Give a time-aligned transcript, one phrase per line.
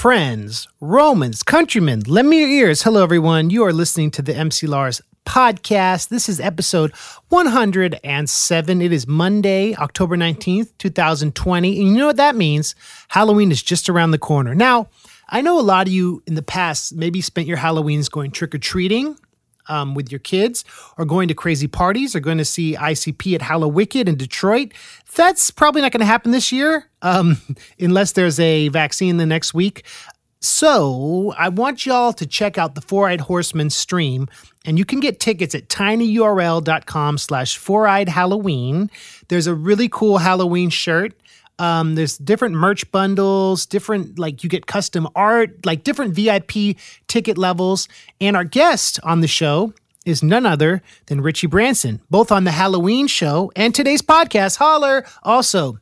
[0.00, 2.84] friends, Romans, countrymen, lend me your ears.
[2.84, 3.50] Hello, everyone.
[3.50, 6.08] You are listening to the MC Lars podcast.
[6.08, 6.92] This is episode
[7.28, 8.80] 107.
[8.80, 11.78] It is Monday, October 19th, 2020.
[11.78, 12.74] And you know what that means?
[13.08, 14.54] Halloween is just around the corner.
[14.54, 14.88] Now,
[15.28, 18.54] I know a lot of you in the past maybe spent your Halloweens going trick
[18.54, 19.18] or treating
[19.70, 20.64] um, with your kids
[20.98, 24.72] or going to crazy parties or going to see ICP at Hallowicked in Detroit.
[25.14, 27.38] That's probably not going to happen this year um,
[27.80, 29.84] unless there's a vaccine the next week.
[30.42, 34.26] So I want y'all to check out the Four Eyed Horseman stream,
[34.64, 38.90] and you can get tickets at tinyurl.com slash four-eyed Halloween.
[39.28, 41.12] There's a really cool Halloween shirt.
[41.60, 47.36] Um, there's different merch bundles, different like you get custom art, like different VIP ticket
[47.36, 47.86] levels.
[48.18, 49.74] And our guest on the show
[50.06, 54.56] is none other than Richie Branson, both on the Halloween show and today's podcast.
[54.56, 55.04] Holler!
[55.22, 55.78] Also,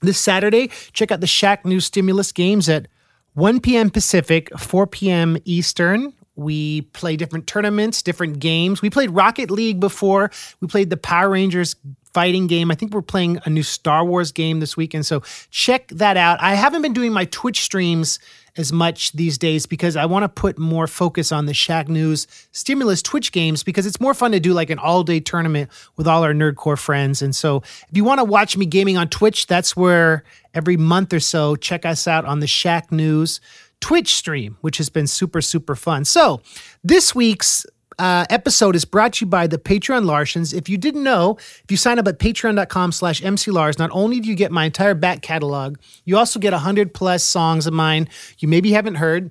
[0.00, 2.88] this Saturday, check out the Shacknews Stimulus Games at
[3.34, 3.90] 1 p.m.
[3.90, 5.38] Pacific, 4 p.m.
[5.44, 6.12] Eastern.
[6.34, 8.82] We play different tournaments, different games.
[8.82, 10.32] We played Rocket League before.
[10.60, 11.76] We played the Power Rangers
[12.14, 12.70] fighting game.
[12.70, 15.06] I think we're playing a new Star Wars game this weekend.
[15.06, 16.40] So check that out.
[16.40, 18.18] I haven't been doing my Twitch streams
[18.56, 23.00] as much these days because I want to put more focus on the Shacknews Stimulus
[23.00, 26.22] Twitch games because it's more fun to do like an all day tournament with all
[26.22, 27.22] our nerdcore friends.
[27.22, 31.14] And so if you want to watch me gaming on Twitch, that's where every month
[31.14, 33.40] or so, check us out on the Shacknews
[33.80, 36.04] Twitch stream, which has been super, super fun.
[36.04, 36.42] So
[36.84, 37.64] this week's
[38.02, 40.52] uh, episode is brought to you by the Patreon Larsens.
[40.52, 44.28] If you didn't know, if you sign up at patreon.com slash mclars, not only do
[44.28, 48.08] you get my entire back catalog, you also get 100 plus songs of mine
[48.40, 49.30] you maybe haven't heard,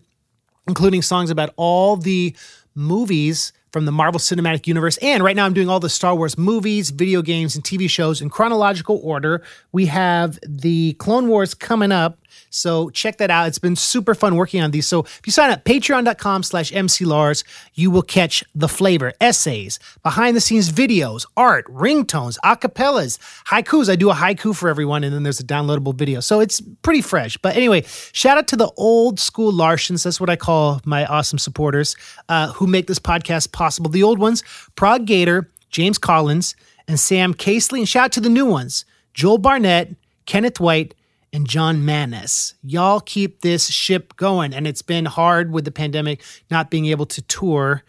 [0.69, 2.33] including songs about all the
[2.73, 4.97] movies from the Marvel Cinematic Universe.
[5.02, 8.22] And right now, I'm doing all the Star Wars movies, video games, and TV shows
[8.22, 9.44] in chronological order.
[9.73, 12.19] We have the Clone Wars coming up.
[12.52, 13.47] So check that out.
[13.47, 14.85] It's been super fun working on these.
[14.85, 20.35] So if you sign up patreon.com slash mclars, you will catch the flavor, essays, behind
[20.35, 23.17] the scenes videos, art, ringtones, acapellas,
[23.47, 23.90] haikus.
[23.90, 26.19] I do a haiku for everyone, and then there's a downloadable video.
[26.19, 27.38] So it's pretty fresh.
[27.38, 30.03] But anyway, shout out to the old school Larsens.
[30.03, 31.95] That's what I call my awesome supporters
[32.28, 33.90] uh, who make this podcast possible.
[33.90, 34.44] The old ones,
[34.75, 36.56] Prague Gator, James Collins,
[36.88, 37.79] and Sam Casely.
[37.79, 39.95] And shout out to the new ones, Joel Barnett,
[40.25, 40.94] Kenneth White,
[41.34, 42.56] and John Manis.
[42.64, 44.53] Y'all keep this ship going.
[44.53, 47.84] And it's been hard with the pandemic not being able to tour.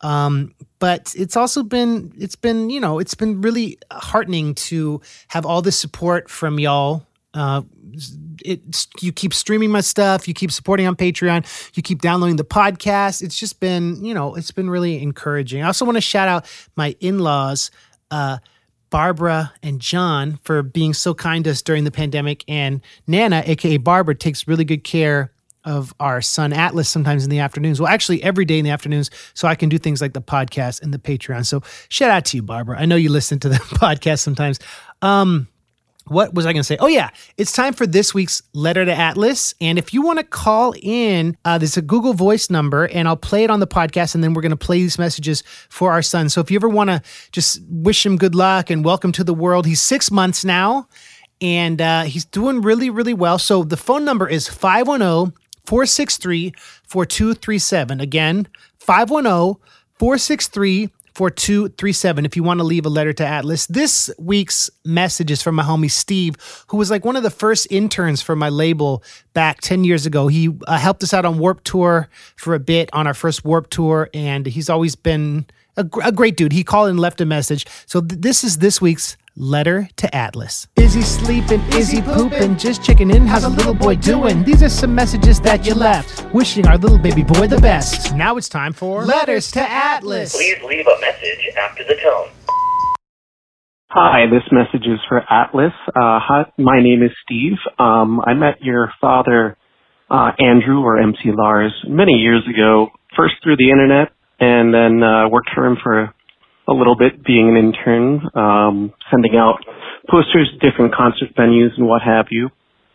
[0.00, 5.44] Um, but it's also been it's been you know it's been really heartening to have
[5.44, 7.04] all this support from y'all
[7.34, 7.62] uh,
[8.44, 12.44] it you keep streaming my stuff, you keep supporting on Patreon, you keep downloading the
[12.44, 13.22] podcast.
[13.22, 15.62] It's just been, you know, it's been really encouraging.
[15.62, 17.70] I also want to shout out my in-laws,
[18.10, 18.38] uh,
[18.90, 22.44] Barbara and John for being so kind to us during the pandemic.
[22.48, 25.32] And Nana, aka Barbara, takes really good care
[25.64, 27.80] of our son Atlas sometimes in the afternoons.
[27.80, 30.82] Well, actually, every day in the afternoons, so I can do things like the podcast
[30.82, 31.44] and the Patreon.
[31.44, 32.78] So shout out to you, Barbara.
[32.80, 34.58] I know you listen to the podcast sometimes.
[35.02, 35.48] Um,
[36.08, 36.76] what was I going to say?
[36.80, 37.10] Oh, yeah.
[37.36, 39.54] It's time for this week's letter to Atlas.
[39.60, 43.16] And if you want to call in, uh, there's a Google Voice number, and I'll
[43.16, 44.14] play it on the podcast.
[44.14, 46.28] And then we're going to play these messages for our son.
[46.28, 47.02] So if you ever want to
[47.32, 50.88] just wish him good luck and welcome to the world, he's six months now
[51.40, 53.38] and uh, he's doing really, really well.
[53.38, 55.34] So the phone number is 510
[55.66, 56.52] 463
[56.86, 58.00] 4237.
[58.00, 58.48] Again,
[58.78, 59.60] 510
[59.98, 63.66] 463 4237 if you want to leave a letter to Atlas.
[63.66, 66.36] This week's message is from my homie Steve,
[66.68, 69.02] who was like one of the first interns for my label
[69.32, 70.28] back 10 years ago.
[70.28, 73.72] He uh, helped us out on Warped Tour for a bit on our first Warped
[73.72, 75.46] Tour, and he's always been
[75.76, 76.52] a, a great dude.
[76.52, 77.66] He called and left a message.
[77.86, 80.66] So th- this is this week's letter to Atlas.
[80.76, 81.60] Is he sleeping?
[81.72, 82.56] Is he pooping?
[82.56, 83.26] Just checking in.
[83.26, 84.42] How's a little boy doing?
[84.44, 86.26] These are some messages that you left.
[86.34, 88.14] Wishing our little baby boy the best.
[88.14, 90.34] Now it's time for letters to Atlas.
[90.34, 92.28] Please leave a message after the tone.
[93.90, 95.72] Hi, this message is for Atlas.
[95.88, 97.56] Uh, hi, my name is Steve.
[97.78, 99.56] Um, I met your father,
[100.10, 105.28] uh, Andrew, or MC Lars, many years ago, first through the internet, and then uh,
[105.30, 106.12] worked for him for
[106.68, 109.58] a little bit being an intern, um, sending out
[110.10, 112.50] posters to different concert venues and what have you.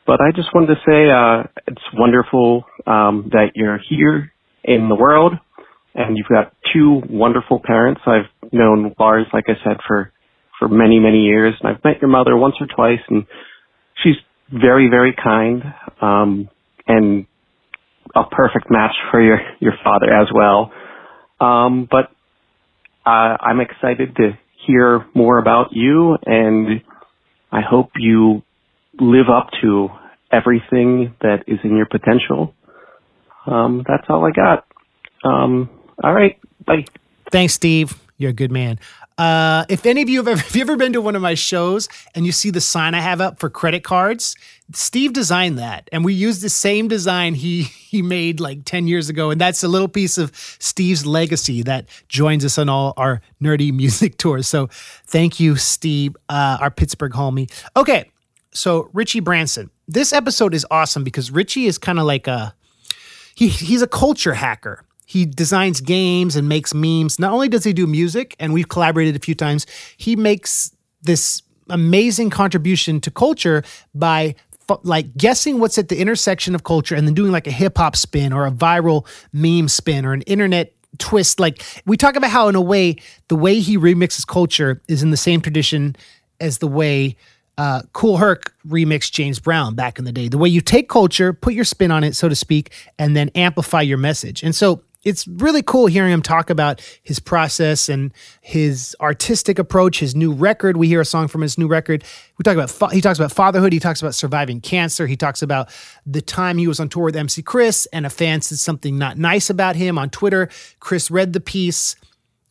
[0.06, 4.32] But I just wanted to say uh, it's wonderful um, that you're here
[4.64, 5.34] in the world
[5.96, 8.02] and you've got two wonderful parents.
[8.06, 10.12] I've known Lars, like I said, for
[10.60, 13.26] for many many years, and I've met your mother once or twice, and
[14.04, 14.16] she's
[14.52, 15.64] very very kind
[16.02, 16.50] um,
[16.88, 17.26] and
[18.16, 20.72] a perfect match for your your father as well.
[21.40, 22.12] Um, but
[23.06, 26.82] uh, I'm excited to hear more about you, and
[27.52, 28.44] I hope you
[29.00, 29.90] live up to
[30.32, 32.54] everything that is in your potential.
[33.46, 34.66] um, that's all I got.
[35.24, 35.70] Um,
[36.04, 36.86] all right, bye.
[37.32, 38.00] Thanks, Steve.
[38.18, 38.80] You're a good man.
[39.18, 41.34] Uh, if any of you have ever, if you ever been to one of my
[41.34, 44.36] shows and you see the sign I have up for credit cards,
[44.74, 49.10] Steve designed that, and we used the same design he he made like ten years
[49.10, 53.22] ago, and that's a little piece of Steve's legacy that joins us on all our
[53.42, 54.48] nerdy music tours.
[54.48, 54.68] So,
[55.08, 57.52] thank you, Steve, uh, our Pittsburgh homie.
[57.76, 58.12] Okay,
[58.52, 59.70] so Richie Branson.
[59.88, 62.56] This episode is awesome because Richie is kind of like a
[63.36, 64.86] he he's a culture hacker.
[65.06, 67.20] He designs games and makes memes.
[67.20, 69.66] Not only does he do music, and we've collaborated a few times,
[69.98, 73.64] he makes this amazing contribution to culture
[73.94, 74.36] by
[74.84, 77.96] like guessing what's at the intersection of culture and then doing like a hip hop
[77.96, 81.40] spin or a viral meme spin or an internet twist.
[81.40, 82.98] Like we talk about how, in a way,
[83.28, 85.96] the way he remixes culture is in the same tradition
[86.40, 87.16] as the way
[87.58, 90.28] uh, Kool Herc remixed James Brown back in the day.
[90.28, 93.30] The way you take culture, put your spin on it, so to speak, and then
[93.36, 94.44] amplify your message.
[94.44, 100.00] And so it's really cool hearing him talk about his process and his artistic approach,
[100.00, 100.78] his new record.
[100.78, 102.04] We hear a song from his new record.
[102.38, 103.74] We talk about fa- he talks about fatherhood.
[103.74, 105.06] He talks about surviving cancer.
[105.06, 105.70] He talks about
[106.06, 109.18] the time he was on tour with MC Chris and a fan said something not
[109.18, 110.50] nice about him on Twitter.
[110.80, 111.96] Chris read the piece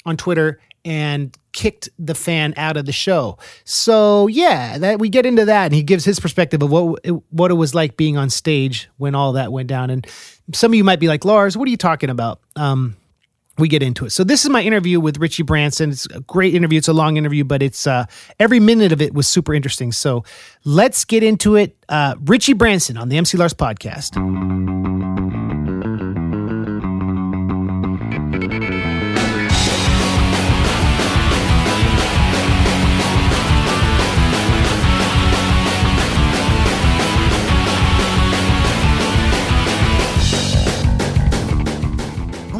[0.04, 3.38] on Twitter and kicked the fan out of the show.
[3.64, 7.12] So yeah, that we get into that, and he gives his perspective of what it,
[7.30, 9.90] what it was like being on stage when all that went down.
[9.90, 10.06] And
[10.52, 12.40] some of you might be like, Lars, what are you talking about?
[12.56, 12.96] Um,
[13.58, 14.10] we get into it.
[14.10, 15.90] So this is my interview with Richie Branson.
[15.90, 16.78] It's a great interview.
[16.78, 18.06] It's a long interview, but it's uh,
[18.40, 19.92] every minute of it was super interesting.
[19.92, 20.24] So
[20.64, 21.76] let's get into it.
[21.88, 24.16] Uh, Richie Branson on the MC Lars podcast.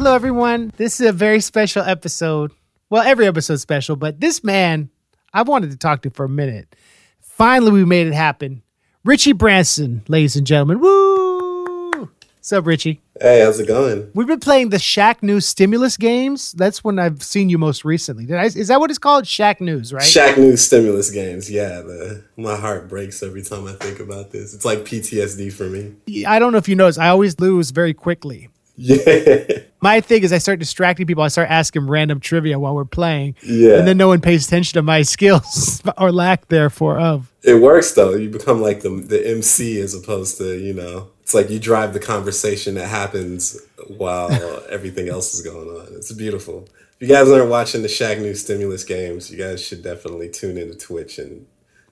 [0.03, 0.73] Hello, everyone.
[0.75, 2.51] This is a very special episode.
[2.89, 4.89] Well, every episode's special, but this man
[5.33, 6.75] I wanted to talk to for a minute.
[7.21, 8.63] Finally, we made it happen.
[9.05, 10.81] Richie Branson, ladies and gentlemen.
[10.81, 12.09] Woo!
[12.35, 12.99] What's up, Richie?
[13.21, 14.11] Hey, how's it going?
[14.13, 16.51] We've been playing the Shack News stimulus games.
[16.51, 18.25] That's when I've seen you most recently.
[18.25, 19.25] Did I, is that what it's called?
[19.25, 20.03] Shack News, right?
[20.03, 21.49] Shack News stimulus games.
[21.49, 24.53] Yeah, the, my heart breaks every time I think about this.
[24.53, 26.25] It's like PTSD for me.
[26.25, 28.49] I don't know if you noticed, I always lose very quickly.
[28.75, 29.59] Yeah.
[29.81, 31.23] My thing is, I start distracting people.
[31.23, 33.77] I start asking random trivia while we're playing, Yeah.
[33.77, 37.31] and then no one pays attention to my skills or lack therefore of.
[37.43, 38.15] It works though.
[38.15, 41.93] You become like the the MC as opposed to, you know, it's like you drive
[41.93, 43.59] the conversation that happens
[43.97, 44.31] while
[44.69, 45.87] everything else is going on.
[45.95, 46.67] It's beautiful.
[46.99, 50.57] If you guys aren't watching the Shack News stimulus games, you guys should definitely tune
[50.57, 51.45] into Twitch and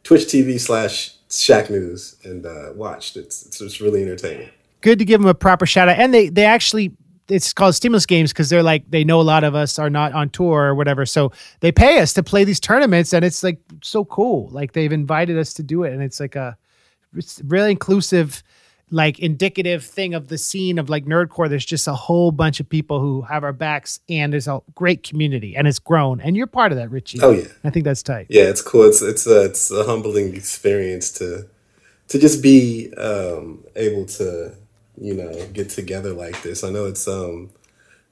[0.04, 3.16] Twitch TV slash Shack News and uh, watch.
[3.18, 4.50] It's, it's it's really entertaining.
[4.81, 6.92] Good to give them a proper shout out, and they they actually
[7.30, 10.12] it's called stimulus games because they're like they know a lot of us are not
[10.13, 11.31] on tour or whatever, so
[11.62, 14.50] they pay us to play these tournaments, and it's like so cool.
[14.50, 16.57] Like they've invited us to do it, and it's like a
[17.16, 18.44] it's really inclusive
[18.94, 22.68] like indicative thing of the scene of like nerdcore there's just a whole bunch of
[22.68, 26.45] people who have our backs and there's a great community and it's grown and you're
[26.45, 27.45] part of that richie Oh, yeah.
[27.63, 28.84] i think that's tight yeah, it's cool.
[28.84, 31.48] It's it's a it's a humbling experience to
[32.10, 34.54] to just be um, able to
[34.98, 36.64] you know get together like this.
[36.64, 37.50] I know it's um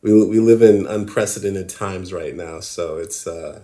[0.02, 3.62] we we live in unprecedented times right now, so it's uh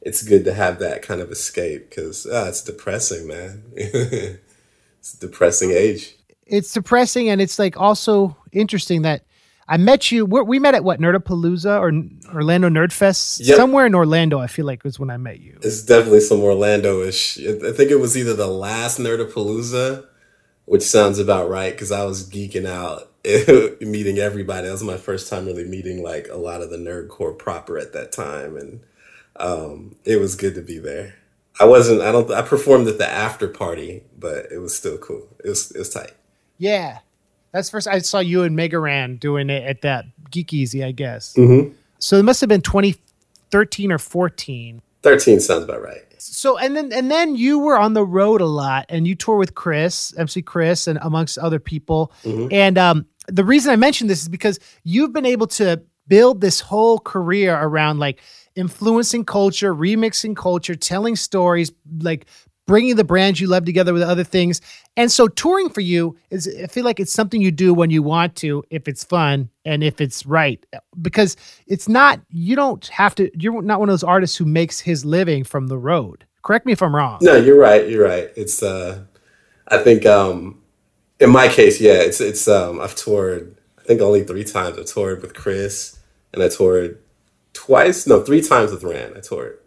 [0.00, 3.62] it's good to have that kind of escape because ah, it's depressing, man.
[3.76, 6.16] it's a depressing age.
[6.46, 9.22] it's depressing and it's like also interesting that
[9.70, 10.24] I met you.
[10.24, 11.92] we we met at what Nerdapalooza or
[12.34, 13.56] Orlando Nerdfest Yep.
[13.56, 14.38] somewhere in Orlando.
[14.38, 15.58] I feel like was when I met you.
[15.62, 17.38] It's definitely some Orlando-ish.
[17.38, 20.06] I think it was either the last Nerdapalooza,
[20.68, 23.10] which sounds about right because I was geeking out
[23.80, 24.66] meeting everybody.
[24.66, 27.94] That was my first time really meeting like a lot of the nerdcore proper at
[27.94, 28.80] that time, and
[29.36, 31.14] um, it was good to be there.
[31.58, 32.02] I wasn't.
[32.02, 32.30] I don't.
[32.30, 35.26] I performed at the after party, but it was still cool.
[35.42, 35.70] It was.
[35.72, 36.12] It was tight.
[36.58, 36.98] Yeah,
[37.52, 41.34] that's first I saw you and Megaran doing it at that Geek Easy, I guess.
[41.34, 41.72] Mm-hmm.
[41.98, 44.82] So it must have been 2013 or 14.
[45.02, 46.04] Thirteen sounds about right.
[46.20, 49.36] So and then and then you were on the road a lot and you tour
[49.36, 52.12] with Chris, MC Chris, and amongst other people.
[52.52, 56.60] And um, the reason I mentioned this is because you've been able to build this
[56.60, 58.20] whole career around like
[58.56, 61.70] influencing culture, remixing culture, telling stories,
[62.00, 62.26] like
[62.68, 64.60] bringing the brands you love together with other things.
[64.96, 68.04] And so touring for you is I feel like it's something you do when you
[68.04, 70.64] want to, if it's fun and if it's right.
[71.02, 74.78] Because it's not you don't have to you're not one of those artists who makes
[74.78, 76.24] his living from the road.
[76.42, 77.18] Correct me if I'm wrong.
[77.22, 77.88] No, you're right.
[77.88, 78.30] You're right.
[78.36, 78.62] It's.
[78.62, 79.02] uh
[79.70, 80.62] I think um
[81.20, 83.56] in my case, yeah, it's it's um I've toured.
[83.78, 84.78] I think only three times.
[84.78, 85.98] I toured with Chris,
[86.32, 86.98] and I toured
[87.52, 88.06] twice.
[88.06, 89.16] No, three times with Ran.
[89.16, 89.58] I toured,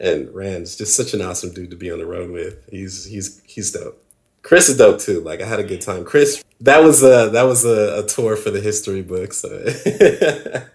[0.00, 2.68] and Ran's just such an awesome dude to be on the road with.
[2.70, 4.02] He's he's he's dope.
[4.42, 5.20] Chris is dope too.
[5.20, 6.04] Like I had a good time.
[6.04, 9.38] Chris, that was a that was a, a tour for the history books.
[9.38, 9.66] So.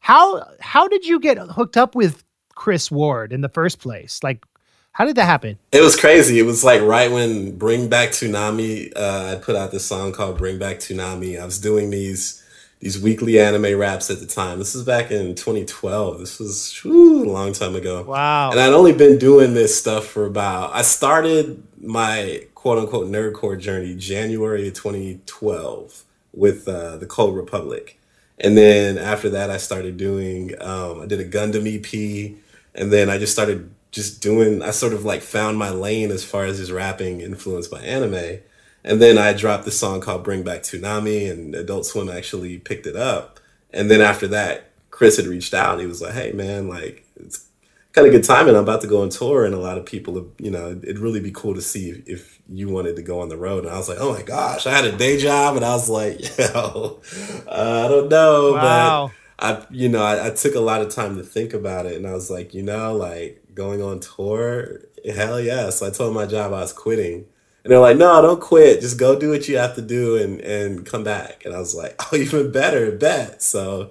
[0.00, 4.20] how how did you get hooked up with Chris Ward in the first place?
[4.22, 4.44] Like,
[4.92, 5.58] how did that happen?
[5.72, 6.38] It was crazy.
[6.38, 10.38] It was like right when Bring Back Toonami, uh, I put out this song called
[10.38, 11.40] Bring Back Toonami.
[11.40, 12.43] I was doing these
[12.84, 14.58] these weekly anime raps at the time.
[14.58, 16.18] This is back in 2012.
[16.18, 18.02] This was whew, a long time ago.
[18.02, 18.50] Wow.
[18.50, 23.58] And I'd only been doing this stuff for about I started my quote unquote nerdcore
[23.58, 27.98] journey January of 2012 with uh, the Cold Republic.
[28.38, 32.36] And then after that, I started doing, um, I did a Gundam EP.
[32.74, 36.22] And then I just started just doing, I sort of like found my lane as
[36.22, 38.40] far as just rapping influenced by anime.
[38.84, 42.86] And then I dropped this song called Bring Back Toonami, and Adult Swim actually picked
[42.86, 43.40] it up.
[43.72, 47.04] And then after that, Chris had reached out and he was like, hey, man, like,
[47.16, 47.48] it's
[47.94, 48.54] kind of good timing.
[48.54, 51.20] I'm about to go on tour, and a lot of people, you know, it'd really
[51.20, 53.64] be cool to see if, if, you wanted to go on the road.
[53.64, 55.88] And I was like, oh my gosh, I had a day job, and I was
[55.88, 57.00] like, yo,
[57.46, 59.10] uh, I don't know, wow.
[59.38, 61.96] but I, you know, I, I took a lot of time to think about it,
[61.96, 64.80] and I was like, you know, like going on tour,
[65.14, 65.70] hell yeah.
[65.70, 67.24] So I told my job I was quitting.
[67.64, 68.82] And they're like, no, don't quit.
[68.82, 71.44] Just go do what you have to do and, and come back.
[71.46, 73.42] And I was like, oh, even better, bet.
[73.42, 73.90] So,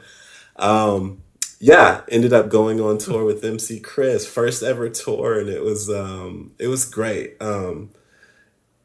[0.58, 1.24] um,
[1.60, 5.90] yeah, ended up going on tour with MC Chris, first ever tour, and it was
[5.90, 7.38] um, it was great.
[7.42, 7.92] Um,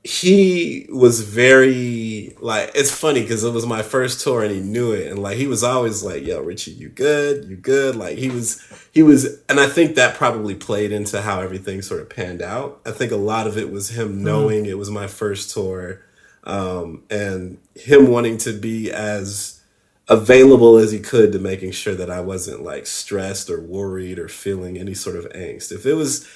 [0.04, 4.92] he was very like it's funny because it was my first tour and he knew
[4.92, 8.30] it and like he was always like yo richie you good you good like he
[8.30, 12.40] was he was and i think that probably played into how everything sort of panned
[12.40, 14.24] out i think a lot of it was him mm-hmm.
[14.24, 14.70] knowing mm-hmm.
[14.70, 16.00] it was my first tour
[16.44, 19.60] um, and him wanting to be as
[20.08, 24.28] available as he could to making sure that I wasn't like stressed or worried or
[24.28, 25.70] feeling any sort of angst.
[25.70, 26.26] If it was,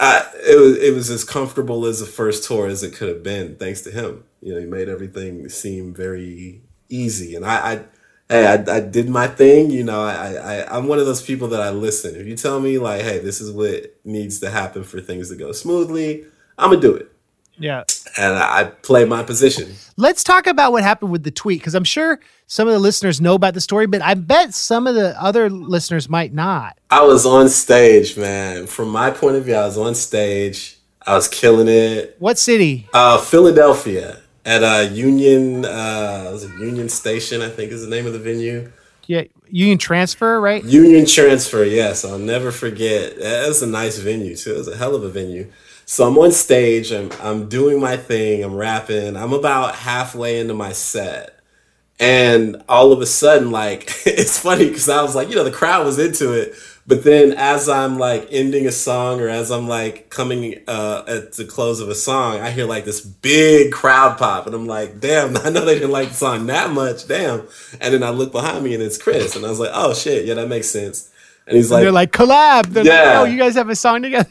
[0.00, 3.22] I, it was it was as comfortable as a first tour as it could have
[3.22, 4.24] been, thanks to him.
[4.42, 7.84] You know, he made everything seem very easy, and I, I
[8.30, 9.70] hey, I, I did my thing.
[9.70, 12.16] You know, I, I I'm one of those people that I listen.
[12.16, 15.36] If you tell me like, hey, this is what needs to happen for things to
[15.36, 16.24] go smoothly,
[16.58, 17.09] I'm gonna do it.
[17.60, 17.84] Yeah.
[18.16, 19.74] And I play my position.
[19.96, 23.20] Let's talk about what happened with the tweet because I'm sure some of the listeners
[23.20, 26.78] know about the story, but I bet some of the other listeners might not.
[26.90, 28.66] I was on stage, man.
[28.66, 30.78] From my point of view, I was on stage.
[31.06, 32.16] I was killing it.
[32.18, 32.88] What city?
[32.92, 35.64] Uh, Philadelphia at a Union.
[35.64, 37.42] Uh, was it Union Station?
[37.42, 38.72] I think is the name of the venue.
[39.06, 40.64] Yeah, Union Transfer, right?
[40.64, 41.64] Union Transfer.
[41.64, 43.18] Yes, I'll never forget.
[43.18, 44.54] That was a nice venue too.
[44.54, 45.50] It was a hell of a venue.
[45.90, 50.54] So I'm on stage, I'm, I'm doing my thing, I'm rapping, I'm about halfway into
[50.54, 51.36] my set.
[51.98, 55.50] And all of a sudden, like, it's funny because I was like, you know, the
[55.50, 56.54] crowd was into it.
[56.86, 61.32] But then as I'm like ending a song or as I'm like coming uh, at
[61.32, 64.46] the close of a song, I hear like this big crowd pop.
[64.46, 67.08] And I'm like, damn, I know they didn't like the song that much.
[67.08, 67.48] Damn.
[67.80, 69.34] And then I look behind me and it's Chris.
[69.34, 71.10] And I was like, oh shit, yeah, that makes sense.
[71.48, 72.66] And he's and like, they're like, collab.
[72.66, 73.18] They're yeah.
[73.18, 74.30] Like, oh, you guys have a song together.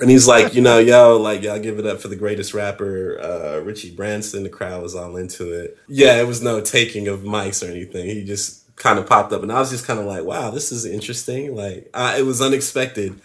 [0.00, 3.20] And he's like, you know, yo, like, y'all give it up for the greatest rapper,
[3.20, 4.42] uh, Richie Branson.
[4.42, 5.78] The crowd was all into it.
[5.86, 8.06] Yeah, it was no taking of mics or anything.
[8.06, 10.72] He just kind of popped up, and I was just kind of like, wow, this
[10.72, 11.54] is interesting.
[11.54, 13.20] Like, uh, it was unexpected.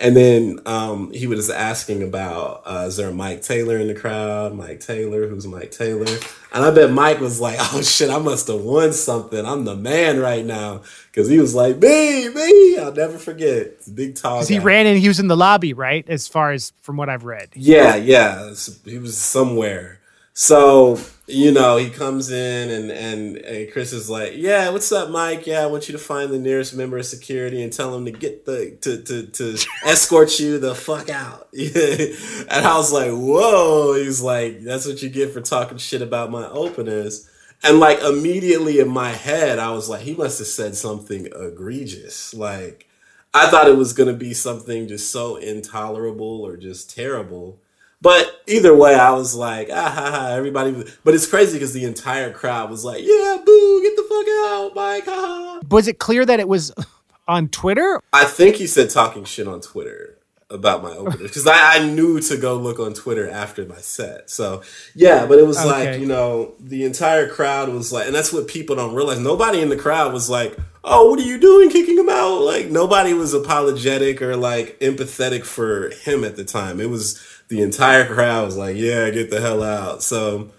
[0.00, 3.94] And then um, he was asking about, uh, is there a Mike Taylor in the
[3.94, 4.54] crowd?
[4.54, 6.06] Mike Taylor, who's Mike Taylor?
[6.54, 9.44] And I bet Mike was like, oh shit, I must have won something.
[9.44, 10.82] I'm the man right now.
[11.12, 12.78] Cause he was like, me, me.
[12.78, 13.74] I'll never forget.
[13.94, 14.38] big tall.
[14.38, 16.08] Cause he ran in, he was in the lobby, right?
[16.08, 17.50] As far as from what I've read.
[17.54, 18.54] Yeah, yeah.
[18.86, 20.00] He was somewhere.
[20.32, 20.98] So
[21.30, 25.46] you know, he comes in and, and, and Chris is like, "Yeah, what's up, Mike?
[25.46, 28.10] Yeah, I want you to find the nearest member of security and tell him to
[28.10, 33.94] get the to to, to escort you the fuck out." and I was like, "Whoa!"
[33.94, 37.28] He's like, "That's what you get for talking shit about my openers."
[37.62, 42.34] And like immediately in my head, I was like, "He must have said something egregious."
[42.34, 42.88] Like,
[43.32, 47.60] I thought it was gonna be something just so intolerable or just terrible
[48.02, 50.84] but either way, I was like, ah ha ha, everybody.
[51.04, 54.72] But it's crazy because the entire crowd was like, yeah, boo, get the fuck out,
[54.74, 55.60] Mike, ha ha.
[55.70, 56.72] Was it clear that it was
[57.28, 58.00] on Twitter?
[58.12, 60.16] I think he said talking shit on Twitter
[60.50, 64.28] about my openers because I, I, knew to go look on Twitter after my set.
[64.30, 64.62] So
[64.94, 65.92] yeah, but it was okay.
[65.92, 69.20] like you know the entire crowd was like, and that's what people don't realize.
[69.20, 72.66] Nobody in the crowd was like, "Oh, what are you doing, kicking him out?" Like
[72.68, 76.80] nobody was apologetic or like empathetic for him at the time.
[76.80, 80.50] It was the entire crowd was like, "Yeah, get the hell out." So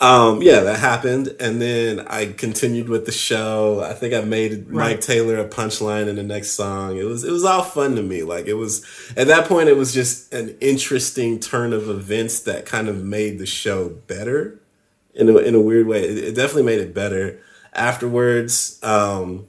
[0.00, 3.82] Um, yeah, that happened, and then I continued with the show.
[3.84, 4.90] I think I made Right.
[4.92, 6.96] Mike Taylor a punchline in the next song.
[6.96, 8.22] It was it was all fun to me.
[8.22, 8.86] Like it was
[9.16, 13.40] at that point, it was just an interesting turn of events that kind of made
[13.40, 14.60] the show better
[15.14, 16.04] in a, in a weird way.
[16.04, 17.40] It, it definitely made it better.
[17.74, 19.47] Afterwards, um,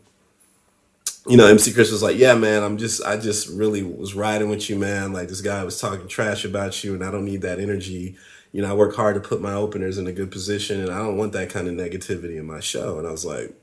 [1.29, 4.49] you know, MC Chris was like, "Yeah, man, I'm just, I just really was riding
[4.49, 5.13] with you, man.
[5.13, 8.17] Like this guy was talking trash about you, and I don't need that energy.
[8.51, 10.97] You know, I work hard to put my openers in a good position, and I
[10.97, 13.53] don't want that kind of negativity in my show." And I was like,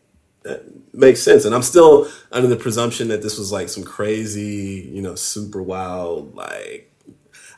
[0.45, 4.89] "That makes sense." And I'm still under the presumption that this was like some crazy,
[4.93, 6.93] you know, super wild, like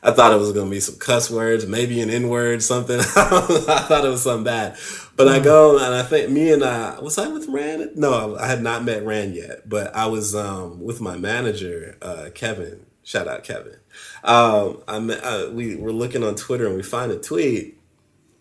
[0.01, 2.99] I thought it was gonna be some cuss words, maybe an N word, something.
[3.15, 4.77] I thought it was something bad.
[5.19, 7.89] But I go and I think me and I was I with Ran?
[7.95, 12.29] No, I had not met Ran yet, but I was um, with my manager, uh,
[12.33, 12.85] Kevin.
[13.03, 13.75] Shout out Kevin.
[14.23, 17.77] Um, I met, uh, we were looking on Twitter and we find a tweet,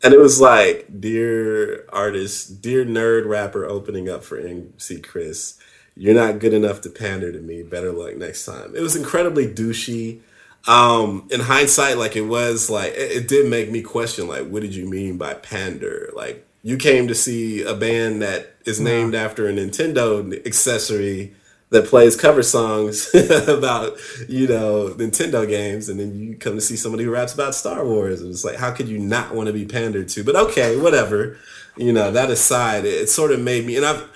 [0.05, 5.59] and it was like, "Dear artist, dear nerd rapper, opening up for MC Chris,
[5.97, 7.65] you're not good enough to pander to me.
[7.65, 10.21] Better luck next time." It was incredibly douchey
[10.67, 14.61] um in hindsight like it was like it, it did make me question like what
[14.61, 19.15] did you mean by pander like you came to see a band that is named
[19.15, 21.35] after a nintendo accessory
[21.71, 23.15] that plays cover songs
[23.49, 23.97] about
[24.29, 27.85] you know nintendo games and then you come to see somebody who raps about star
[27.85, 30.77] wars and it's like how could you not want to be pandered to but okay
[30.77, 31.37] whatever
[31.77, 34.09] you know that aside it, it sort of made me and i've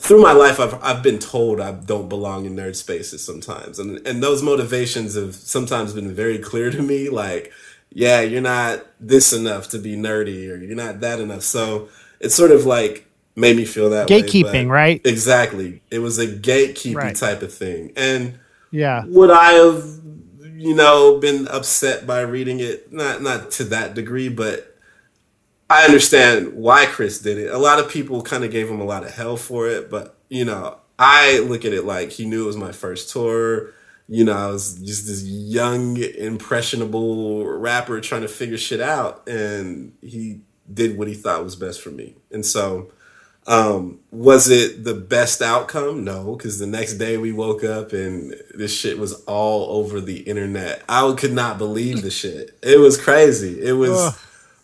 [0.00, 4.04] through my life, I've I've been told I don't belong in nerd spaces sometimes, and
[4.06, 7.08] and those motivations have sometimes been very clear to me.
[7.08, 7.52] Like,
[7.94, 11.42] yeah, you're not this enough to be nerdy, or you're not that enough.
[11.42, 11.88] So
[12.20, 15.00] it's sort of like made me feel that Gatekeeping, but- right?
[15.04, 15.80] Exactly.
[15.90, 17.16] It was a gatekeeping Right.
[17.16, 18.34] type of thing, and
[18.70, 19.04] Yeah.
[19.06, 19.84] would I have,
[20.56, 22.92] you know, been upset by reading it?
[22.92, 24.76] Not not to that degree, but
[25.70, 27.50] I understand why Chris did it.
[27.50, 30.14] A lot of people kind of gave him a lot of hell for it, but
[30.28, 33.70] you know, I look at it like he knew it was my first tour.
[34.08, 39.94] You know, I was just this young, impressionable rapper trying to figure shit out, and
[40.02, 40.40] he
[40.72, 42.16] did what he thought was best for me.
[42.30, 42.90] And so,
[43.46, 46.04] um, was it the best outcome?
[46.04, 50.20] No, because the next day we woke up and this shit was all over the
[50.20, 50.82] internet.
[50.88, 52.58] I could not believe the shit.
[52.62, 53.60] It was crazy.
[53.62, 53.98] It was.
[53.98, 54.14] Ugh.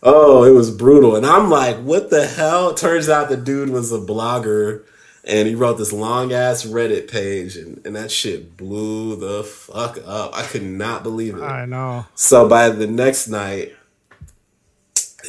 [0.03, 1.15] Oh, it was brutal.
[1.15, 2.73] And I'm like, what the hell?
[2.73, 4.83] Turns out the dude was a blogger
[5.23, 9.99] and he wrote this long ass Reddit page and, and that shit blew the fuck
[10.05, 10.35] up.
[10.35, 11.43] I could not believe it.
[11.43, 12.05] I know.
[12.15, 13.75] So by the next night,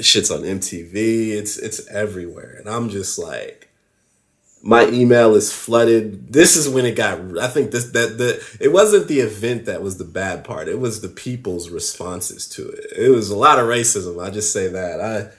[0.01, 0.95] shit's on MTV.
[1.31, 2.57] It's it's everywhere.
[2.59, 3.69] And I'm just like,
[4.63, 6.33] my email is flooded.
[6.33, 9.83] This is when it got I think this that the it wasn't the event that
[9.83, 10.69] was the bad part.
[10.69, 12.87] It was the people's responses to it.
[12.97, 14.25] It was a lot of racism.
[14.25, 15.01] I just say that.
[15.01, 15.31] I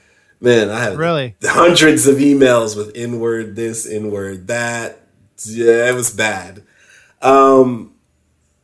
[0.43, 1.35] man, I have Really?
[1.43, 4.99] hundreds of emails with N-word this, N-word that.
[5.45, 6.63] Yeah, it was bad.
[7.21, 7.89] Um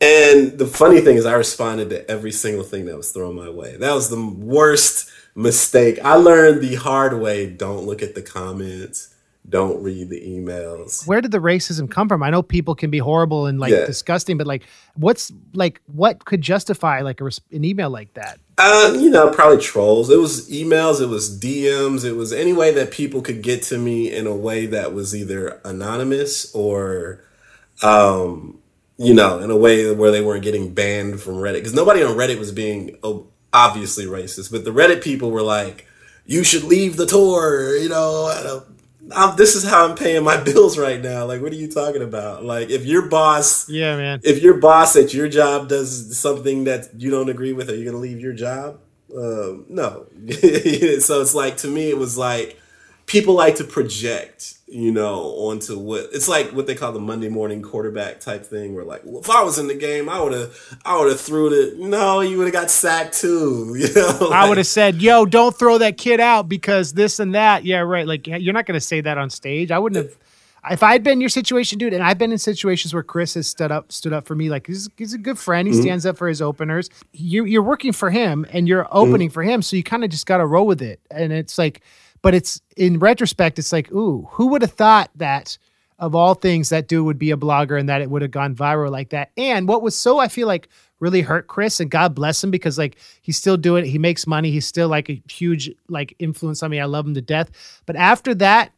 [0.02, 3.50] and the funny thing is, I responded to every single thing that was thrown my
[3.50, 3.76] way.
[3.76, 5.98] That was the worst mistake.
[6.02, 9.14] I learned the hard way don't look at the comments,
[9.48, 11.06] don't read the emails.
[11.06, 12.22] Where did the racism come from?
[12.22, 13.86] I know people can be horrible and like Yeah.
[13.86, 14.62] disgusting, but like,
[14.94, 18.38] what's like, what could justify like a, an email like that?
[18.58, 20.10] Uh, you know, probably trolls.
[20.10, 23.78] It was emails, it was DMs, it was any way that people could get to
[23.78, 27.24] me in a way that was either anonymous or,
[27.82, 28.58] um,
[28.98, 31.54] you know, in a way where they weren't getting banned from Reddit.
[31.54, 35.86] Because nobody on Reddit was being oh, obviously racist, but the Reddit people were like,
[36.26, 38.62] "You should leave the tour," you know.
[39.14, 41.24] I'm, this is how I'm paying my bills right now.
[41.24, 42.44] Like, what are you talking about?
[42.44, 44.20] Like, if your boss Yeah, man.
[44.22, 47.84] if your boss at your job does something that you don't agree with, are you
[47.84, 48.80] going to leave your job?
[49.16, 50.06] Um, no.
[51.00, 52.59] so it's like to me, it was like
[53.10, 57.28] people like to project, you know, onto what it's like what they call the Monday
[57.28, 58.72] morning quarterback type thing.
[58.72, 61.20] Where like, well, if I was in the game, I would have, I would have
[61.20, 61.76] threw it.
[61.76, 63.76] No, you would have got sacked too.
[63.80, 67.34] You know, I would have said, "Yo, don't throw that kid out because this and
[67.34, 68.06] that." Yeah, right.
[68.06, 69.70] Like you're not going to say that on stage.
[69.70, 70.16] I wouldn't have.
[70.70, 73.72] If I'd been your situation, dude, and I've been in situations where Chris has stood
[73.72, 74.50] up, stood up for me.
[74.50, 75.66] Like he's, he's a good friend.
[75.66, 75.82] He mm-hmm.
[75.82, 76.90] stands up for his openers.
[77.12, 78.96] You, you're working for him, and you're mm-hmm.
[78.96, 81.00] opening for him, so you kind of just got to roll with it.
[81.10, 81.80] And it's like,
[82.22, 85.58] but it's in retrospect, it's like, ooh, who would have thought that?
[85.98, 88.54] Of all things, that dude would be a blogger and that it would have gone
[88.54, 89.32] viral like that.
[89.36, 92.78] And what was so, I feel like, really hurt Chris, and God bless him because
[92.78, 93.88] like he's still doing it.
[93.88, 94.50] He makes money.
[94.50, 96.78] He's still like a huge like influence on me.
[96.78, 97.50] I love him to death.
[97.86, 98.72] But after that,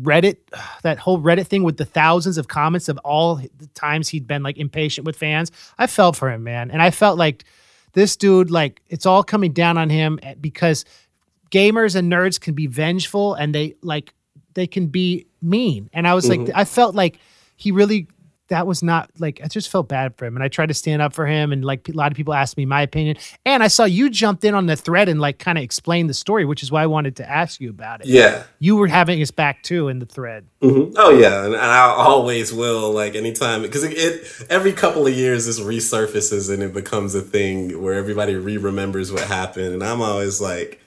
[0.00, 0.38] Reddit,
[0.82, 4.42] that whole Reddit thing with the thousands of comments of all the times he'd been
[4.42, 6.70] like impatient with fans, I felt for him, man.
[6.70, 7.44] And I felt like
[7.92, 10.84] this dude, like it's all coming down on him eh, because
[11.50, 14.12] gamers and nerds can be vengeful and they like
[14.54, 15.90] they can be mean.
[15.92, 17.18] And I was like, I felt like
[17.56, 18.08] he really
[18.48, 21.00] that was not like I just felt bad for him, and I tried to stand
[21.00, 21.50] up for him.
[21.50, 24.44] And like a lot of people asked me my opinion, and I saw you jumped
[24.44, 26.86] in on the thread and like kind of explained the story, which is why I
[26.86, 28.06] wanted to ask you about it.
[28.06, 28.44] Yeah.
[28.58, 30.46] you were having his back too in the thread.
[30.60, 32.92] hmm Oh yeah, and I always will.
[32.92, 37.22] Like anytime, because it, it every couple of years this resurfaces and it becomes a
[37.22, 40.80] thing where everybody re-remembers what happened, and I'm always like,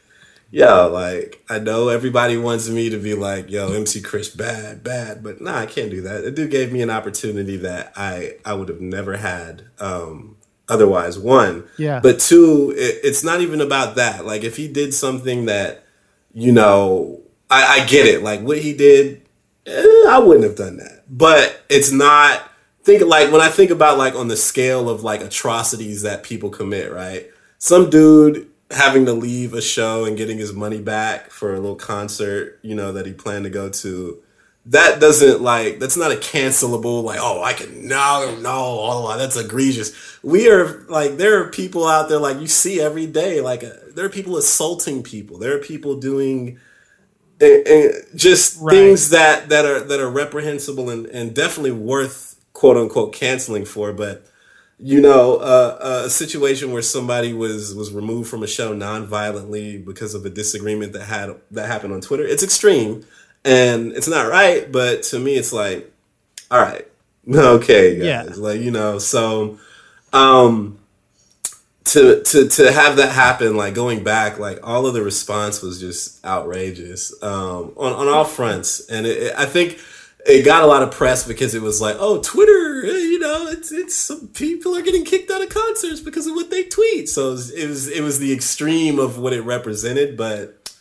[0.52, 5.24] yo, like I know everybody wants me to be like, yo, MC Chris bad, bad,
[5.24, 6.24] but nah, I can't do that.
[6.24, 10.38] The dude gave me an opportunity that I I would have never had um,
[10.70, 11.18] otherwise.
[11.20, 12.00] One, Yeah.
[12.02, 14.26] but two, it, it's not even about that.
[14.26, 15.84] Like if he did something that,
[16.34, 18.22] you know, I, I get it.
[18.24, 19.22] Like what he did,
[19.66, 21.04] eh, I wouldn't have done that.
[21.10, 22.44] But it's not.
[22.84, 26.50] Think like when I think about like on the scale of like atrocities that people
[26.50, 27.30] commit, right?
[27.60, 31.75] Some dude having to leave a show and getting his money back for a little
[31.75, 34.21] concert, you know, that he planned to go to.
[34.65, 38.51] That doesn't like that's not a cancelable like oh I can no no
[38.82, 39.93] oh that's egregious.
[40.21, 43.69] We are like there are people out there like you see every day like uh,
[43.95, 45.38] there are people assaulting people.
[45.38, 46.60] There are people doing
[47.39, 48.69] and just Right.
[48.69, 53.93] things that that are that are reprehensible and, and definitely worth quote unquote canceling for
[53.93, 54.25] but
[54.80, 60.13] you know uh, a situation where somebody was was removed from a show non-violently because
[60.13, 63.04] of a disagreement that had that happened on twitter it's extreme
[63.44, 65.92] and it's not right but to me it's like
[66.52, 66.88] all right
[67.34, 68.06] okay guys.
[68.06, 68.24] Yeah.
[68.38, 69.58] like you know so
[70.13, 70.78] um
[71.86, 75.80] to to to have that happen like going back like all of the response was
[75.80, 79.80] just outrageous um on on all fronts and it, it- i think
[80.25, 83.47] it got a lot of press because it was like oh twitter eh, you know
[83.47, 87.08] it's it's some people are getting kicked out of concerts because of what they tweet
[87.08, 90.73] so it was it was, it was the extreme of what it represented but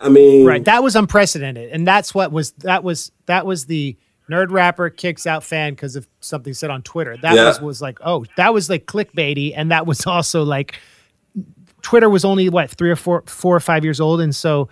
[0.00, 3.96] i mean Right, that was unprecedented, and that's what was that was that was the
[4.30, 7.16] nerd rapper kicks out fan because of something said on Twitter.
[7.18, 7.46] That Yeah.
[7.48, 10.74] was was like oh that was like clickbaity, and that was also like
[11.82, 14.68] Twitter was only what three or four four or five years old, and so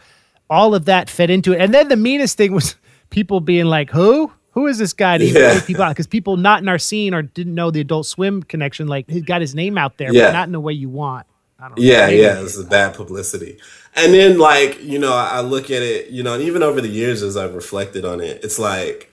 [0.48, 1.60] all of that fed into it.
[1.60, 2.74] And then the meanest thing was
[3.10, 4.32] people being like, "Who?
[4.52, 5.60] Who is this guy?" To Yeah.
[5.60, 8.86] people out because people not in our scene or didn't know the Adult Swim connection,
[8.88, 10.26] like he got his name out there, Yeah.
[10.26, 11.26] but not in the way you want.
[11.58, 11.84] I don't know.
[11.84, 13.58] Yeah, yeah, they it's bad publicity.
[13.94, 16.80] And then like, you know, I I look at it, you know, and even over
[16.80, 19.12] the years as I've reflected on it, it's like,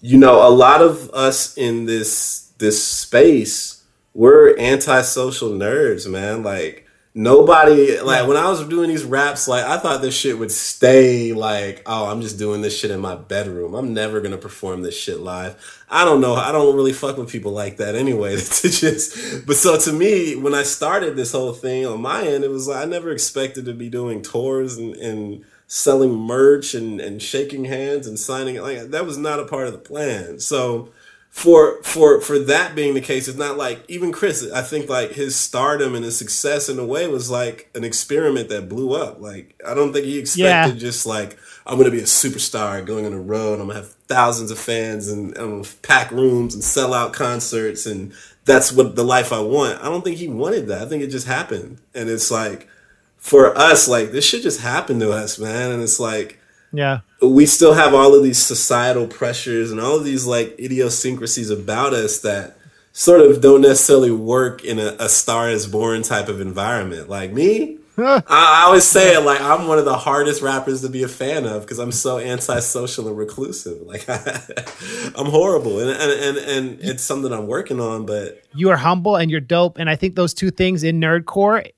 [0.00, 3.82] you know, a lot of us in this this space,
[4.14, 6.42] we're antisocial nerds, man.
[6.44, 10.50] Like nobody like when I was doing these raps, like I thought this shit would
[10.50, 13.74] stay like, oh, I'm just doing this shit in my bedroom.
[13.74, 15.82] I'm never gonna perform this shit live.
[15.88, 16.34] I don't know.
[16.34, 18.36] I don't really fuck with people like that anyway.
[18.40, 22.44] to just but so to me, when I started this whole thing on my end,
[22.44, 27.00] it was like I never expected to be doing tours and, and selling merch and,
[27.00, 30.38] and shaking hands and signing like that was not a part of the plan.
[30.38, 30.90] So
[31.32, 34.46] for for for that being the case, it's not like even Chris.
[34.52, 38.50] I think like his stardom and his success in a way was like an experiment
[38.50, 39.18] that blew up.
[39.18, 40.78] Like I don't think he expected Yeah.
[40.78, 43.54] just like I'm gonna be a superstar going on the road.
[43.60, 47.86] I'm gonna have thousands of fans and I'm gonna pack rooms and sell out concerts
[47.86, 48.12] and
[48.44, 49.80] that's what the life I want.
[49.80, 50.82] I don't think he wanted that.
[50.82, 51.78] I think it just happened.
[51.94, 52.68] And it's like
[53.16, 55.70] for us, like this shit just happened to us, man.
[55.72, 56.40] And it's like
[56.72, 57.00] Yeah.
[57.20, 61.92] we still have all of these societal pressures and all of these like idiosyncrasies about
[61.92, 62.56] us that
[62.92, 67.08] sort of don't necessarily work in a, a star is born type of environment.
[67.08, 70.88] Like me, I, I always say it like I'm one of the hardest rappers to
[70.88, 73.82] be a fan of because I'm so antisocial and reclusive.
[73.82, 78.06] Like I'm horrible, and, and and and it's something I'm working on.
[78.06, 79.78] But you are humble and you're dope.
[79.78, 81.70] And I think those two things in nerdcore,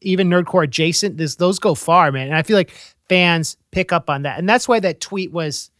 [0.00, 2.28] even nerdcore adjacent, this, those go far, man.
[2.28, 2.72] And I feel like
[3.08, 4.38] fans pick up on that.
[4.38, 5.70] And that's why that tweet was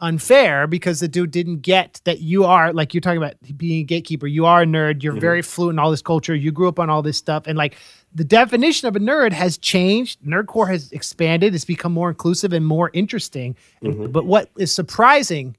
[0.00, 3.84] unfair because the dude didn't get that you are like you're talking about being a
[3.84, 4.26] gatekeeper.
[4.26, 5.02] You are a nerd.
[5.02, 5.20] You're mhm.
[5.20, 6.34] very fluent in all this culture.
[6.34, 7.44] You grew up on all this stuff.
[7.46, 7.76] And like
[8.14, 10.20] the definition of a nerd has changed.
[10.22, 11.54] Nerdcore has expanded.
[11.54, 13.56] It's become more inclusive and more interesting.
[13.82, 15.56] And- But what is surprising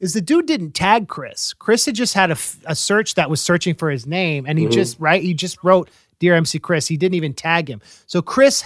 [0.00, 1.54] is the dude didn't tag Chris.
[1.54, 4.66] Chris had just had a, a search that was searching for his name, and he
[4.66, 4.72] mm-hmm.
[4.72, 7.80] just right he just wrote "Dear MC Chris." He didn't even tag him.
[8.06, 8.62] So Chris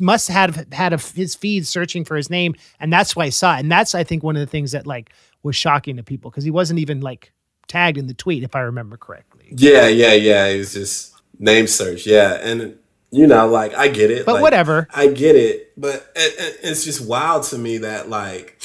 [0.00, 3.56] must have had a, his feed searching for his name, and that's why I saw
[3.56, 3.60] it.
[3.60, 5.10] And that's I think one of the things that like
[5.42, 7.32] was shocking to people because he wasn't even like
[7.68, 9.46] tagged in the tweet, if I remember correctly.
[9.50, 12.06] yeah, yeah, yeah, it was just name search.
[12.06, 12.78] Yeah, and
[13.10, 14.88] you know, like I get it, But like, whatever.
[14.94, 18.60] I get it, but it, it- it's just wild to me that like,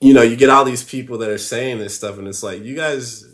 [0.00, 2.62] you know, you get all these people that are saying this stuff, and it's like
[2.62, 3.26] you guys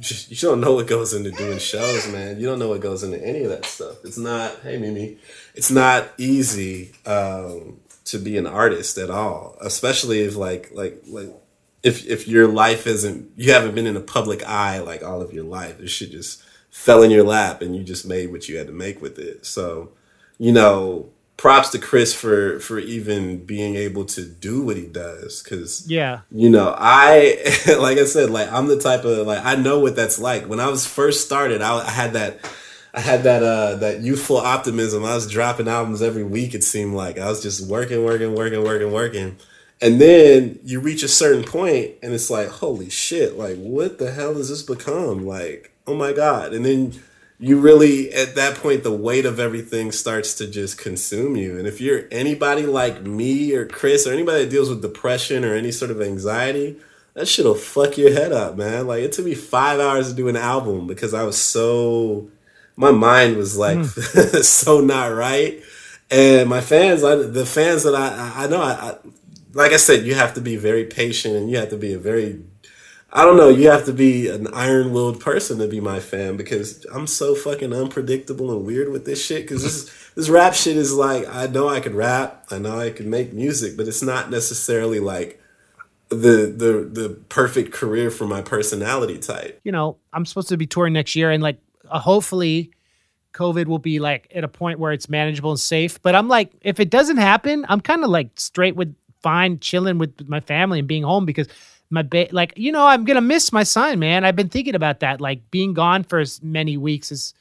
[0.28, 2.40] you don't know what goes into doing shows, man.
[2.40, 3.96] You don't know what goes into any of that stuff.
[4.04, 5.18] It's not, hey Mimi,
[5.60, 11.28] it's not easy um, to be an artist at all, especially if like like like
[11.82, 15.34] if if your life isn't you haven't been in a public eye like all of
[15.34, 15.76] your life.
[15.76, 18.72] This shit just fell in your lap and you just made what you had to
[18.72, 19.44] make with it.
[19.44, 19.90] So,
[20.38, 25.42] you know, props to Chris for for even being able to do what he does
[25.42, 26.20] cuz Yeah.
[26.30, 27.36] you know, I
[27.78, 30.48] like I said like I'm the type of like I know what that's like.
[30.48, 32.40] When I was first started, I, I had that
[32.92, 35.04] I had that uh that youthful optimism.
[35.04, 37.18] I was dropping albums every week it seemed like.
[37.18, 39.36] I was just working, working, working, working, working.
[39.82, 44.10] And then you reach a certain point and it's like, holy shit, like what the
[44.10, 45.26] hell has this become?
[45.26, 46.52] Like, oh my God.
[46.52, 47.00] And then
[47.38, 51.58] you really at that point the weight of everything starts to just consume you.
[51.58, 55.54] And if you're anybody like me or Chris or anybody that deals with depression or
[55.54, 56.76] any sort of anxiety,
[57.14, 58.86] that shit'll fuck your head up, man.
[58.86, 62.28] Like it took me five hours to do an album because I was so
[62.80, 64.42] my mind was like mm.
[64.44, 65.62] so not right.
[66.10, 68.96] And my fans, I, the fans that I, I know, I, I,
[69.52, 71.98] like I said, you have to be very patient and you have to be a
[71.98, 72.42] very
[73.12, 73.48] I don't know.
[73.48, 77.34] You have to be an iron willed person to be my fan because I'm so
[77.34, 79.42] fucking unpredictable and weird with this shit.
[79.42, 82.90] Because this this rap shit is like I know I could rap, I know I
[82.90, 85.42] can make music, but it's not necessarily like
[86.08, 89.60] the the the perfect career for my personality type.
[89.64, 91.58] You know, I'm supposed to be touring next year, and like
[91.90, 92.70] uh, hopefully,
[93.34, 96.00] COVID will be like at a point where it's manageable and safe.
[96.02, 99.98] But I'm like, if it doesn't happen, I'm kind of like straight with fine chilling
[99.98, 101.46] with my family and being home because
[101.90, 104.24] my ba- like you know i'm gonna miss my son man.
[104.24, 105.20] I've been thinking about that.
[105.20, 107.34] Like being gone for as many weeks is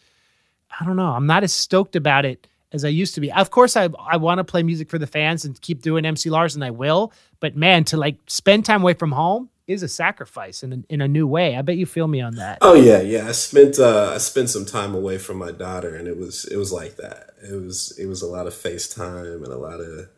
[0.79, 1.11] i don't know.
[1.11, 3.31] I'm not as stoked about it as i used to be.
[3.31, 6.29] Of course i, I want to play music for the fans and keep doing mc
[6.29, 7.13] lars and i will.
[7.39, 11.01] But man to like spend time away from home is a sacrifice in a, in
[11.01, 11.55] a new way.
[11.55, 12.57] I bet you feel me on that.
[12.61, 13.27] Oh yeah yeah.
[13.27, 16.57] I spent uh i spent some time away from my daughter and it was it
[16.57, 17.31] was like that.
[17.41, 20.09] It was it was a lot of facetime and a lot of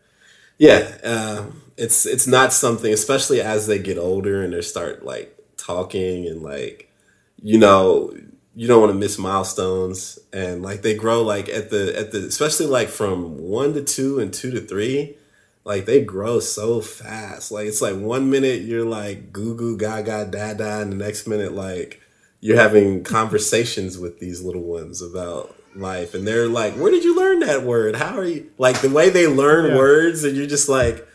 [0.61, 5.35] yeah, uh, it's it's not something, especially as they get older and they start like
[5.57, 6.93] talking and like,
[7.41, 8.15] you know,
[8.53, 10.19] you don't want to miss milestones.
[10.31, 14.19] And like they grow like at the at the especially like from one to two
[14.19, 15.17] and two to three,
[15.63, 17.51] like they grow so fast.
[17.51, 21.53] Like it's like one minute you're like goo goo gaga dada, and the next minute
[21.53, 22.01] like
[22.39, 27.15] you're having conversations with these little ones about life and they're like where did you
[27.15, 29.77] learn that word how are you like the way they learn yeah.
[29.77, 31.07] words and you're just like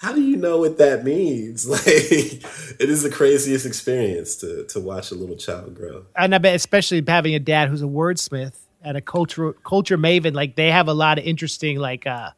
[0.00, 4.78] how do you know what that means like it is the craziest experience to to
[4.78, 8.54] watch a little child grow and i bet especially having a dad who's a wordsmith
[8.82, 12.30] and a culture culture maven like they have a lot of interesting like uh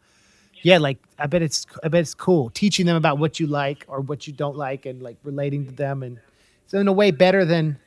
[0.63, 3.85] yeah like i bet it's i bet it's cool teaching them about what you like
[3.89, 6.19] or what you don't like and like relating to them and
[6.67, 7.79] so in a way better than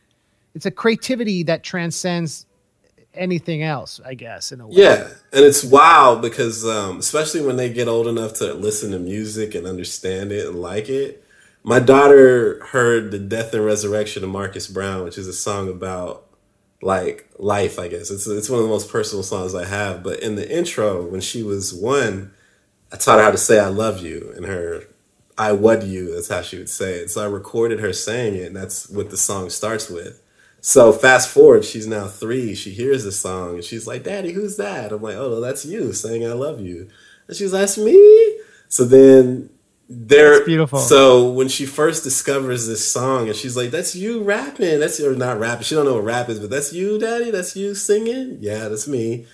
[0.55, 2.45] it's a creativity that transcends
[3.13, 4.75] anything else, I guess, in a way.
[4.75, 8.99] Yeah, and it's wild because um, especially when they get old enough to listen to
[8.99, 11.23] music and understand it and like it.
[11.63, 16.25] My daughter heard the death and resurrection of Marcus Brown, which is a song about
[16.81, 17.77] like life.
[17.77, 20.01] I guess it's it's one of the most personal songs I have.
[20.01, 22.31] But in the intro, when she was one,
[22.91, 24.83] I taught her how to say "I love you," and her
[25.37, 27.11] "I would you." That's how she would say it.
[27.11, 30.21] So I recorded her saying it, and that's what the song starts with.
[30.61, 32.53] So fast forward, she's now three.
[32.53, 35.93] She hears the song and she's like, "Daddy, who's that?" I'm like, "Oh, that's you
[35.93, 36.89] saying I love you."
[37.27, 39.49] And she's like, "That's me." So then
[39.87, 40.79] there, beautiful.
[40.79, 45.09] So when she first discovers this song and she's like, "That's you rapping," that's you,
[45.09, 45.63] or not rapping.
[45.63, 47.31] She don't know what rap is, but that's you, Daddy.
[47.31, 48.37] That's you singing.
[48.41, 49.25] Yeah, that's me.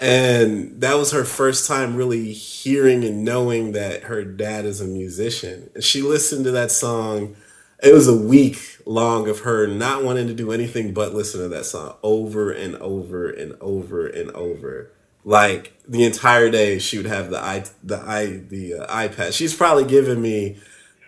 [0.00, 4.86] And that was her first time really hearing and knowing that her dad is a
[4.86, 5.70] musician.
[5.74, 7.36] And she listened to that song
[7.82, 11.48] it was a week long of her not wanting to do anything but listen to
[11.48, 14.90] that song over and over and over and over.
[15.24, 19.32] Like the entire day, she would have the i the i the uh, iPad.
[19.32, 20.58] She's probably given me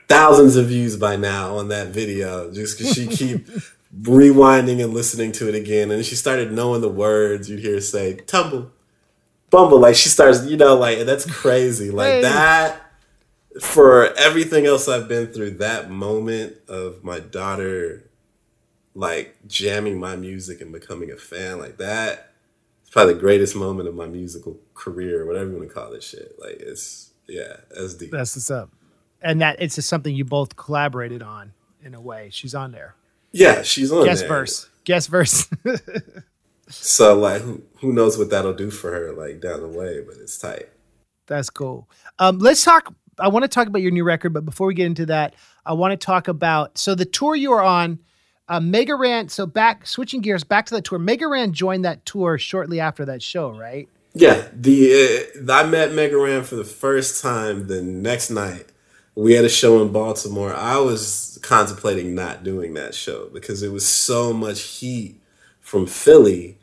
[0.08, 3.46] thousands of views by now on that video just because she keep
[4.02, 5.90] rewinding and listening to it again.
[5.90, 7.48] And she started knowing the words.
[7.48, 8.70] You'd hear say "tumble,
[9.52, 11.90] bumble." Like she starts, you know, like that's crazy.
[11.90, 12.22] Like hey.
[12.22, 12.80] that
[13.60, 18.10] for everything else I've been through, that moment of my daughter
[18.94, 22.32] like jamming my music and becoming a fan like that
[22.82, 26.06] it's probably the greatest moment of my musical career, whatever you want to call this
[26.06, 26.36] shit.
[26.38, 28.10] Like it's yeah, that's deep.
[28.10, 28.68] That's what's up.
[29.22, 32.28] And that it's just something you both collaborated on in a way.
[32.30, 32.94] She's on there.
[33.30, 34.28] Yeah, she's on Guest there.
[34.28, 34.68] verse.
[34.84, 35.48] Guest verse.
[36.74, 40.16] so like who who knows what that'll do for her like down the way, but
[40.16, 40.68] it's tight.
[41.26, 41.88] That's cool.
[42.18, 44.86] Um, let's talk I want to talk about your new record, but before we get
[44.86, 48.00] into that, I want to talk about so the tour you are on.
[48.48, 49.28] uh, Mega Ran.
[49.28, 50.98] So back switching gears back to the tour.
[50.98, 53.88] Mega Ran joined that tour shortly after that show, right?
[54.14, 58.66] Yeah, the uh, I met Mega Ran for the first time the next night.
[59.14, 60.54] We had a show in Baltimore.
[60.54, 65.20] I was contemplating not doing that show because it was so much heat
[65.60, 66.58] from Philly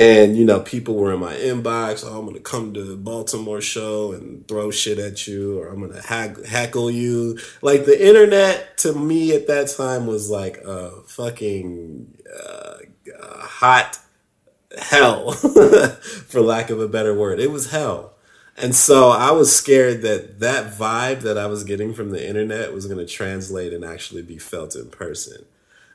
[0.00, 3.60] and you know people were in my inbox oh i'm gonna come to the baltimore
[3.60, 7.38] show and throw shit at you or i'm gonna hack- heckle you.
[7.62, 12.78] Like the internet to me at that time was like a fucking uh,
[13.22, 13.98] hot
[14.78, 15.32] hell
[16.28, 17.40] for lack of a better word.
[17.40, 18.14] It was hell.
[18.56, 22.74] And so i was scared that that vibe that i was getting from the internet
[22.74, 25.44] was going to translate and actually be felt in person.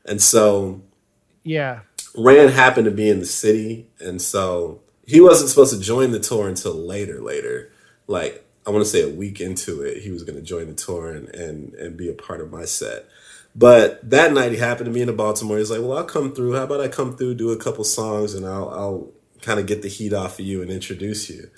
[0.04, 0.82] And so
[1.42, 1.80] yeah
[2.16, 6.20] Ran happened to be in the city, and so he wasn't supposed to join the
[6.20, 7.20] tour until later.
[7.20, 7.70] Later,
[8.06, 10.74] like I want to say a week into it, he was going to join the
[10.74, 13.06] tour and, and and be a part of my set.
[13.54, 15.58] But that night he happened to be in Baltimore.
[15.58, 16.54] He's like, "Well, I'll come through.
[16.54, 19.82] How about I come through, do a couple songs, and I'll I'll kind of get
[19.82, 21.50] the heat off of you and introduce you."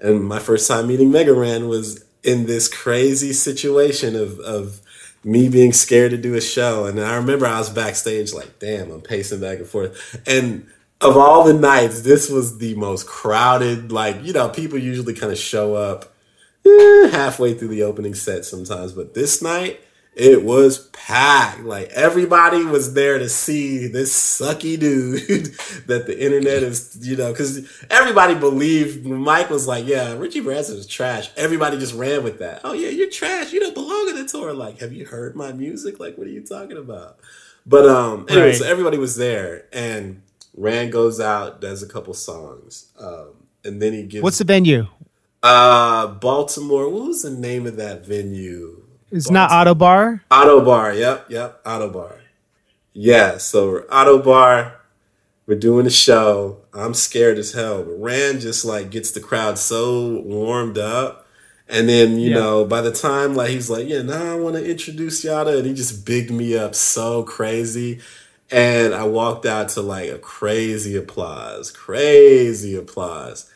[0.00, 4.80] And my first time meeting Mega Ran was in this crazy situation of of
[5.24, 6.86] me being scared to do a show.
[6.86, 10.20] And I remember I was backstage like, damn, I'm pacing back and forth.
[10.26, 10.66] And
[11.00, 13.90] of all the nights, this was the most crowded.
[13.90, 16.14] Like, you know, people usually kind of show up
[16.66, 18.92] eh, halfway through the opening set sometimes.
[18.92, 19.80] But this night,
[20.16, 21.60] it was packed.
[21.60, 25.20] Like everybody was there to see this sucky dude
[25.86, 30.76] that the internet is, you know, because everybody believed Mike was like, yeah, Richie Branson
[30.76, 31.30] is trash.
[31.36, 32.60] Everybody just ran with that.
[32.64, 33.52] Oh yeah, you're trash.
[33.52, 34.52] You don't belong in the tour.
[34.52, 35.98] Like, have you heard my music?
[35.98, 37.18] Like, what are you talking about?
[37.66, 38.56] But um, anyway, right.
[38.56, 40.22] so everybody was there, and
[40.54, 43.30] Ran goes out, does a couple songs, um,
[43.64, 44.22] and then he gives.
[44.22, 44.86] What's the venue?
[45.42, 46.88] Uh, Baltimore.
[46.90, 48.83] What was the name of that venue?
[49.14, 50.22] It's not Ottobar.
[50.28, 50.92] Auto Bar.
[50.92, 51.62] Yep, yep.
[51.62, 52.16] Ottobar.
[52.92, 53.38] Yeah.
[53.38, 54.72] So Ottobar.
[55.46, 56.62] We're doing a show.
[56.72, 61.28] I'm scared as hell, but Ran just like gets the crowd so warmed up.
[61.68, 62.38] And then, you yeah.
[62.38, 65.58] know, by the time like he's like, yeah, now I want to introduce y'all to,
[65.58, 68.00] and he just bigged me up so crazy.
[68.50, 73.48] And I walked out to like a crazy applause, crazy applause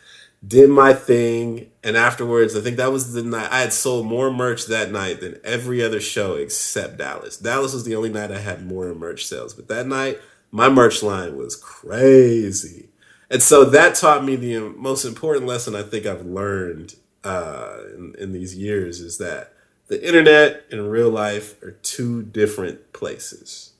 [0.46, 4.31] did my thing, and afterwards, I think that was the night I had sold more
[4.31, 7.37] merch that night than every other show except Dallas.
[7.37, 10.20] Dallas was the only night I had more merch sales, but that night
[10.51, 12.88] my merch line was crazy,
[13.31, 18.14] and so that taught me the most important lesson I think I've learned uh, in,
[18.18, 19.53] in these years is that
[19.88, 23.72] the internet and real life are two different places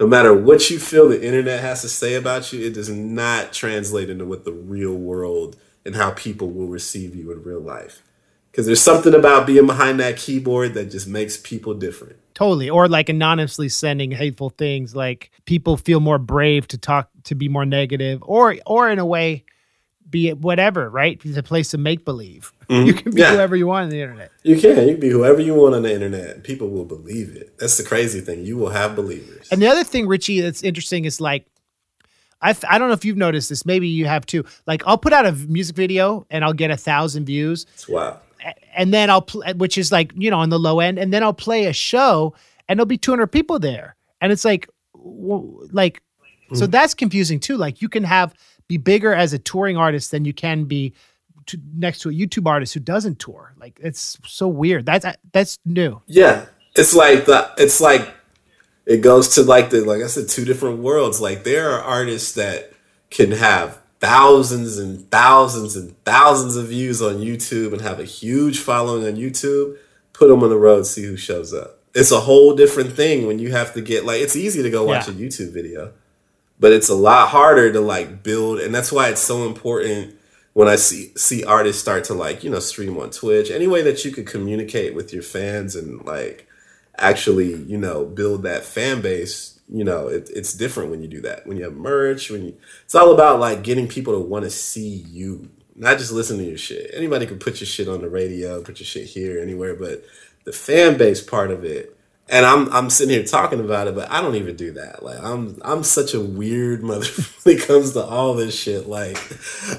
[0.00, 3.52] no matter what you feel the internet has to say about you, it does not
[3.52, 8.02] translate into what the real world and how people will receive you in real life.
[8.50, 12.16] Because there's something about being behind that keyboard that just makes people different.
[12.34, 12.68] Totally.
[12.68, 14.96] Or like anonymously sending hateful things.
[14.96, 19.06] Like people feel more brave to talk to be more negative, or or in a
[19.06, 19.44] way,
[20.08, 21.20] be it whatever, right?
[21.24, 22.52] It's a place to make believe.
[22.68, 22.86] Mm-hmm.
[22.86, 23.32] You can be yeah.
[23.32, 24.30] whoever you want on the internet.
[24.42, 24.88] You can.
[24.88, 26.42] You can be whoever you want on the internet.
[26.42, 27.58] People will believe it.
[27.58, 28.44] That's the crazy thing.
[28.44, 29.48] You will have believers.
[29.50, 31.46] And the other thing, Richie, that's interesting is like
[32.42, 33.66] I I don't know if you've noticed this.
[33.66, 34.44] Maybe you have too.
[34.66, 37.66] Like I'll put out a music video and I'll get a thousand views.
[37.88, 38.20] Wow.
[38.74, 41.22] And then I'll play, which is like you know on the low end, and then
[41.22, 42.34] I'll play a show
[42.70, 46.00] and there'll be 200 people there, and it's like, like,
[46.48, 46.56] mm.
[46.56, 47.56] so that's confusing too.
[47.56, 48.32] Like you can have
[48.68, 50.94] be bigger as a touring artist than you can be
[51.46, 53.52] to, next to a YouTube artist who doesn't tour.
[53.58, 54.86] Like it's so weird.
[54.86, 56.00] That's that's new.
[56.06, 58.08] Yeah, it's like the it's like
[58.90, 61.20] it goes to like the like I said, two different worlds.
[61.20, 62.72] Like there are artists that
[63.08, 68.58] can have thousands and thousands and thousands of views on YouTube and have a huge
[68.58, 69.76] following on YouTube.
[70.12, 71.78] Put them on the road, see who shows up.
[71.94, 74.84] It's a whole different thing when you have to get like it's easy to go
[74.84, 75.14] watch yeah.
[75.14, 75.92] a YouTube video,
[76.58, 80.16] but it's a lot harder to like build, and that's why it's so important
[80.52, 83.52] when I see see artists start to like you know stream on Twitch.
[83.52, 86.48] Any way that you could communicate with your fans and like
[87.00, 91.20] actually, you know, build that fan base, you know, it, it's different when you do
[91.22, 91.46] that.
[91.46, 94.50] When you have merch, when you, it's all about like getting people to want to
[94.50, 96.90] see you, not just listen to your shit.
[96.92, 100.04] Anybody can put your shit on the radio, put your shit here, anywhere, but
[100.44, 101.96] the fan base part of it.
[102.28, 105.02] And I'm I'm sitting here talking about it, but I don't even do that.
[105.02, 107.06] Like I'm I'm such a weird mother
[107.42, 108.86] when it comes to all this shit.
[108.86, 109.16] Like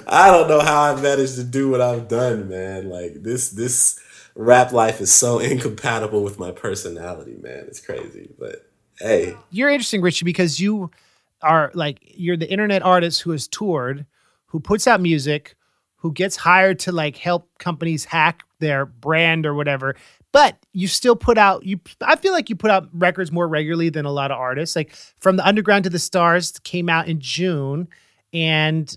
[0.05, 2.89] I don't know how I managed to do what I've done, man.
[2.89, 4.01] Like this this
[4.35, 7.65] rap life is so incompatible with my personality, man.
[7.67, 8.33] It's crazy.
[8.37, 8.69] But
[8.99, 9.35] hey.
[9.49, 10.91] You're interesting, Richie, because you
[11.41, 14.05] are like you're the internet artist who has toured,
[14.47, 15.55] who puts out music,
[15.97, 19.95] who gets hired to like help companies hack their brand or whatever,
[20.31, 23.89] but you still put out you I feel like you put out records more regularly
[23.89, 24.75] than a lot of artists.
[24.75, 27.87] Like from the underground to the stars came out in June
[28.33, 28.95] and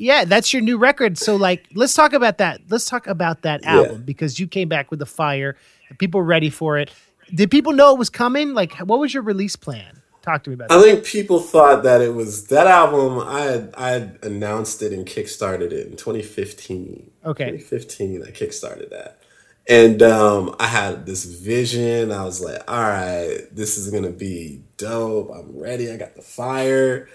[0.00, 1.18] yeah, that's your new record.
[1.18, 2.60] So like let's talk about that.
[2.68, 3.76] Let's talk about that Yeah.
[3.76, 5.56] album because you came back with the fire.
[5.98, 6.90] People were ready for it.
[7.34, 8.54] Did people know it was coming?
[8.54, 10.00] Like what was your release plan?
[10.22, 10.74] Talk to me about that.
[10.74, 10.84] I that.
[10.84, 13.20] think people thought that it was that album.
[13.26, 17.10] I had, I had announced it and kickstarted it in 2015.
[17.24, 17.44] Okay.
[17.52, 19.18] 2015, I kickstarted that,
[19.66, 22.12] and um, I had this vision.
[22.12, 25.30] I was like, "All right, this is gonna be dope.
[25.34, 25.90] I'm ready.
[25.90, 27.08] I got the fire."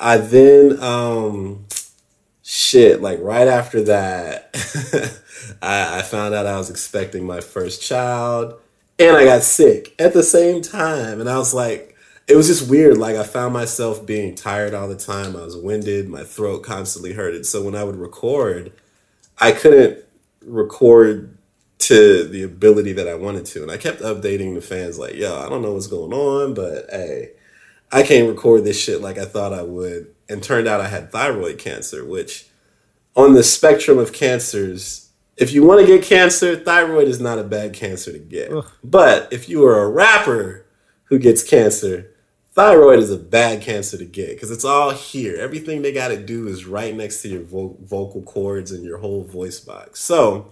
[0.00, 1.66] I then, um,
[2.46, 4.50] shit, like right after that,
[5.62, 8.54] I, I found out I was expecting my first child,
[8.98, 12.68] and I got sick at the same time, and I was like it was just
[12.68, 12.98] weird.
[12.98, 15.36] Like I found myself being tired all the time.
[15.36, 16.08] I was winded.
[16.08, 17.46] My throat constantly hurted.
[17.46, 18.72] So when I would record,
[19.38, 20.04] I couldn't
[20.42, 21.38] record
[21.78, 23.62] to the ability that I wanted to.
[23.62, 26.86] And I kept updating the fans like, yo, I don't know what's going on, but
[26.90, 27.32] hey,
[27.92, 30.12] I can't record this shit like I thought I would.
[30.28, 32.48] And turned out I had thyroid cancer, which
[33.14, 37.44] on the spectrum of cancers, if you want to get cancer, thyroid is not a
[37.44, 38.52] bad cancer to get.
[38.52, 38.66] Ugh.
[38.82, 40.66] But if you are a rapper
[41.04, 42.10] who gets cancer,
[42.52, 45.36] thyroid is a bad cancer to get because it's all here.
[45.36, 48.98] Everything they got to do is right next to your vo- vocal cords and your
[48.98, 50.00] whole voice box.
[50.00, 50.50] So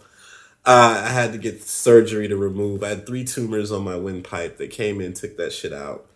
[0.66, 2.82] uh, I had to get surgery to remove.
[2.82, 4.58] I had three tumors on my windpipe.
[4.58, 6.06] They came in, took that shit out.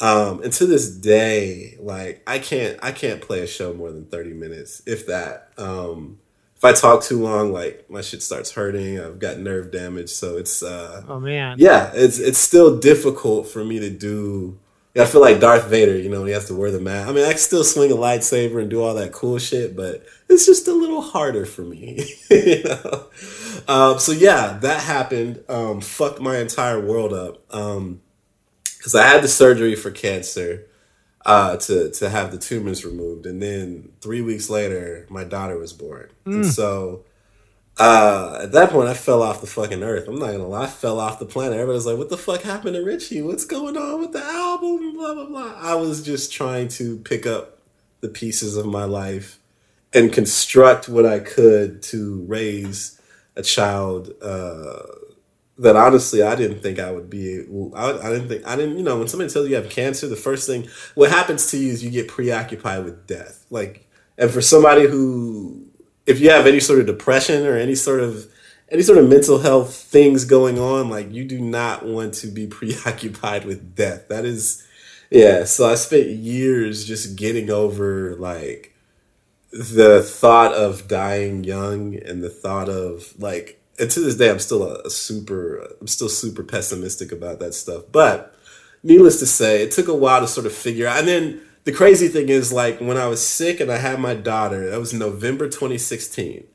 [0.00, 4.06] Um, and to this day, like I can't, I can't play a show more than
[4.06, 5.52] thirty minutes, if that.
[5.58, 6.18] Um,
[6.56, 9.00] if I talk too long, like my shit starts hurting.
[9.00, 11.56] I've got nerve damage, so it's uh, Oh man.
[11.58, 14.58] yeah, it's it's still difficult for me to do.
[14.98, 17.08] I feel like Darth Vader, you know, he has to wear the mask.
[17.08, 20.04] I mean, I can still swing a lightsaber and do all that cool shit, but
[20.28, 22.04] it's just a little harder for me.
[22.30, 23.06] you know?
[23.68, 25.44] um, so yeah, that happened.
[25.48, 27.38] Um, fucked my entire world up.
[27.54, 28.00] Um,
[28.80, 30.66] because I had the surgery for cancer
[31.26, 35.74] uh, to to have the tumors removed, and then three weeks later, my daughter was
[35.74, 37.04] born, and so
[37.78, 40.08] uh, at that point, I fell off the fucking earth.
[40.08, 41.58] I'm not gonna lie, I fell off the planet.
[41.58, 43.20] Everybody's like, "What the fuck happened to Richie?
[43.20, 45.54] What's going on with the album?" Blah blah blah.
[45.58, 47.58] I was just trying to pick up
[48.00, 49.38] the pieces of my life
[49.92, 52.98] and construct what I could to raise
[53.36, 54.82] a child uh,
[55.60, 57.44] that honestly I didn't think I would be.
[57.74, 58.78] I, I didn't think I didn't.
[58.78, 61.58] You know, when somebody tells you you have cancer, the first thing what happens to
[61.58, 63.46] you is you get preoccupied with death.
[63.50, 63.86] Like,
[64.16, 65.66] and for somebody who,
[66.06, 68.26] if you have any sort of depression or any sort of
[68.70, 72.46] any sort of mental health things going on, like you do not want to be
[72.48, 74.08] preoccupied with death.
[74.08, 74.66] That is,
[75.10, 75.44] yeah.
[75.44, 78.74] So I spent years just getting over like
[79.52, 84.38] the thought of dying young and the thought of like and to this day i'm
[84.38, 87.84] still a, a super i'm still super pessimistic about that stuff.
[87.90, 88.34] But
[88.82, 90.98] needless to say it took a while to sort of figure out.
[91.00, 94.14] And then the crazy thing is like when i was sick and i had my
[94.14, 96.46] daughter that was november 2016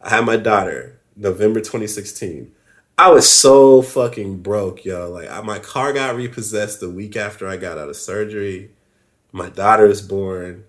[0.00, 2.50] i had my daughter november 2016
[2.96, 5.10] i was so fucking broke yo.
[5.10, 8.70] Like I, my car got repossessed the week after i got out of surgery.
[9.32, 10.64] My daughter was born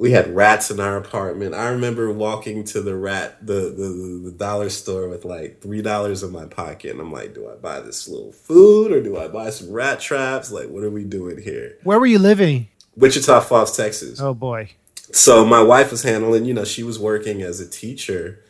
[0.00, 1.54] we had rats in our apartment.
[1.54, 6.22] I remember walking to the rat the the, the dollar store with like three dollars
[6.22, 9.28] in my pocket, and I'm like, do I buy this little food or do I
[9.28, 10.50] buy some rat traps?
[10.50, 11.76] Like, what are we doing here?
[11.84, 12.68] Where were you living?
[12.96, 14.22] Wichita Falls, Texas.
[14.22, 14.70] Oh boy.
[15.12, 18.42] So my wife was handling, you know, she was working as a teacher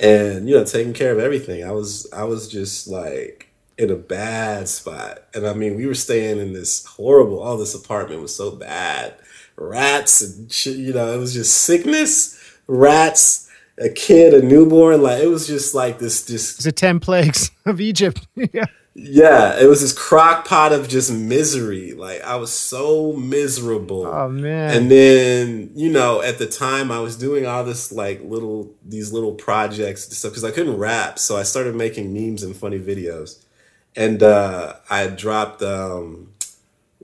[0.00, 1.62] and you know taking care of everything.
[1.62, 3.46] I was I was just like
[3.78, 7.38] in a bad spot, and I mean, we were staying in this horrible.
[7.38, 9.14] All this apartment was so bad
[9.56, 15.02] rats and shit, you know, it was just sickness, rats, a kid, a newborn.
[15.02, 18.26] Like it was just like this, just It's the ten plagues of Egypt.
[18.34, 18.66] yeah.
[18.94, 21.92] yeah, it was this crock pot of just misery.
[21.92, 24.06] Like I was so miserable.
[24.06, 24.76] Oh man.
[24.76, 29.12] And then, you know, at the time I was doing all this like little these
[29.12, 31.18] little projects and stuff because I couldn't rap.
[31.18, 33.42] So I started making memes and funny videos.
[33.94, 36.32] And uh I dropped um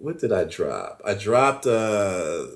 [0.03, 1.01] what did I drop?
[1.05, 2.47] I dropped uh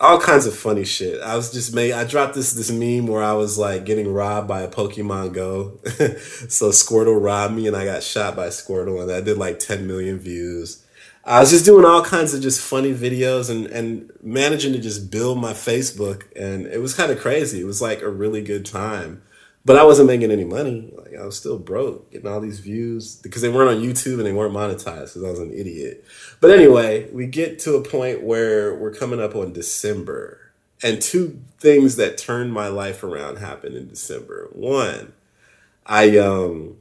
[0.00, 1.20] all kinds of funny shit.
[1.22, 4.46] I was just made I dropped this this meme where I was like getting robbed
[4.46, 5.80] by a Pokemon Go.
[6.48, 9.86] so Squirtle robbed me and I got shot by Squirtle and I did like 10
[9.86, 10.84] million views.
[11.24, 15.10] I was just doing all kinds of just funny videos and, and managing to just
[15.10, 17.62] build my Facebook and it was kind of crazy.
[17.62, 19.22] It was like a really good time.
[19.66, 20.92] But I wasn't making any money.
[20.94, 24.26] Like I was still broke, getting all these views because they weren't on YouTube and
[24.26, 26.04] they weren't monetized because I was an idiot.
[26.40, 30.52] But anyway, we get to a point where we're coming up on December,
[30.82, 34.50] and two things that turned my life around happened in December.
[34.52, 35.14] One,
[35.86, 36.76] I um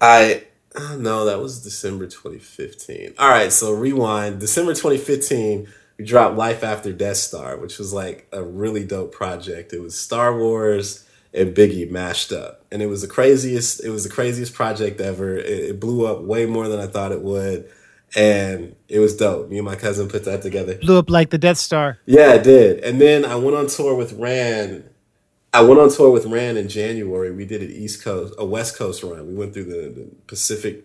[0.00, 0.44] I
[0.76, 3.14] oh, no, that was December 2015.
[3.18, 4.40] All right, so rewind.
[4.40, 5.68] December 2015,
[5.98, 9.72] we dropped Life After Death Star, which was like a really dope project.
[9.72, 11.04] It was Star Wars
[11.38, 13.84] and Biggie mashed up, and it was the craziest.
[13.84, 15.36] It was the craziest project ever.
[15.36, 17.70] It, it blew up way more than I thought it would,
[18.16, 19.48] and it was dope.
[19.48, 20.76] Me and my cousin put that together.
[20.76, 21.98] Blew up like the Death Star.
[22.06, 22.82] Yeah, it did.
[22.82, 24.84] And then I went on tour with Ran.
[25.54, 27.30] I went on tour with Ran in January.
[27.30, 29.28] We did an East Coast, a West Coast run.
[29.28, 30.84] We went through the, the Pacific,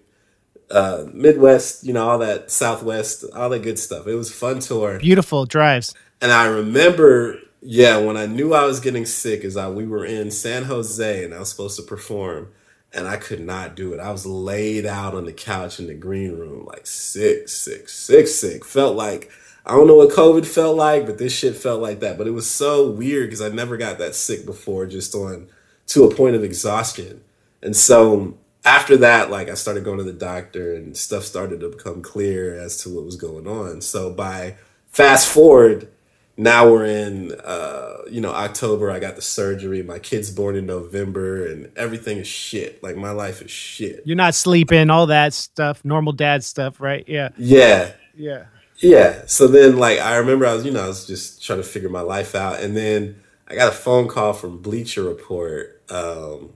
[0.72, 4.08] uh, Midwest, you know, all that Southwest, all that good stuff.
[4.08, 5.00] It was a fun tour.
[5.00, 5.94] Beautiful drives.
[6.22, 10.06] And I remember, yeah, when I knew I was getting sick, is I we were
[10.06, 12.50] in San Jose and I was supposed to perform,
[12.94, 14.00] and I could not do it.
[14.00, 18.28] I was laid out on the couch in the green room, like sick, sick, sick,
[18.28, 18.66] sick.
[18.66, 19.32] Felt like
[19.66, 22.18] I don't know what COVID felt like, but this shit felt like that.
[22.18, 25.48] But it was so weird because I never got that sick before, just on
[25.88, 27.22] to a point of exhaustion.
[27.62, 31.70] And so after that, like I started going to the doctor and stuff started to
[31.70, 33.82] become clear as to what was going on.
[33.82, 34.56] So by
[34.90, 35.88] fast forward,
[36.36, 40.66] now we're in uh, you know, October, I got the surgery, my kid's born in
[40.66, 42.82] November, and everything is shit.
[42.84, 44.04] Like my life is shit.
[44.06, 47.04] You're not sleeping, all that stuff, normal dad stuff, right?
[47.08, 47.30] Yeah.
[47.38, 47.94] Yeah.
[48.16, 48.46] Yeah.
[48.78, 49.24] Yeah.
[49.26, 51.90] So then, like, I remember I was, you know, I was just trying to figure
[51.90, 52.60] my life out.
[52.60, 56.54] And then I got a phone call from Bleacher Report um,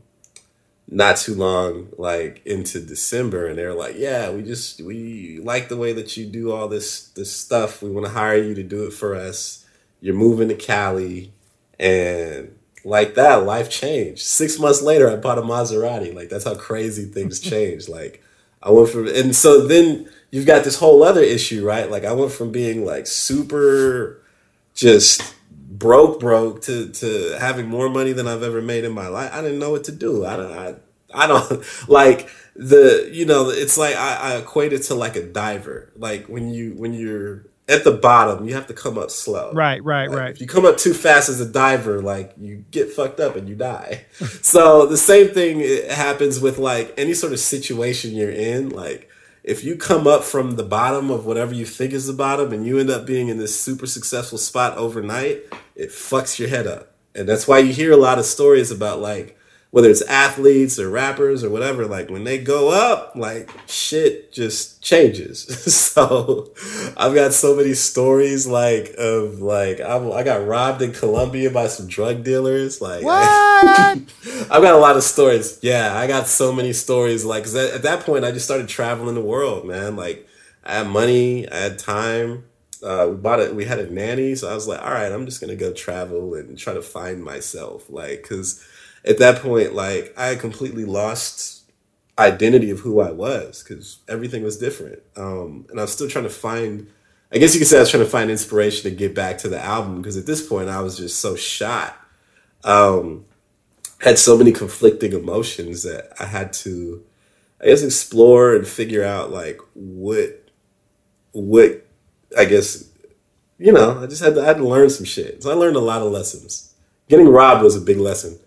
[0.90, 3.48] not too long, like, into December.
[3.48, 7.08] And they're like, yeah, we just, we like the way that you do all this,
[7.10, 7.82] this stuff.
[7.82, 9.66] We want to hire you to do it for us.
[10.02, 11.32] You're moving to Cali.
[11.80, 14.22] And like that, life changed.
[14.22, 16.14] Six months later, I bought a Maserati.
[16.14, 17.88] Like, that's how crazy things change.
[17.90, 18.24] Like,
[18.62, 21.90] I went from, and so then, you've got this whole other issue, right?
[21.90, 24.22] Like I went from being like super
[24.74, 29.32] just broke broke to to having more money than I've ever made in my life.
[29.34, 30.26] I didn't know what to do.
[30.26, 30.76] I don't I,
[31.14, 35.26] I don't like the you know it's like I, I equate it to like a
[35.26, 35.92] diver.
[35.96, 39.52] Like when you when you're at the bottom, you have to come up slow.
[39.52, 40.32] Right, right, Like, right.
[40.32, 43.50] If you come up too fast as a diver, like you get fucked up and
[43.50, 44.06] you die.
[44.42, 45.60] so the same thing
[45.90, 48.70] happens with like any sort of situation you're in.
[48.70, 49.10] Like
[49.44, 52.66] if you come up from the bottom of whatever you think is the bottom and
[52.66, 55.42] you end up being in this super successful spot overnight,
[55.76, 56.94] it fucks your head up.
[57.16, 59.37] And that's why you hear a lot of stories about like
[59.72, 64.82] whether it's athletes or rappers or whatever, like when they go up, like shit just
[64.82, 65.42] changes.
[65.74, 66.52] so
[66.96, 71.68] I've got so many stories like of like I'm, I got robbed in Colombia by
[71.68, 72.82] some drug dealers.
[72.82, 73.98] Like What?
[74.50, 75.60] I've got a lot of stories.
[75.62, 77.26] Yeah, I got so many stories.
[77.26, 79.96] Like 'cause at, at that point, I just started traveling the world, man.
[79.96, 80.28] Like
[80.64, 82.46] I had money, I had time.
[82.84, 83.56] Uh, we bought it.
[83.56, 86.36] We had a nanny, so I was like, all right, I'm just gonna go travel
[86.36, 87.90] and try to find myself.
[87.90, 88.64] Like, cause
[89.06, 91.58] at that point, like I had completely lost
[92.20, 95.00] identity of who I was because everything was different.
[95.16, 96.88] Um, and I was still trying to find.
[97.32, 99.50] I guess you could say I was trying to find inspiration to get back to
[99.50, 101.96] the album because at this point I was just so shot.
[102.64, 103.26] Um,
[104.00, 107.04] had so many conflicting emotions that I had to,
[107.62, 110.50] I guess, explore and figure out like what,
[111.32, 111.86] what,
[112.38, 112.90] I guess,
[113.58, 115.44] you know, I just had to, I had to learn some shit.
[115.44, 116.76] So I learned a lot of lessons.
[117.10, 118.40] Getting robbed was a big lesson.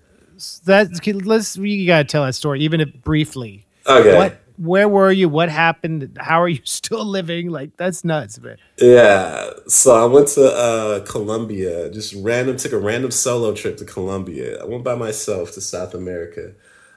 [0.64, 3.64] That let's you gotta tell that story, even if briefly.
[3.86, 4.16] Okay.
[4.16, 5.28] What where were you?
[5.28, 6.18] What happened?
[6.20, 7.51] How are you still living?
[7.51, 8.59] Like that's nuts, man.
[8.78, 9.51] Yeah.
[9.66, 14.61] So I went to uh, Colombia, just random, took a random solo trip to Colombia.
[14.61, 16.53] I went by myself to South America.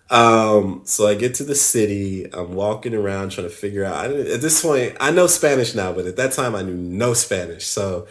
[0.10, 2.32] Um, so I get to the city.
[2.34, 3.96] I'm walking around trying to figure out.
[3.96, 7.14] I at this point, I know Spanish now, but at that time, I knew no
[7.14, 7.66] Spanish.
[7.66, 8.08] So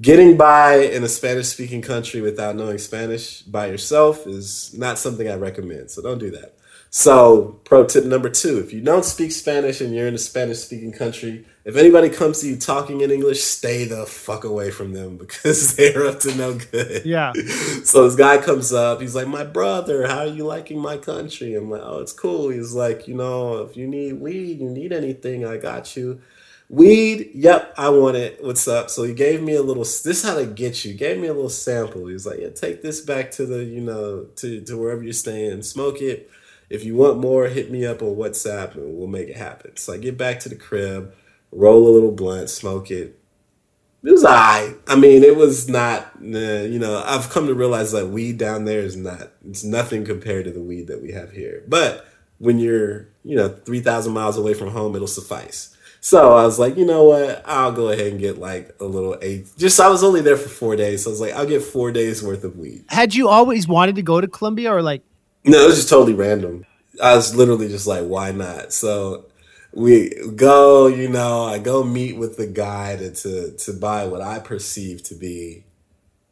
[0.00, 5.28] getting by in a Spanish speaking country without knowing Spanish by yourself is not something
[5.28, 5.90] I recommend.
[5.90, 6.56] So don't do that.
[6.90, 10.60] So, pro tip number two if you don't speak Spanish and you're in a Spanish
[10.60, 14.92] speaking country, if anybody comes to you talking in English, stay the fuck away from
[14.92, 17.04] them because they're up to no good.
[17.04, 17.32] Yeah.
[17.84, 21.54] So this guy comes up, he's like, My brother, how are you liking my country?
[21.54, 22.48] I'm like, Oh, it's cool.
[22.48, 26.20] He's like, You know, if you need weed, you need anything, I got you.
[26.68, 28.42] Weed, yep, I want it.
[28.42, 28.90] What's up?
[28.90, 29.84] So he gave me a little.
[29.84, 30.94] This is how to get you.
[30.94, 32.06] Gave me a little sample.
[32.06, 35.12] He was like, "Yeah, take this back to the, you know, to to wherever you're
[35.12, 35.62] staying.
[35.62, 36.28] Smoke it.
[36.68, 39.92] If you want more, hit me up on WhatsApp and we'll make it happen." So
[39.92, 41.14] I get back to the crib,
[41.52, 43.16] roll a little blunt, smoke it.
[44.02, 44.74] It was alright.
[44.88, 46.12] I mean, it was not.
[46.20, 49.30] You know, I've come to realize that weed down there is not.
[49.48, 51.62] It's nothing compared to the weed that we have here.
[51.68, 52.06] But
[52.38, 55.75] when you're, you know, three thousand miles away from home, it'll suffice.
[56.00, 57.42] So I was like, you know what?
[57.46, 59.56] I'll go ahead and get like a little eighth.
[59.56, 61.90] Just I was only there for four days, so I was like, I'll get four
[61.90, 62.84] days worth of weed.
[62.88, 65.02] Had you always wanted to go to Colombia, or like
[65.44, 66.64] No, it was just totally random.
[67.02, 68.72] I was literally just like, why not?
[68.72, 69.26] So
[69.72, 74.22] we go, you know, I go meet with the guy to to, to buy what
[74.22, 75.64] I perceive to be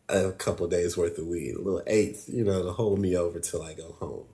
[0.08, 3.40] a couple days worth of weed, a little eighth, you know, to hold me over
[3.40, 4.24] till I go home.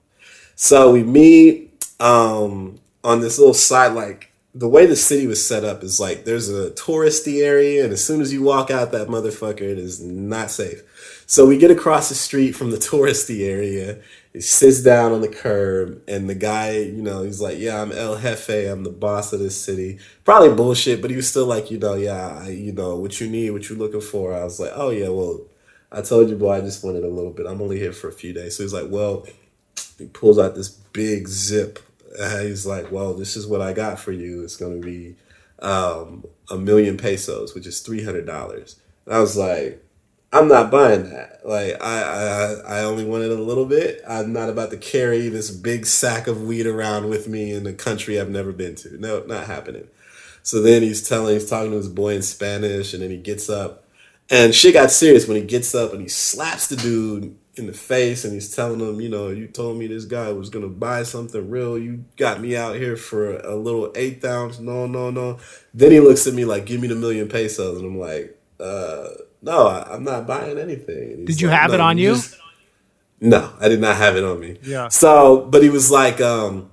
[0.55, 5.63] So we meet um, on this little side, like the way the city was set
[5.63, 9.07] up is like there's a touristy area, and as soon as you walk out that
[9.07, 10.83] motherfucker, it is not safe.
[11.25, 14.01] So we get across the street from the touristy area.
[14.33, 17.93] He sits down on the curb, and the guy, you know, he's like, "Yeah, I'm
[17.93, 18.49] El Jefe.
[18.49, 21.93] I'm the boss of this city." Probably bullshit, but he was still like, you know,
[21.93, 24.33] yeah, I, you know, what you need, what you're looking for.
[24.33, 25.41] I was like, "Oh yeah, well,
[25.91, 27.45] I told you, boy, I just wanted a little bit.
[27.45, 29.25] I'm only here for a few days." So he's like, "Well,"
[29.97, 31.79] he pulls out this big zip
[32.19, 34.43] and he's like, "Well, this is what I got for you.
[34.43, 35.15] It's going to be
[35.59, 39.83] um, a million pesos, which is three hundred dollars." I was like,
[40.31, 41.41] "I'm not buying that.
[41.45, 44.01] Like, I, I I only wanted a little bit.
[44.07, 47.73] I'm not about to carry this big sack of weed around with me in a
[47.73, 48.97] country I've never been to.
[48.99, 49.87] No, not happening."
[50.43, 53.49] So then he's telling, he's talking to his boy in Spanish, and then he gets
[53.49, 53.85] up,
[54.29, 57.73] and shit got serious when he gets up and he slaps the dude in the
[57.73, 61.03] face and he's telling them, you know, you told me this guy was gonna buy
[61.03, 61.77] something real.
[61.77, 64.59] You got me out here for a little eighth ounce.
[64.59, 65.37] No, no, no.
[65.73, 69.07] Then he looks at me like, give me the million pesos, and I'm like, uh,
[69.41, 71.25] no, I, am not buying anything.
[71.25, 72.15] Did you like, have no, it on you?
[72.15, 72.37] Just...
[73.21, 74.57] No, I did not have it on me.
[74.63, 74.89] Yeah.
[74.89, 76.71] So, but he was like, um,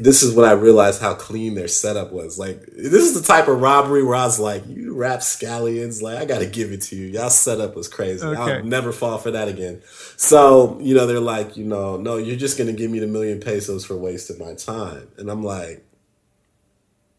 [0.00, 2.38] this is when I realized how clean their setup was.
[2.38, 6.24] Like, this is the type of robbery where I was like, you rapscallions, like, I
[6.24, 7.06] got to give it to you.
[7.06, 8.24] Y'all setup was crazy.
[8.24, 8.40] Okay.
[8.40, 9.82] I'll never fall for that again.
[10.16, 13.40] So, you know, they're like, you know, no, you're just to give me the million
[13.40, 15.08] pesos for wasting my time.
[15.18, 15.84] And I'm like,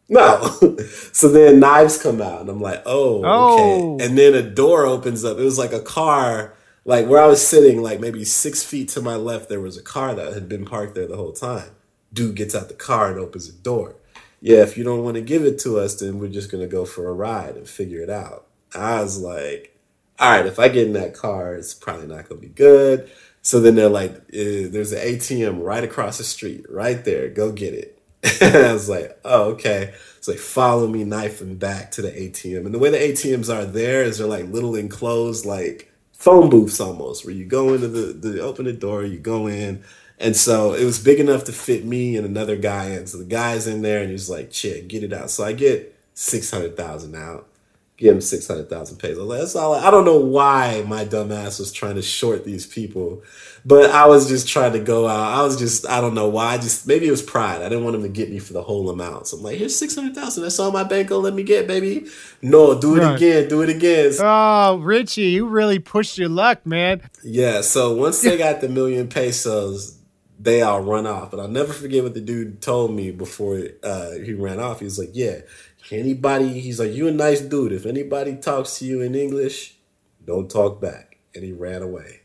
[0.08, 0.46] no.
[1.12, 4.04] so then knives come out, and I'm like, oh, oh, okay.
[4.04, 5.38] And then a door opens up.
[5.38, 6.54] It was like a car,
[6.84, 9.82] like where I was sitting, like maybe six feet to my left, there was a
[9.82, 11.70] car that had been parked there the whole time
[12.16, 13.94] dude gets out the car and opens the door.
[14.40, 16.84] Yeah, if you don't want to give it to us, then we're just gonna go
[16.84, 18.46] for a ride and figure it out.
[18.74, 19.76] I was like,
[20.18, 23.10] all right, if I get in that car, it's probably not gonna be good.
[23.42, 27.28] So then they're like, eh, there's an ATM right across the street, right there.
[27.28, 28.02] Go get it.
[28.42, 29.94] I was like, oh, okay.
[30.20, 32.66] So they follow me, knifing back to the ATM.
[32.66, 36.80] And the way the ATMs are there is they're like little enclosed, like phone booths
[36.80, 39.84] almost, where you go into the, the open the door, you go in,
[40.18, 43.06] and so it was big enough to fit me and another guy in.
[43.06, 45.94] So the guy's in there and he's like, "Chick, get it out." So I get
[46.14, 47.48] six hundred thousand out.
[47.98, 49.26] Give him six hundred thousand pesos.
[49.26, 49.74] Like, that's all.
[49.74, 53.22] I don't know why my dumbass was trying to short these people,
[53.64, 55.38] but I was just trying to go out.
[55.38, 56.54] I was just I don't know why.
[56.54, 57.62] I just maybe it was pride.
[57.62, 59.28] I didn't want him to get me for the whole amount.
[59.28, 60.42] So I'm like, here's six hundred thousand.
[60.42, 62.06] That's all my bank will let me get, baby.
[62.42, 63.16] No, do it right.
[63.16, 63.48] again.
[63.48, 64.12] Do it again.
[64.20, 67.00] Oh, Richie, you really pushed your luck, man.
[67.22, 67.62] Yeah.
[67.62, 69.95] So once they got the million pesos,
[70.38, 71.30] they all run off.
[71.30, 74.80] But I'll never forget what the dude told me before uh, he ran off.
[74.80, 75.40] He was like, "Yeah,
[75.90, 77.72] anybody." He's like, "You a nice dude.
[77.72, 79.76] If anybody talks to you in English,
[80.24, 82.22] don't talk back." And he ran away,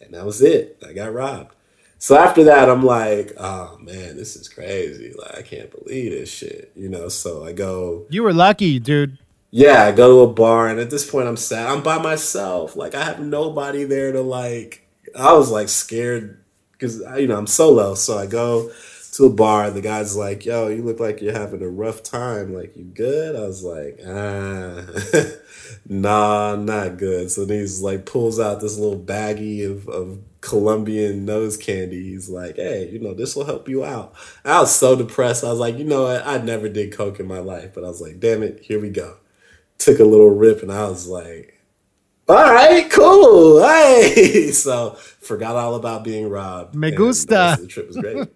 [0.00, 0.82] and that was it.
[0.86, 1.54] I got robbed.
[1.98, 5.14] So after that, I'm like, "Oh man, this is crazy!
[5.16, 7.08] Like I can't believe this shit." You know.
[7.08, 8.06] So I go.
[8.10, 9.18] You were lucky, dude.
[9.50, 11.68] Yeah, I go to a bar, and at this point, I'm sad.
[11.68, 12.76] I'm by myself.
[12.76, 14.86] Like I have nobody there to like.
[15.16, 16.43] I was like scared
[16.84, 18.70] because you know I'm solo, so I go
[19.12, 19.70] to a bar.
[19.70, 22.52] The guy's like, "Yo, you look like you're having a rough time.
[22.54, 24.82] Like, you good?" I was like, "Ah,
[25.88, 31.24] nah, not good." So then he's like, pulls out this little baggie of of Colombian
[31.24, 32.10] nose candy.
[32.10, 34.14] He's like, "Hey, you know, this will help you out."
[34.44, 35.44] I was so depressed.
[35.44, 36.26] I was like, "You know what?
[36.26, 38.90] I never did coke in my life, but I was like, damn it, here we
[38.90, 39.16] go."
[39.78, 41.53] Took a little rip, and I was like
[42.28, 43.62] all right, cool.
[43.62, 46.74] Hey, so forgot all about being robbed.
[46.74, 47.56] Me gusta.
[47.56, 48.28] The, the trip was great.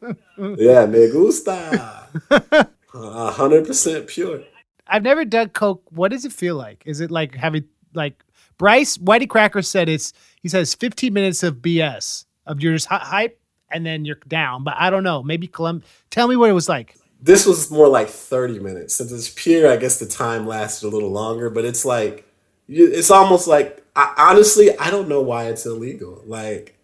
[0.59, 2.07] yeah, me gusta.
[2.93, 4.43] Hundred percent pure.
[4.87, 5.83] I've never done coke.
[5.91, 6.83] What does it feel like?
[6.87, 7.65] Is it like having
[7.95, 8.23] like
[8.59, 9.89] Bryce Whitey Cracker said?
[9.89, 10.13] It's
[10.43, 14.65] he says 15 minutes of BS of you're hype and then you're down.
[14.65, 15.23] But I don't know.
[15.23, 15.83] Maybe Colum.
[16.11, 16.97] Tell me what it was like.
[17.21, 18.95] This was more like 30 minutes.
[18.95, 21.51] Since it's pure, I guess the time lasted a little longer.
[21.51, 22.28] But it's like
[22.69, 26.23] it's almost like I, honestly, I don't know why it's illegal.
[26.27, 26.79] Like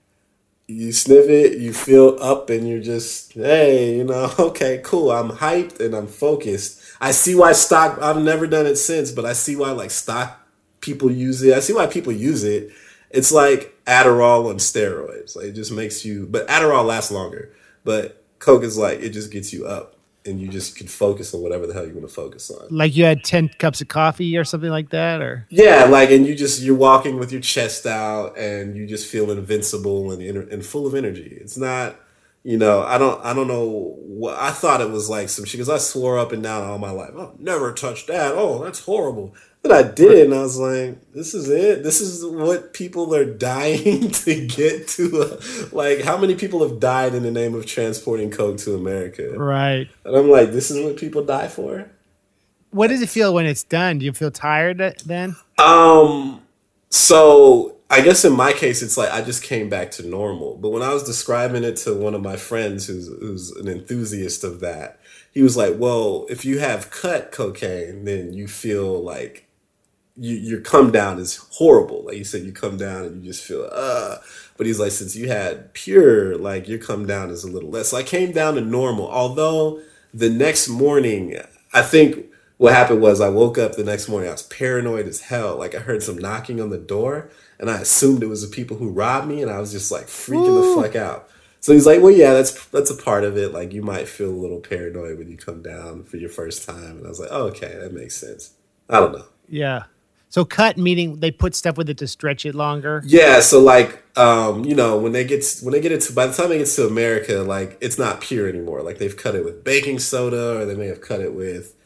[0.67, 5.11] you sniff it, you feel up, and you're just hey, you know, okay, cool.
[5.11, 6.81] I'm hyped and I'm focused.
[7.01, 7.99] I see why stock.
[8.01, 10.41] I've never done it since, but I see why like stock
[10.81, 11.55] people use it.
[11.55, 12.71] I see why people use it.
[13.11, 15.37] It's like Adderall on steroids.
[15.37, 16.27] Like it just makes you.
[16.27, 17.53] But Adderall lasts longer.
[17.85, 19.97] But Coke is like it just gets you up
[20.27, 22.67] and you just can focus on whatever the hell you want to focus on.
[22.71, 26.27] Like you had 10 cups of coffee or something like that or Yeah, like and
[26.27, 30.65] you just you're walking with your chest out and you just feel invincible and and
[30.65, 31.37] full of energy.
[31.41, 31.97] It's not
[32.47, 35.55] You know, I don't, I don't know what I thought it was like some shit
[35.59, 37.13] because I swore up and down all my life.
[37.17, 38.33] Oh, never touch that.
[38.35, 39.35] Oh, that's horrible.
[39.65, 41.83] But I did, it, and I was like, "This is it.
[41.83, 45.23] This is what people are dying to get to.
[45.23, 49.31] Uh, like, how many people have died in the name of transporting coke to America?
[49.31, 49.89] Right.
[50.05, 51.91] And I'm like, this is what people die for.
[52.73, 54.01] What does it feel when it's done?
[54.01, 55.35] Do you feel tired then?
[55.57, 56.43] Um.
[56.91, 60.59] So I guess in my case, it's like I just came back to normal.
[60.59, 64.45] But when I was describing it to one of my friends who's who's an enthusiast
[64.45, 65.01] of that,
[65.33, 69.49] he was like, "Well, if you have cut cocaine, then you feel like
[70.17, 72.05] you, your come down is horrible.
[72.05, 74.19] Like you said, you come down and you just feel uh."
[74.57, 77.89] But he's like, since you had pure, like your come down is a little less.
[77.89, 79.09] So I came down to normal.
[79.11, 79.81] Although
[80.13, 81.37] the next morning,
[81.73, 84.29] I think what happened was I woke up the next morning.
[84.29, 85.57] I was paranoid as hell.
[85.57, 88.77] Like I heard some knocking on the door, and I assumed it was the people
[88.77, 90.77] who robbed me, and I was just like freaking Ooh.
[90.77, 91.29] the fuck out.
[91.61, 93.53] So he's like, "Well, yeah, that's that's a part of it.
[93.53, 96.99] Like you might feel a little paranoid when you come down for your first time."
[96.99, 98.53] And I was like, oh, "Okay, that makes sense."
[98.89, 99.25] I don't know.
[99.49, 99.85] Yeah.
[100.35, 103.05] So cut meaning they put stuff with it to stretch it longer.
[103.07, 106.27] Yeah, so like um, you know, when they get when they get it to by
[106.27, 108.83] the time they get to America, like it's not pure anymore.
[108.83, 111.77] Like they've cut it with baking soda or they may have cut it with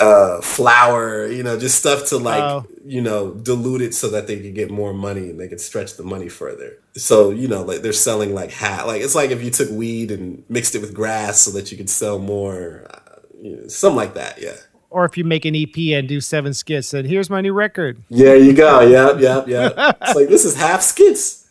[0.00, 2.66] uh flour, you know, just stuff to like, Oh.
[2.84, 5.96] you know, dilute it so that they could get more money and they could stretch
[5.96, 6.80] the money further.
[6.96, 10.10] So, you know, like they're selling like hat like it's like if you took weed
[10.10, 13.94] and mixed it with grass so that you could sell more uh, you know, something
[13.96, 14.56] like that, yeah.
[14.90, 18.02] Or if you make an EP and do seven skits, and here's my new record.
[18.08, 18.80] Yeah, you go.
[18.80, 19.74] Yep, yep, yep.
[20.02, 21.46] It's like this is half skits.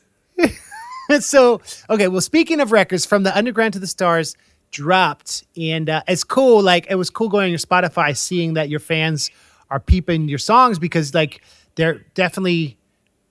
[1.19, 4.35] so okay well speaking of records from the underground to the stars
[4.71, 8.69] dropped and uh, it's cool like it was cool going on your spotify seeing that
[8.69, 9.31] your fans
[9.69, 11.41] are peeping your songs because like
[11.75, 12.77] they're definitely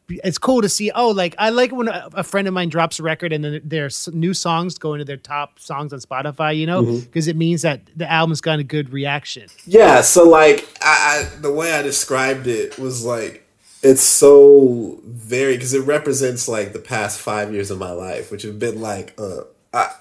[0.09, 2.99] it's cool to see oh like i like when a, a friend of mine drops
[2.99, 6.67] a record and then their new songs go into their top songs on spotify you
[6.67, 6.83] know?
[7.01, 9.49] Because it means that the album's got a good reaction.
[9.67, 13.47] Yeah, so like I, I the way I described it was like
[13.83, 18.43] it's so very because it represents like the past five years of my life, which
[18.43, 19.43] have been like uh
[19.73, 19.95] I,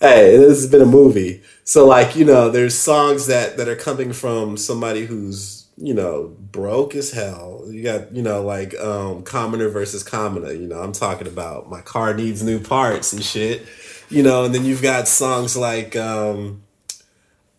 [0.00, 1.42] hey, this has been a movie.
[1.64, 6.36] So like, you know, there's songs that that are coming from somebody who's, you know,
[6.38, 7.64] broke as hell.
[7.68, 11.80] You got, you know, like um commoner versus commoner, you know, I'm talking about my
[11.80, 13.66] car needs new parts and shit.
[14.10, 16.62] You know, and then you've got songs like um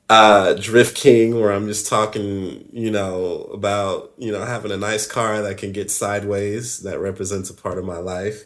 [0.10, 5.08] uh Drift King where I'm just talking, you know, about, you know, having a nice
[5.08, 8.44] car that can get sideways that represents a part of my life.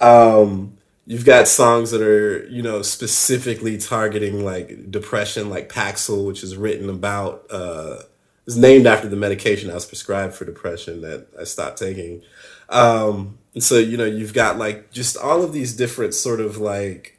[0.00, 6.42] Um you've got songs that are, you know, specifically targeting like depression like Paxil which
[6.42, 8.02] is written about uh
[8.50, 12.22] is named after the medication I was prescribed for depression that I stopped taking.
[12.68, 16.58] Um and so, you know, you've got like just all of these different sort of
[16.58, 17.18] like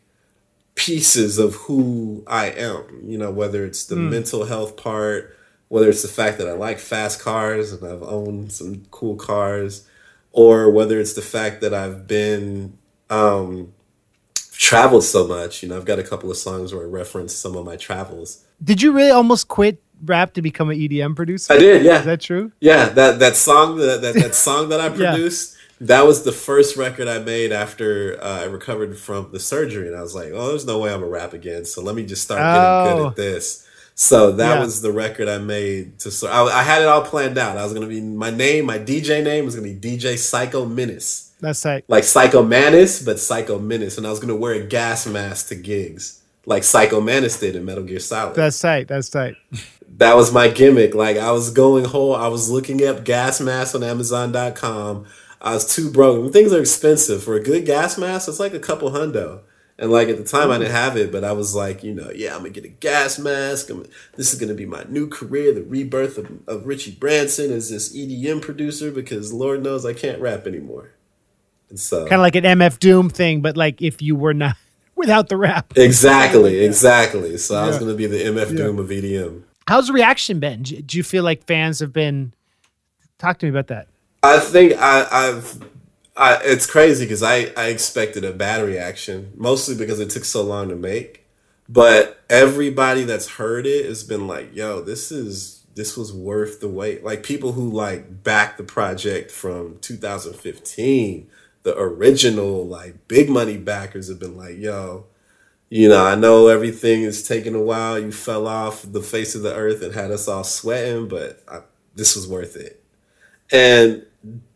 [0.75, 3.01] pieces of who I am.
[3.03, 5.35] You know, whether it's the mental health part,
[5.67, 9.87] whether it's the fact that I like fast cars and I've owned some cool cars,
[10.31, 12.77] or whether it's the fact that I've been
[13.09, 13.73] um,
[14.51, 15.61] traveled so much.
[15.61, 18.43] You know, I've got a couple of songs where I reference some of my travels.
[18.63, 21.99] did you really almost quit rap to become an edm producer I did, yeah.
[21.99, 26.05] is that true Yeah, that that song that that, that song that I produced, that
[26.05, 30.01] was the first record I made after uh, I recovered from the surgery, and I
[30.01, 32.39] was like, "Oh, there's no way I'm gonna rap again." So let me just start
[32.39, 33.09] getting good Oh.
[33.09, 33.67] at this.
[33.95, 34.63] So that Yeah.
[34.63, 35.99] was the record I made.
[35.99, 37.57] To so I, I had it all planned out.
[37.57, 41.31] I was gonna be my name, my DJ name was gonna be DJ Psycho Menace,
[41.41, 45.05] that's like like Psycho Mantis, but Psycho Menace, and I was gonna wear a gas
[45.07, 49.35] mask to gigs, like Psycho Mantis did in Metal Gear Solid that's tight that's tight
[49.97, 50.95] that was my gimmick.
[50.95, 52.15] Like I was going whole.
[52.15, 55.05] I was looking up gas masks on Amazon.com.
[55.41, 56.23] I was too broke.
[56.23, 58.27] And things are expensive for a good gas mask.
[58.27, 59.41] It's like a couple hundo.
[59.77, 60.63] And like at the time, I mm-hmm.
[60.63, 63.17] didn't have it, but I was like, you know, yeah, I'm gonna get a gas
[63.17, 63.71] mask.
[63.71, 63.83] I'm,
[64.15, 67.95] this is gonna be my new career, the rebirth of, of Richie Branson as this
[67.95, 70.91] EDM producer, because Lord knows I can't rap anymore.
[71.71, 74.55] And so, kind of like an MF Doom thing, but like if you were not
[74.95, 75.73] without the rap.
[75.75, 77.37] exactly, exactly.
[77.37, 79.45] So I was gonna be the MF Doom of EDM.
[79.67, 80.63] How's the reaction been?
[80.63, 82.33] Do you feel like fans have been?
[83.17, 83.87] Talk to me about that.
[84.23, 85.63] I think I, I've.
[86.17, 90.43] I, it's crazy because I, I expected a bad reaction, mostly because it took so
[90.43, 91.25] long to make.
[91.69, 96.67] But everybody that's heard it has been like, "Yo, this is this was worth the
[96.67, 101.29] wait." Like people who like backed the project from 2015,
[101.63, 105.05] the original like big money backers have been like, "Yo,
[105.71, 107.99] you know, I know everything is taking a while.
[107.99, 111.61] You fell off the face of the earth and had us all sweating, but I,
[111.95, 112.83] this was worth it."
[113.51, 114.05] And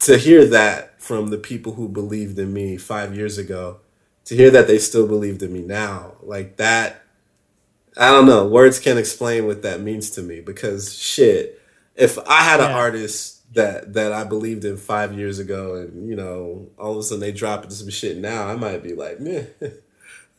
[0.01, 3.79] to hear that from the people who believed in me five years ago
[4.25, 7.03] to hear that they still believed in me now, like that,
[7.97, 8.45] I don't know.
[8.47, 11.61] Words can't explain what that means to me because shit,
[11.95, 12.75] if I had an Yeah.
[12.77, 17.03] artist that that I believed in five years ago, and you know, all of a
[17.03, 19.45] sudden they drop into some shit now, I might be like, meh,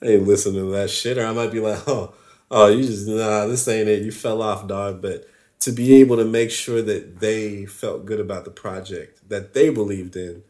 [0.03, 2.15] I ain't listening to that shit, or I might be like, oh,
[2.51, 4.03] oh, you just nah, this ain't it.
[4.03, 5.01] You fell off, dog.
[5.03, 5.27] But
[5.61, 9.71] to be able to make sure that they felt good about the project that they
[9.71, 10.43] believed in,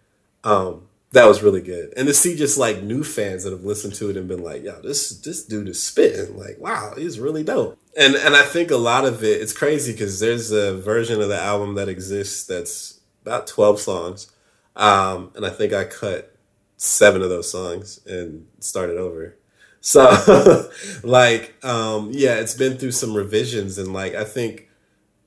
[0.45, 1.95] um, that was really good.
[1.97, 4.63] And to see just like new fans that have listened to it and been like,
[4.65, 6.37] yo, this this dude is spitting.
[6.37, 7.79] Like, wow, he's really dope.
[7.97, 11.29] And and I think a lot of it, it's crazy because there's a version of
[11.29, 14.31] the album that exists that's about 12 songs.
[14.75, 16.36] Um, and I think I cut
[16.77, 19.37] seven of those songs and started over.
[19.81, 20.70] So
[21.05, 24.68] like um yeah, it's been through some revisions and like I think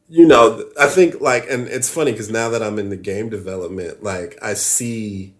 [0.09, 3.29] you know, I think like and it's funny cuz now that I'm in the game
[3.29, 5.35] development, like I see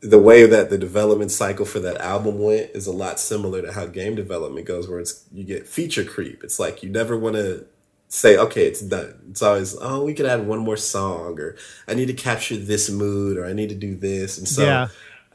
[0.00, 3.72] the way that the development cycle for that album went is a lot similar to
[3.72, 6.44] how game development goes where it's you get feature creep.
[6.44, 7.66] It's like you never want to
[8.08, 9.14] say okay, it's done.
[9.30, 11.56] It's always oh, we could add one more song or
[11.88, 14.88] I need to capture this mood or I need to do this and so Yeah.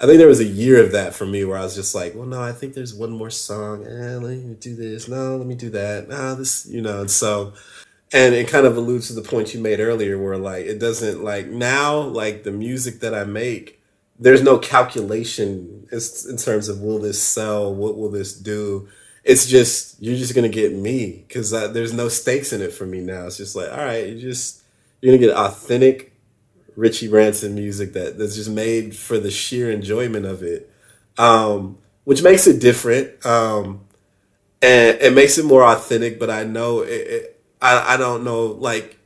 [0.03, 2.13] I think there was a year of that for me where I was just like,
[2.13, 3.85] well, no, I think there's one more song.
[3.85, 5.07] Eh, let me do this.
[5.07, 6.09] No, let me do that.
[6.09, 7.53] Nah, this, you know, and so,
[8.11, 11.23] and it kind of alludes to the point you made earlier where like, it doesn't
[11.23, 13.81] like now, like the music that I make,
[14.19, 17.73] there's no calculation in terms of will this sell?
[17.73, 18.89] What will this do?
[19.23, 22.85] It's just, you're just going to get me because there's no stakes in it for
[22.85, 23.27] me now.
[23.27, 24.63] It's just like, all right, you just,
[24.99, 26.12] you're going to get authentic
[26.75, 30.69] Richie Branson music that that's just made for the sheer enjoyment of it,
[31.17, 33.81] um, which makes it different um,
[34.61, 36.19] and it makes it more authentic.
[36.19, 38.97] But I know it, it, I I don't know like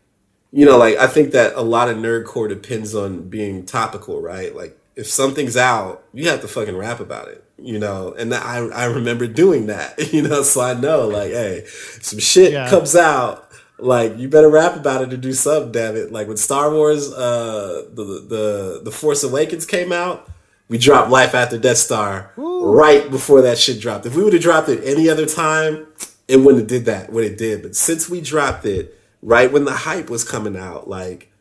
[0.52, 4.56] you know like I think that a lot of nerdcore depends on being topical, right?
[4.56, 7.44] Like if something's out, you have to fucking rap about it.
[7.60, 9.96] You know, and I I remember doing that.
[10.14, 11.66] You know, so I know like, hey,
[12.02, 12.70] some shit Yeah.
[12.70, 13.47] comes out
[13.80, 16.12] like you better rap about it or do something, damn it.
[16.12, 20.30] Like when Star Wars, uh, the the the Force Awakens came out,
[20.68, 24.06] we dropped Life After Death Star right before that shit dropped.
[24.06, 25.88] If we would have dropped it any other time,
[26.28, 27.62] it wouldn't have did that what it did.
[27.62, 31.32] But since we dropped it right when the hype was coming out, like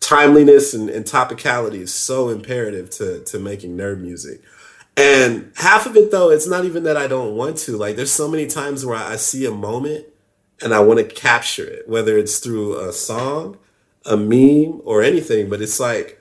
[0.00, 4.42] timeliness and, and topicality is so imperative to to making nerd music.
[4.96, 7.76] And half of it though, it's not even that I don't want to.
[7.76, 10.06] Like there's so many times where I see a moment
[10.64, 13.58] and I want to capture it, whether it's through a song,
[14.06, 15.50] a meme, or anything.
[15.50, 16.18] But it's like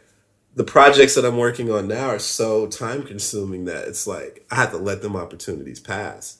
[0.53, 4.55] the projects that I'm working on now are so time consuming that it's like I
[4.55, 6.39] have to let them opportunities pass.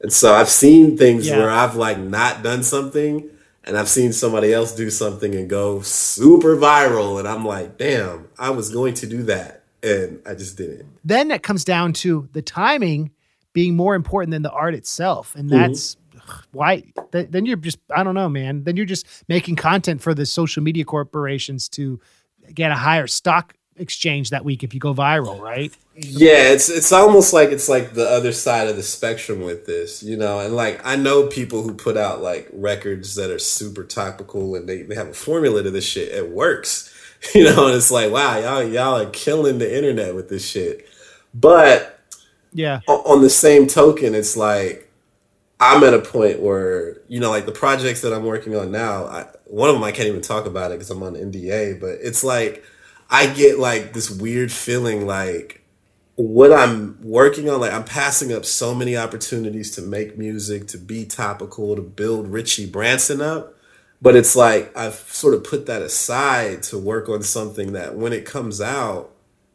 [0.00, 1.38] And so I've seen things Yeah.
[1.38, 3.28] where I've like not done something
[3.64, 7.18] and I've seen somebody else do something and go super viral.
[7.18, 9.64] And I'm like, damn, I was going to do that.
[9.82, 10.86] And I just didn't.
[11.04, 13.10] Then that comes down to the timing
[13.52, 15.34] being more important than the art itself.
[15.34, 15.58] And mm-hmm.
[15.58, 15.99] that's ugh,
[16.52, 18.64] why th- then you're just I don't know, man.
[18.64, 22.00] Then you're just making content for the social media corporations to
[22.54, 25.74] get a higher stock exchange that week if you go viral, right?
[25.94, 30.02] Yeah, it's it's almost like it's like the other side of the spectrum with this,
[30.02, 30.40] you know.
[30.40, 34.68] And like I know people who put out like records that are super topical and
[34.68, 36.08] they, they have a formula to this shit.
[36.12, 36.92] It works.
[37.34, 40.88] You know, and it's like, wow, y'all y'all are killing the internet with this shit.
[41.34, 42.00] But
[42.54, 42.80] Yeah.
[42.88, 44.89] on the same token, it's like
[45.60, 49.04] I'm at a point where you know, like the projects that I'm working on now.
[49.06, 51.80] I, one of them I can't even talk about it because I'm on NDA.
[51.80, 52.64] But it's like
[53.10, 55.62] I get like this weird feeling like
[56.16, 57.60] what I'm working on.
[57.60, 62.28] Like I'm passing up so many opportunities to make music, to be topical, to build
[62.28, 63.54] Richie Branson up.
[64.02, 68.14] But it's like I've sort of put that aside to work on something that when
[68.14, 69.10] it comes out,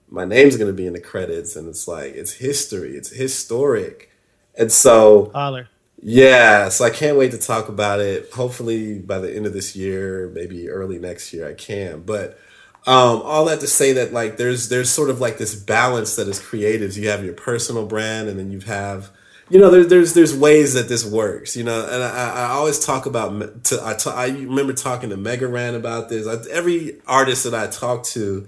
[0.10, 4.12] my name's to be in the credits and it's like it's history it's historic
[4.58, 5.68] and so Holler.
[6.08, 8.32] Yeah so i can't wait to talk about it.
[8.32, 12.02] Hopefully by the end of this year maybe early next year i can.
[12.02, 12.40] But
[12.88, 16.28] um, all that to say that like there's there's sort of like this balance that
[16.28, 19.10] is created you have your personal brand and then you have
[19.50, 21.84] you know there, there's there's ways that this works you know?
[21.90, 26.10] And i, I always talk about to, I, I remember talking to mega ran about
[26.10, 26.28] this.
[26.28, 28.48] I, every artist that i talk to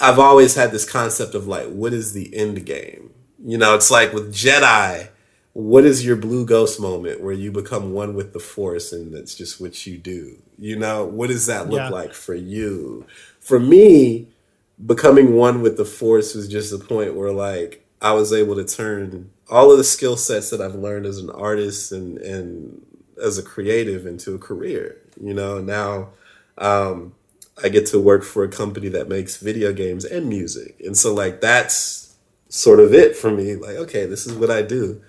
[0.00, 3.10] I've always had this concept of like, what is the end game?
[3.44, 5.08] You know, it's like with Jedi,
[5.54, 9.34] what is your blue ghost moment where you become one with the force and that's
[9.34, 10.38] just what you do?
[10.58, 11.88] You know, what does that look Yeah.
[11.90, 13.04] like for you?
[13.40, 14.28] For me,
[14.84, 18.64] becoming one with the force was just a point where like I was able to
[18.64, 22.84] turn all of the skill sets that I've learned as an artist and and
[23.22, 24.96] as a creative into a career.
[25.20, 26.08] You know, now
[26.58, 27.14] um,
[27.62, 31.12] I get to work for a company that makes video games and music, and so
[31.14, 32.14] like that's
[32.48, 33.54] sort of it for me.
[33.56, 35.00] Like, okay, this is what I do,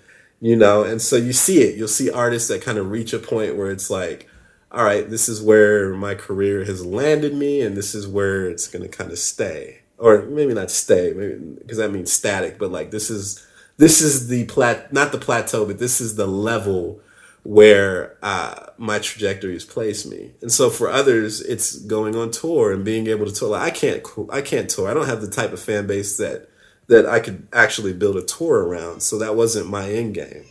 [0.44, 0.84] you know.
[0.84, 1.74] And so you see it.
[1.74, 4.28] You'll see artists that kind of reach a point where it's like,
[4.70, 8.68] all right, this is where my career has landed me, and this is where it's
[8.68, 11.14] going to kind of stay, or maybe not stay,
[11.58, 13.44] because that means static, but like this is
[13.78, 17.00] this is the plat not the plateau, but this is the level
[17.42, 20.32] where uh, my trajectory has placed me.
[20.42, 23.50] And so for others, it's going on tour and being able to tour.
[23.50, 24.90] Like, I can't, I can't tour.
[24.90, 26.48] I don't have the type of fan base that
[26.88, 29.02] that I could actually build a tour around.
[29.02, 30.44] So that wasn't my end game.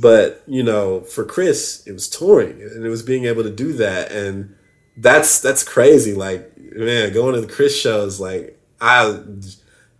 [0.00, 3.72] But you know, for Chris, it was touring, and it was being able to do
[3.74, 4.54] that, and
[4.96, 6.14] that's that's crazy.
[6.14, 9.18] Like man, going to the Chris shows, like I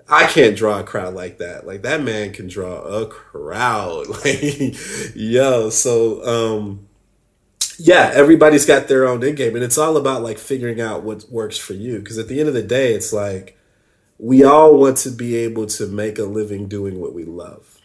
[0.09, 1.66] I can't draw a crowd like that.
[1.66, 4.07] Like that man can draw a crowd.
[4.24, 4.76] Like
[5.14, 6.89] yo, so um
[7.78, 11.24] yeah, everybody's got their own end game and it's all about like figuring out what
[11.30, 13.58] works for you because at the end of the day it's like
[14.19, 17.81] we all want to be able to make a living doing what we love.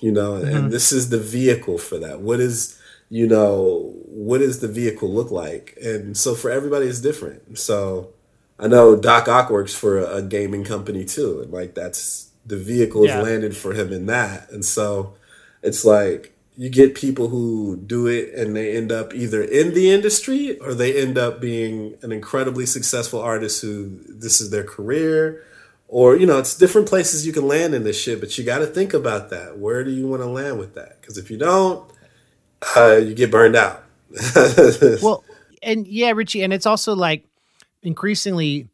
[0.00, 0.56] You know, mm-hmm.
[0.56, 2.20] and this is the vehicle for that.
[2.20, 2.78] What is
[3.10, 5.78] you know, what does the vehicle look like?
[5.80, 7.58] And so for everybody it's different.
[7.58, 8.10] So
[8.58, 12.56] I know Doc Ock works for a, a gaming company too, and like that's the
[12.56, 13.18] vehicle yeah.
[13.18, 15.14] is landed for him in that, and so
[15.62, 19.90] it's like you get people who do it and they end up either in the
[19.90, 25.44] industry or they end up being an incredibly successful artist who this is their career
[25.94, 28.58] or you know it's different places you can land in this shit but you got
[28.58, 31.38] to think about that where do you want to land with that because if you
[31.38, 31.90] don't
[32.76, 33.84] uh, you get burned out
[35.02, 35.22] well
[35.62, 37.24] and yeah richie and it's also like
[37.82, 38.68] increasingly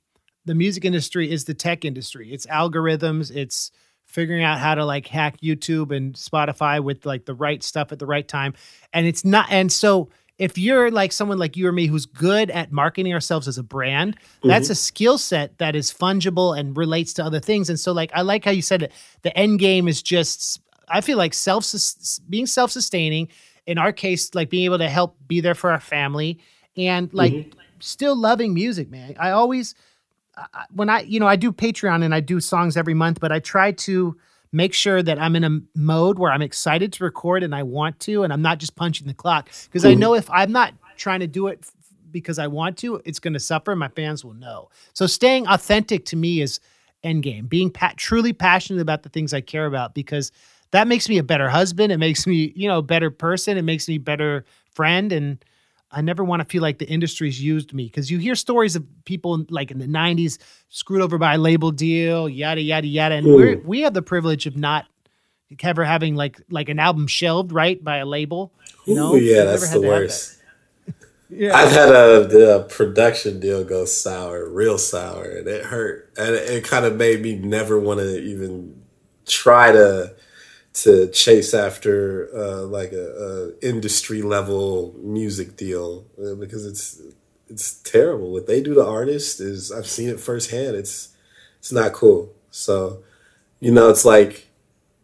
[0.45, 2.33] the music industry is the tech industry.
[2.33, 3.71] It's algorithms, it's
[4.07, 7.99] figuring out how to like hack YouTube and Spotify with like the right stuff at
[7.99, 8.55] the right time.
[8.93, 10.09] And it's not and so
[10.41, 13.63] if you're like someone like you or me who's good at marketing ourselves as a
[13.63, 14.49] brand, mm-hmm.
[14.49, 17.69] that's a skill set that is fungible and relates to other things.
[17.69, 18.93] And so like I like how you said it.
[19.23, 21.65] The end game is just I feel like self
[22.29, 23.29] being self-sustaining
[23.67, 26.41] in our case like being able to help be there for our family
[26.77, 29.17] and like mm-hmm still loving music, man.
[29.19, 29.75] I always
[30.73, 33.41] when I you know I do Patreon and I do songs every month, but I
[33.41, 34.17] try to
[34.53, 38.01] make sure that I'm in a mode where I'm excited to record and I want
[38.01, 40.01] to, and I'm not just punching the clock because I mm-hmm.
[40.01, 41.65] know if I'm not trying to do it
[42.11, 43.75] because I want to, it's going to suffer.
[43.77, 44.69] My fans will know.
[44.93, 46.61] So staying authentic to me is
[47.05, 47.49] endgame.
[47.49, 50.33] Being pa- truly passionate about the things I care about because
[50.73, 51.93] that makes me a better husband.
[51.93, 53.57] It makes me you know a better person.
[53.57, 55.45] It makes me a better friend and
[55.93, 58.85] I never want to feel like the industry's used me because you hear stories of
[59.05, 60.39] people like in the 90s
[60.69, 64.47] screwed over by a label deal, yada yada yada, and we we have the privilege
[64.47, 64.87] of not
[65.63, 68.53] ever having like like an album shelved right by a label.
[68.87, 69.15] You know?
[69.15, 70.39] Ooh, yeah, that's the worst.
[70.87, 70.95] That.
[71.31, 71.57] yeah.
[71.57, 76.51] I've had a, a, production deal go sour, real sour, and it hurt, and it,
[76.51, 78.81] it kind of made me never want to even
[79.27, 80.15] try to
[80.73, 87.01] to chase after uh, like a, a, industry level music deal uh, because it's
[87.49, 88.33] it's terrible.
[88.33, 90.77] What they do to artists is I've seen it firsthand.
[90.77, 91.09] It's
[91.59, 92.33] it's not cool.
[92.51, 93.03] So
[93.59, 94.49] you know, it's like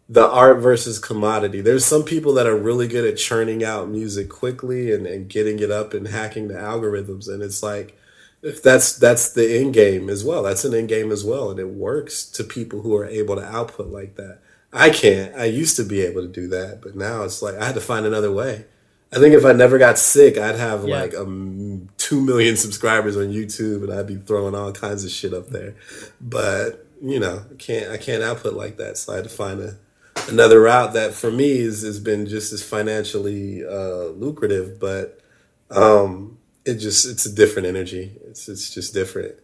[0.09, 1.61] the art versus commodity.
[1.61, 5.59] There's some people that are really good at churning out music quickly and, and getting
[5.59, 7.99] it up and hacking the algorithms, and it's like
[8.43, 10.45] if that's that's the end game as well.
[10.45, 13.45] That's an end game as well, and it works to people who are able to
[13.45, 14.39] output like that.
[14.77, 15.35] I can't.
[15.35, 17.81] I used to be able to do that, but now it's like I had to
[17.81, 18.67] find another way.
[19.13, 21.01] I think if I never got sick, I'd have yeah.
[21.01, 25.33] like um, two million subscribers on YouTube, and I'd be throwing all kinds of shit
[25.33, 25.75] up there.
[26.21, 27.91] But you know, I can't.
[27.91, 29.77] I can't output like that, so I had to find a
[30.29, 35.21] another route that for me is, has been just as financially uh, lucrative, but
[35.71, 38.13] um, it just it's a different energy.
[38.27, 39.37] It's it's just different,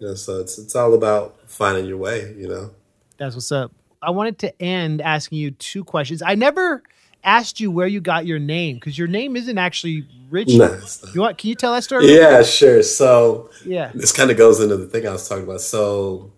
[0.00, 0.14] you know.
[0.14, 2.70] So it's it's all about finding your way, you know.
[3.18, 3.70] That's what's up.
[4.04, 6.22] I wanted to end asking you two questions.
[6.22, 6.82] I never
[7.24, 10.58] asked you where you got your name because your name isn't actually Richie.
[10.58, 10.78] No,
[11.14, 11.38] you want?
[11.38, 12.14] Can you tell that story?
[12.14, 12.82] Yeah, sure.
[12.82, 15.60] So yeah, this kind of goes into the thing I was talking about.
[15.60, 16.32] So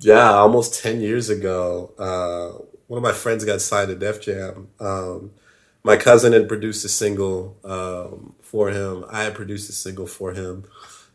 [0.00, 4.68] yeah, almost ten years ago, uh, one of my friends got signed to Def Jam.
[4.78, 5.32] Um,
[5.82, 9.04] my cousin had produced a single um, for him.
[9.08, 10.64] I had produced a single for him.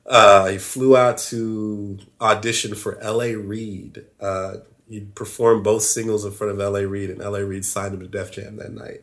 [0.05, 3.35] Uh, he flew out to audition for L.A.
[3.35, 4.05] Reid.
[4.19, 4.55] Uh,
[4.91, 6.85] he performed both singles in front of L.A.
[6.85, 7.45] Reid, and L.A.
[7.45, 9.01] Reid signed him to Def Jam that night.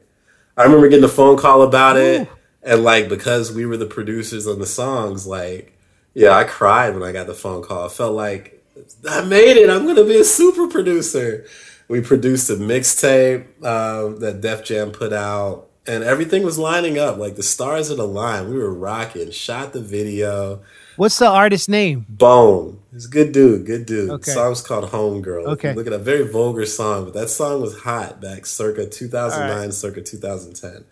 [0.54, 2.28] I remember getting a phone call about it,
[2.62, 5.78] and like because we were the producers on the songs, like
[6.12, 7.86] yeah, I cried when I got the phone call.
[7.86, 8.62] I felt like
[9.08, 9.70] I made it.
[9.70, 11.46] I'm gonna be a super producer.
[11.88, 17.16] We produced a mixtape um, that Def Jam put out, and everything was lining up.
[17.16, 18.50] Like the stars had aligned.
[18.50, 19.30] We were rocking.
[19.30, 20.60] Shot the video.
[20.98, 22.06] What's the artist name?
[22.08, 22.80] Bone.
[22.90, 23.66] He's a good dude.
[23.66, 24.10] Good dude.
[24.10, 24.32] Okay.
[24.32, 25.46] The song's called Homegirl.
[25.46, 25.72] Okay.
[25.72, 29.62] Look at a very vulgar song, but that song was hot back circa 2009, All
[29.62, 29.72] right.
[29.72, 30.84] circa 2010.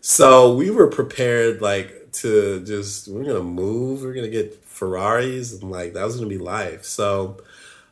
[0.00, 4.02] So we were prepared like to just we're gonna move.
[4.02, 6.84] We're gonna get Ferraris and like that was gonna be life.
[6.84, 7.40] So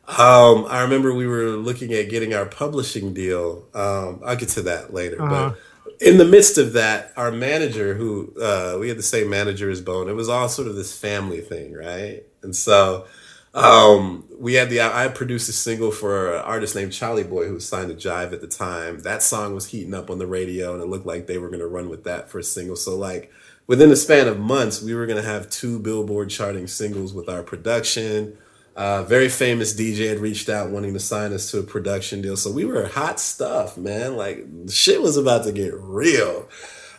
[0.07, 3.65] um, I remember we were looking at getting our publishing deal.
[3.73, 5.21] Um, I'll get to that later.
[5.21, 5.49] Uh-huh.
[5.51, 5.59] But
[6.01, 9.81] in the midst of that, our manager, who uh, we had the same manager as
[9.81, 12.23] Bone, it was all sort of this family thing, right?
[12.41, 13.05] And so
[13.53, 17.53] um, we had the I produced a single for an artist named Charlie Boy who
[17.53, 19.01] was signed to Jive at the time.
[19.01, 21.59] That song was heating up on the radio, and it looked like they were going
[21.59, 22.75] to run with that for a single.
[22.75, 23.31] So like
[23.67, 27.29] within the span of months, we were going to have two Billboard charting singles with
[27.29, 28.37] our production.
[28.75, 32.37] Uh, very famous DJ had reached out wanting to sign us to a production deal.
[32.37, 34.15] So we were hot stuff, man.
[34.15, 36.47] Like shit was about to get real.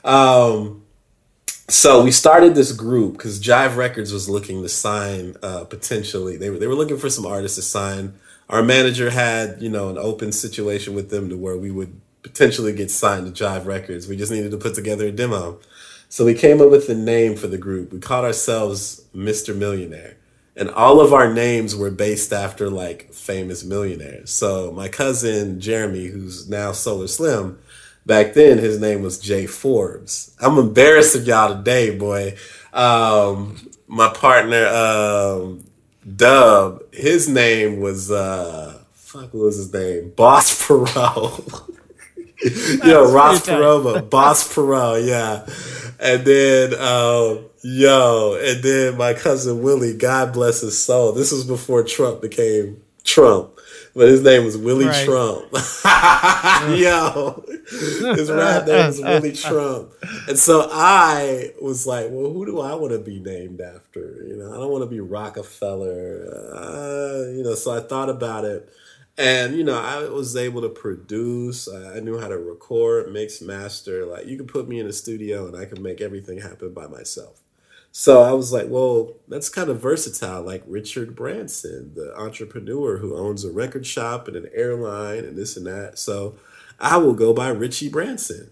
[0.05, 0.85] Um,
[1.69, 6.37] so we started this group because Jive Records was looking to sign uh, potentially.
[6.37, 8.15] They were they were looking for some artists to sign.
[8.51, 12.73] Our manager had you know an open situation with them to where we would potentially
[12.75, 14.07] get signed to Jive Records.
[14.07, 15.59] We just needed to put together a demo.
[16.09, 17.91] So we came up with the name for the group.
[17.91, 19.57] We called ourselves Mr.
[19.57, 20.19] Millionaire.
[20.57, 24.31] And all of our names were based after like famous millionaires.
[24.31, 27.59] So my cousin Jeremy, who's now Solar Slim,
[28.05, 30.37] back then his name was Jay Forbes.
[30.41, 32.37] I'm embarrassing y'all today, boy.
[32.73, 35.65] Um, my partner, um,
[36.17, 40.11] Dub, his name was uh fuck what was his name?
[40.17, 41.69] Boss Perot.
[42.85, 43.47] Yo, Ross.
[43.47, 45.47] Perot, Boss Perot, yeah.
[46.01, 51.13] And then um yo, and then my cousin Willie, God bless his soul.
[51.13, 53.59] This was before Trump became Trump.
[53.95, 55.05] But his name was Willie Right.
[55.05, 55.53] Trump.
[56.79, 57.45] yo.
[58.17, 59.93] His rap name was Willie Trump.
[60.29, 64.25] And so I was like, well, who do I want to be named after?
[64.27, 66.27] You know, I don't want to be Rockefeller.
[66.55, 68.73] Uh, you know, so I thought about it.
[69.19, 71.69] And, you know, I was able to produce.
[71.69, 74.07] I I knew how to record, mix, master.
[74.07, 76.87] Like, you could put me in a studio and I could make everything happen by
[76.87, 77.43] myself.
[77.95, 83.15] So I was like, well, that's kind of versatile, like Richard Branson, the entrepreneur who
[83.15, 85.99] owns a record shop and an airline and this and that.
[85.99, 86.37] So
[86.81, 88.51] I will go by Richie Branson.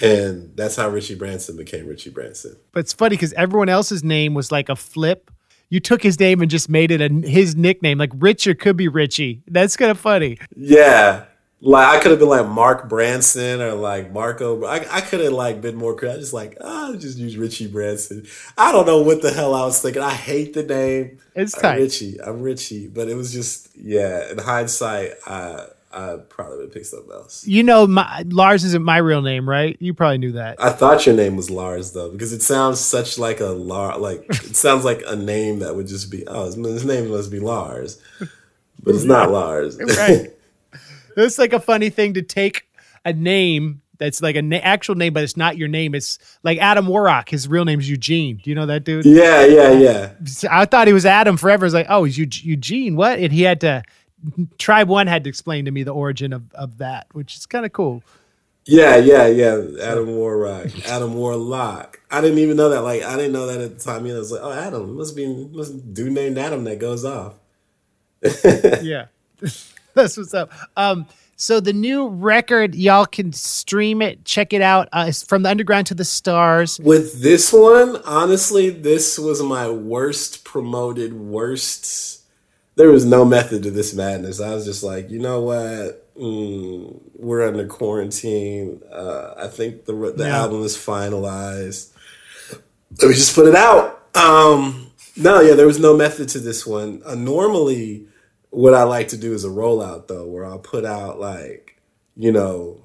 [0.00, 2.56] And that's how Richie Branson became Richie Branson.
[2.72, 5.30] But it's funny because everyone else's name was like a flip.
[5.68, 7.98] You took his name and just made it a, his nickname.
[7.98, 9.44] Like Richard could be Richie.
[9.46, 10.38] That's kind of funny.
[10.56, 11.26] Yeah.
[11.64, 14.64] Like I could have been like Mark Branson or like Marco.
[14.64, 16.18] I, I could have like been more creative.
[16.18, 18.26] I just like, oh, just use Richie Branson.
[18.58, 20.02] I don't know what the hell I was thinking.
[20.02, 21.20] I hate the name.
[21.36, 21.78] It's I'm.
[21.78, 22.20] Richie.
[22.20, 22.88] I'm Richie.
[22.88, 27.46] But it was just, yeah, in hindsight, I, I probably would have picked something else.
[27.46, 29.76] You know, my, Lars isn't my real name, right?
[29.78, 30.60] You probably knew that.
[30.60, 34.00] I thought your name was Lars though, because it sounds such like a Lars.
[34.00, 37.30] like it sounds like a name that would just be, oh, his, his name must
[37.30, 39.78] be Lars, but it's not Lars.
[39.78, 40.32] right.
[41.16, 42.68] It's like a funny thing to take
[43.04, 45.94] a name that's like an na- actual name, but it's not your name.
[45.94, 47.28] It's like Adam Warrock.
[47.28, 48.40] His real name's Eugene.
[48.42, 49.04] Do you know that dude?
[49.04, 50.12] yeah, yeah, yeah.
[50.50, 51.66] I thought he was Adam forever.
[51.66, 52.96] It's like, oh, he's Eug- Eugene.
[52.96, 53.18] What?
[53.18, 53.82] And he had to.
[54.58, 57.66] Tribe One had to explain to me the origin of, of that, which is kind
[57.66, 58.04] of cool.
[58.64, 59.60] Yeah, yeah, yeah.
[59.80, 62.00] Adam Warrock, Adam Warlock.
[62.08, 62.82] I didn't even know that.
[62.82, 64.06] Like, I didn't know that at the time.
[64.06, 66.62] You know, I was like, oh, Adam must be must be a dude named Adam
[66.64, 67.34] that goes off.
[68.82, 69.06] yeah
[69.94, 74.88] that's what's up um so the new record y'all can stream it check it out
[74.92, 79.68] uh, it's from the underground to the stars With this one, honestly, this was my
[79.68, 82.22] worst promoted, worst.
[82.76, 84.40] There was no method to this madness.
[84.40, 86.14] I was just like, you know what?
[86.16, 88.80] Mm, we're under quarantine.
[88.92, 90.38] Uh, I think the the Yeah.
[90.42, 91.90] album is finalized.
[93.00, 94.02] Let me just put it out.
[94.14, 97.02] Um, no, yeah, there was no method to this one.
[97.04, 98.06] Uh, normally,
[98.52, 101.80] what I like to do is a rollout though, where I'll put out like,
[102.14, 102.82] you know,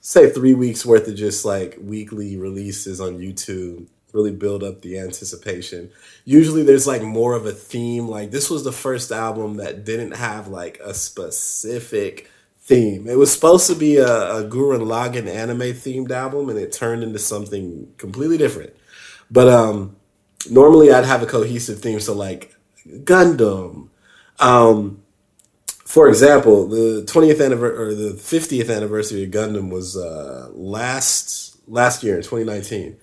[0.00, 4.98] say three weeks worth of just like weekly releases on YouTube, really build up the
[4.98, 5.90] anticipation.
[6.24, 8.08] Usually there's like more of a theme.
[8.08, 13.06] Like this was the first album that didn't have like a specific theme.
[13.06, 17.02] It was supposed to be a, a Gurren Lagann anime themed album and it turned
[17.02, 18.72] into something completely different.
[19.30, 19.96] But um
[20.50, 22.00] normally I'd have a cohesive theme.
[22.00, 22.56] So like
[22.88, 23.90] Gundam,
[24.38, 25.02] um,
[25.84, 32.02] for example, the 20th anniversary or the 50th anniversary of Gundam was uh, last last
[32.02, 32.96] year in 2019.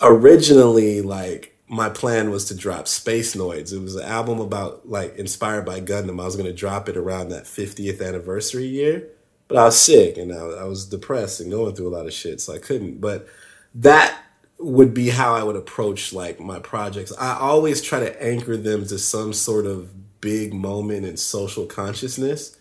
[0.00, 3.72] Originally, like my plan was to drop Space Noids.
[3.72, 6.20] It was an album about like inspired by Gundam.
[6.20, 9.08] I was going to drop it around that 50th anniversary year,
[9.48, 12.12] but I was sick and I, I was depressed and going through a lot of
[12.12, 13.00] shit, so I couldn't.
[13.00, 13.26] But
[13.74, 14.16] that
[14.58, 17.12] would be how I would approach like my projects.
[17.18, 19.90] I always try to anchor them to some sort of
[20.20, 22.56] big moment in social consciousness,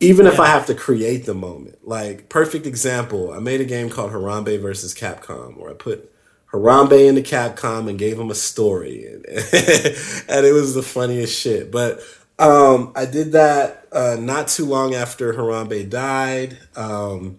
[0.00, 1.86] even if I have to create the moment.
[1.86, 6.12] Like perfect example, I made a game called Harambe versus Capcom, where I put
[6.52, 11.70] Harambe into Capcom and gave him a story, and, and it was the funniest shit.
[11.70, 12.00] But
[12.38, 16.58] um, I did that uh, not too long after Harambe died.
[16.76, 17.38] Um,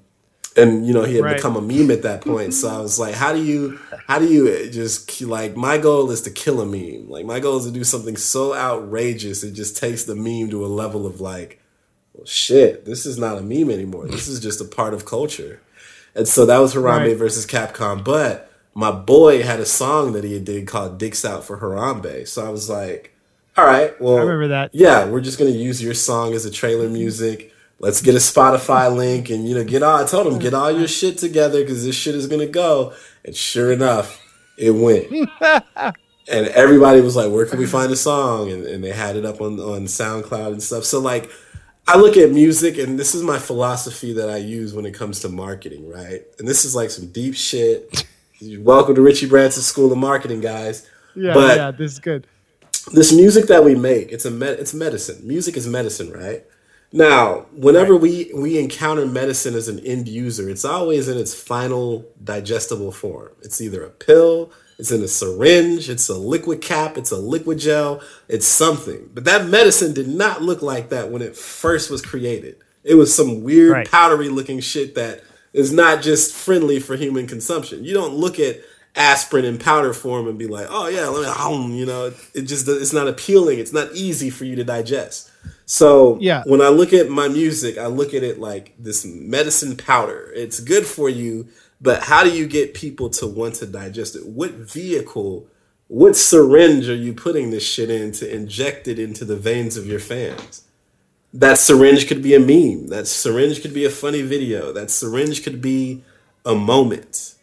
[0.57, 1.35] and you know he had Right.
[1.35, 4.25] become a meme at that point so i was like how do you how do
[4.27, 7.71] you just like my goal is to kill a meme like my goal is to
[7.71, 11.61] do something so outrageous it just takes the meme to a level of like
[12.13, 15.61] well, shit this is not a meme anymore this is just a part of culture
[16.15, 17.17] and so that was harambe Right.
[17.17, 21.59] versus capcom but my boy had a song that he did called dicks out for
[21.59, 23.13] harambe so i was like
[23.57, 24.69] all right well I remember that.
[24.73, 27.51] yeah, we're just gonna use your song as a trailer music.
[27.79, 30.03] Let's get a Spotify link and you know get all.
[30.03, 32.93] I told him get all your shit together because this shit is gonna go.
[33.25, 34.21] And sure enough,
[34.57, 35.11] it went.
[35.41, 39.25] and everybody was like, "Where can we find the song?" And, and they had it
[39.25, 40.83] up on on SoundCloud and stuff.
[40.85, 41.29] So like,
[41.87, 45.19] I look at music, and this is my philosophy that I use when it comes
[45.21, 46.23] to marketing, right?
[46.39, 48.05] And this is like some deep shit.
[48.59, 50.87] Welcome to Richie Branson School of Marketing, guys.
[51.15, 52.27] Yeah, But- yeah, this is good.
[52.93, 56.45] this music that we make it's a med- it's medicine music is medicine right
[56.93, 62.05] now whenever we we encounter medicine as an end user it's always in its final
[62.23, 67.11] digestible form it's either a pill it's in a syringe it's a liquid cap it's
[67.11, 71.35] a liquid gel it's something but that medicine did not look like that when it
[71.35, 73.91] first was created it was some weird Right.
[73.91, 78.57] powdery looking shit that is not just friendly for human consumption you don't look at
[78.95, 82.41] aspirin in powder form and be like, oh yeah, let me, um, you know, it
[82.43, 83.59] just it's not appealing.
[83.59, 85.29] It's not easy for you to digest.
[85.67, 86.43] So Yeah.
[86.45, 90.31] when I look at my music, I look at it like this medicine powder.
[90.33, 91.47] It's good for you,
[91.81, 94.25] but how do you get people to want to digest it?
[94.25, 95.45] What vehicle,
[95.89, 99.85] what syringe are you putting this shit in to inject it into the veins of
[99.85, 100.61] your fans?
[101.33, 102.87] That syringe could be a meme.
[102.87, 104.71] That syringe could be a funny video.
[104.71, 106.01] That syringe could be
[106.45, 107.33] a moment.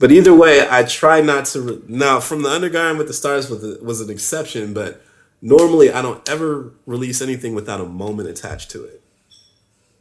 [0.00, 1.60] But either way, I try not to.
[1.60, 5.00] Re- now, from the Underground with the Stars was, a, was an exception, but
[5.40, 9.02] normally I don't ever release anything without a moment attached to it.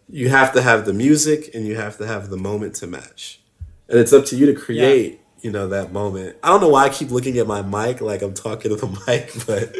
[0.08, 3.42] You have to have the music and you have to have the moment to match.
[3.88, 6.38] And it's up to you to create, you know, that moment.
[6.44, 8.88] I don't know why I keep looking at my mic like I'm talking to the
[9.08, 9.76] mic, but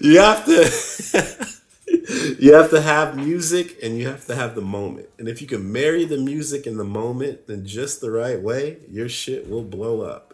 [0.00, 1.48] you have to.
[2.38, 5.08] you have to have music and you have to have the moment.
[5.18, 8.78] And if you can marry the music and the moment in just the right way,
[8.88, 10.27] your shit will blow up.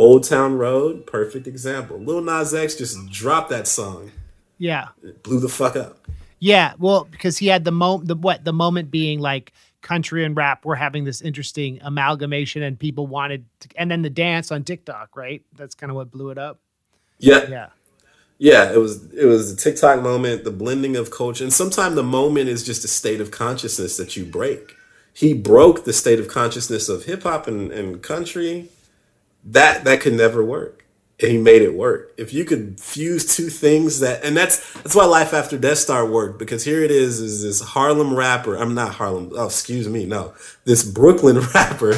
[0.00, 1.98] Old Town Road, perfect example.
[1.98, 4.10] Lil Nas X just dropped that song.
[4.56, 4.88] Yeah.
[5.02, 5.98] It blew the fuck up.
[6.38, 9.52] Yeah, well, because he had the moment, the what, the moment being like
[9.82, 14.08] country and rap were having this interesting amalgamation, and people wanted, to, and then the
[14.08, 15.42] dance on TikTok, right?
[15.54, 16.60] That's kind of what blew it up.
[17.18, 17.68] Yeah, Yeah,
[18.38, 22.02] Yeah, it was it was the TikTok moment, the blending of culture, and sometimes the
[22.02, 24.76] moment is just a state of consciousness that you break.
[25.12, 28.70] He broke the state of consciousness of hip hop and, and country.
[29.44, 30.84] That that could never work.
[31.22, 32.14] And he made it work.
[32.16, 36.06] If you could fuse two things that and that's that's why Life After Death Star
[36.06, 38.56] worked, because here it is, is this Harlem rapper.
[38.56, 40.34] I'm not Harlem, oh excuse me, no.
[40.64, 41.92] This Brooklyn rapper.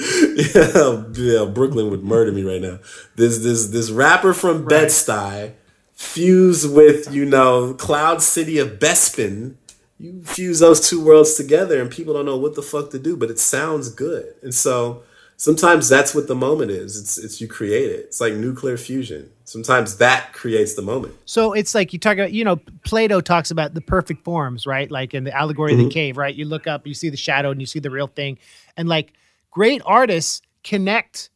[0.00, 2.78] yeah, yeah, Brooklyn would murder me right now.
[3.16, 5.54] This this this rapper from Bed-Stuy
[5.98, 9.56] fused with, you know, Cloud City of Bespin.
[9.98, 13.16] You fuse those two worlds together and people don't know what the fuck to do,
[13.16, 14.34] but it sounds good.
[14.40, 15.02] And so
[15.38, 17.00] sometimes that's what the moment is.
[17.00, 18.00] It's it's you create it.
[18.00, 19.30] It's like nuclear fusion.
[19.44, 21.14] Sometimes that creates the moment.
[21.24, 24.90] So it's like you talk about, you know, Plato talks about the perfect forms, right?
[24.90, 25.90] Like in the allegory of the mm-hmm.
[25.90, 26.34] cave, right?
[26.34, 28.38] You look up, you see the shadow, and you see the real thing.
[28.76, 29.14] And like
[29.50, 31.30] great artists connect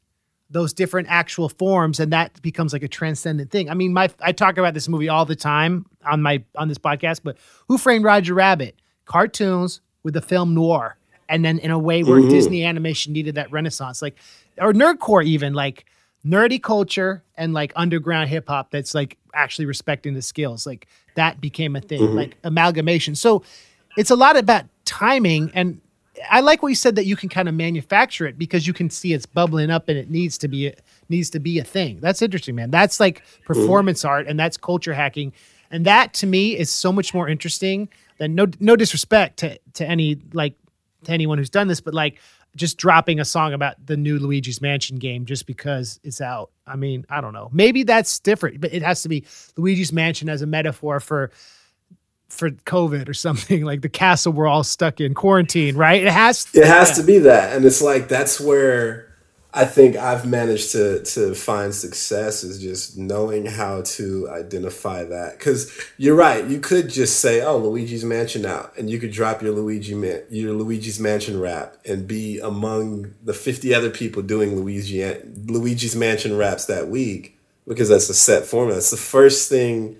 [0.51, 3.70] those different actual forms, and that becomes like a transcendent thing.
[3.70, 6.79] I mean, my I talk about this movie all the time on my on this
[6.79, 7.39] podcast, but
[7.69, 8.77] Who Framed Roger Rabbit?
[9.05, 10.97] Cartoons with the film noir,
[11.33, 12.29] and then in a way where mm-hmm.
[12.29, 14.17] Disney animation needed that renaissance, like
[14.59, 15.87] or nerdcore even like
[16.25, 20.67] nerdy culture and like underground hip hop that's like actually respecting the skills.
[20.67, 22.17] Like that became a thing, mm-hmm.
[22.17, 23.15] like amalgamation.
[23.15, 23.43] So
[23.97, 25.81] it's a lot about timing and
[26.31, 28.91] I like what you said that you can kind of manufacture it because you can
[28.91, 30.73] see it's bubbling up and it needs to be
[31.09, 31.99] needs to be a thing.
[32.01, 32.71] That's interesting, man.
[32.71, 33.45] That's like mm-hmm.
[33.45, 35.33] performance art and that's culture hacking.
[35.71, 37.89] And that to me is so much more interesting
[38.19, 40.55] than no no disrespect to to any like
[41.05, 42.19] to anyone who's done this, but like
[42.55, 46.51] just dropping a song about the new Luigi's Mansion game just because it's out.
[46.66, 47.49] I mean, I don't know.
[47.53, 49.24] Maybe that's different, but it has to be
[49.57, 51.31] Luigi's Mansion as a metaphor for
[52.29, 56.03] for COVID or something like the castle we're all stuck in quarantine, right?
[56.03, 56.49] It has.
[56.55, 56.95] It has yeah.
[56.97, 59.11] to be that, and it's like that's where
[59.55, 65.39] I think I've managed to to find success is just knowing how to identify that.
[65.39, 69.43] Because you're right, you could just say, "Oh, Luigi's Mansion out," and you could drop
[69.43, 74.57] your Luigi Man- your Luigi's Mansion rap and be among the 50 other people doing
[74.57, 75.05] Luigi
[75.47, 77.37] Luigi's Mansion raps that week
[77.69, 78.77] because that's a set format.
[78.77, 79.97] That's the first thing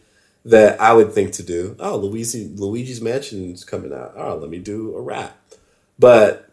[0.47, 1.77] that I would think to do.
[1.79, 4.15] Oh, Luigi Luigi's Mansion's coming out.
[4.17, 5.37] Oh, let me do a rap.
[5.99, 6.49] But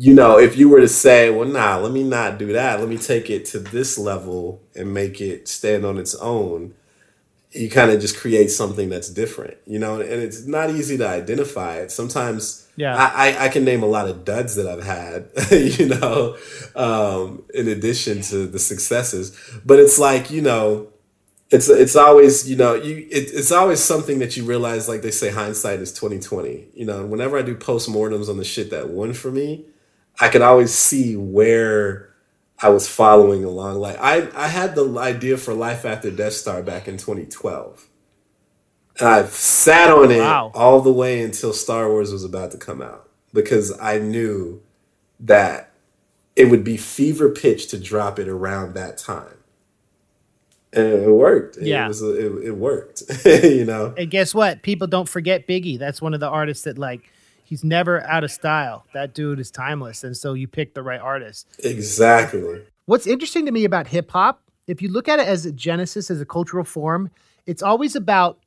[0.00, 2.78] you know, if you were to say, well, nah, let me not do that.
[2.78, 6.74] Let me take it to this level and make it stand on its own.
[7.50, 11.08] You kind of just create something that's different, you know, and it's not easy to
[11.08, 11.90] identify it.
[11.90, 15.88] Sometimes, yeah, I, I, I can name a lot of duds that I've had, you
[15.88, 16.36] know,
[16.76, 19.36] um, in addition to the successes.
[19.64, 20.92] But it's like, you know,
[21.50, 25.10] it's it's always you know you it, it's always something that you realize like they
[25.10, 29.14] say hindsight is 2020 you know whenever i do postmortems on the shit that won
[29.14, 29.64] for me
[30.20, 32.08] I could always see where
[32.60, 33.76] I was following along.
[33.76, 37.88] Like I, I had the idea for Life After Death Star back in 2012.
[38.98, 40.50] And I sat on it wow.
[40.54, 44.60] all the way until Star Wars was about to come out because I knew
[45.20, 45.72] that
[46.34, 49.34] it would be fever pitch to drop it around that time.
[50.72, 51.58] And it worked.
[51.60, 51.84] Yeah.
[51.84, 53.94] It, was, it, it worked, you know?
[53.96, 54.62] And guess what?
[54.62, 55.78] People don't forget Biggie.
[55.78, 57.12] That's one of the artists that like
[57.48, 58.84] he's never out of style.
[58.92, 61.48] That dude is timeless, and so you picked the right artist.
[61.64, 62.60] Exactly.
[62.84, 66.10] What's interesting to me about hip hop, if you look at it as a genesis,
[66.10, 67.10] as a cultural form,
[67.46, 68.38] it's always about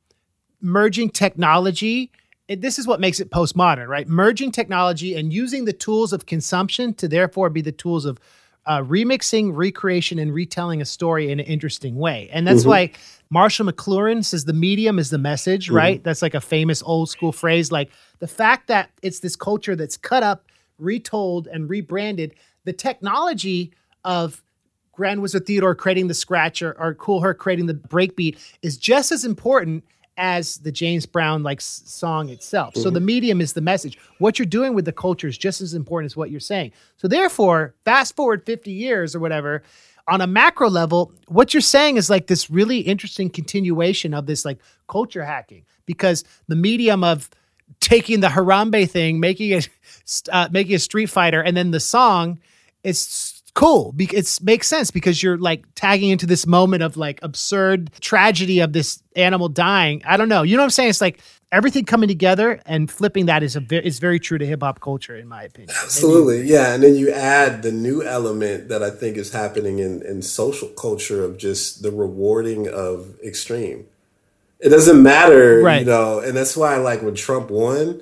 [0.60, 2.12] merging technology.
[2.48, 4.06] And this is what makes it postmodern, right?
[4.06, 8.20] Merging technology and using the tools of consumption to therefore be the tools of
[8.66, 12.28] uh, remixing, recreation, and retelling a story in an interesting way.
[12.32, 12.68] And that's mm-hmm.
[12.68, 12.92] why
[13.32, 15.76] Marshall McLuhan says the medium is the message, mm-hmm.
[15.76, 16.04] right?
[16.04, 17.72] That's like a famous old school phrase.
[17.72, 20.44] Like the fact that it's this culture that's cut up,
[20.78, 22.34] retold, and rebranded,
[22.64, 23.72] the technology
[24.04, 24.42] of
[24.92, 29.10] Grand Wizard Theodore creating the scratch or, or Kool Herc creating the breakbeat is just
[29.10, 29.82] as important
[30.18, 32.74] as the James Brown like song itself.
[32.74, 32.82] Mm-hmm.
[32.82, 33.98] So the medium is the message.
[34.18, 36.72] What you're doing with the culture is just as important as what you're saying.
[36.98, 39.62] So therefore, fast forward 50 years or whatever,
[40.08, 44.44] on a macro level, what you're saying is like this really interesting continuation of this
[44.44, 44.58] like
[44.88, 47.30] culture hacking because the medium of
[47.80, 49.68] taking the Harambe thing, making it
[50.30, 52.40] uh, making a Street Fighter, and then the song
[52.82, 53.92] is cool.
[53.92, 58.60] Because it makes sense because you're like tagging into this moment of like absurd tragedy
[58.60, 60.02] of this animal dying.
[60.06, 60.42] I don't know.
[60.42, 60.90] You know what i'm saying?
[60.90, 61.20] It's like
[61.52, 65.28] everything coming together and flipping that is a is very true to hip-hop culture in
[65.28, 69.32] my opinion absolutely yeah and then you add the new element that i think is
[69.32, 73.86] happening in in social culture of just the rewarding of extreme
[74.58, 75.80] it doesn't matter right.
[75.80, 78.00] you know and that's why like when trump won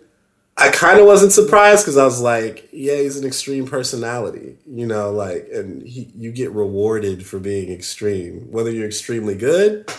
[0.56, 4.86] I kind of wasn't surprised because I was like, yeah, he's an extreme personality, you
[4.86, 9.90] know, like, and he, you get rewarded for being extreme, whether you're extremely good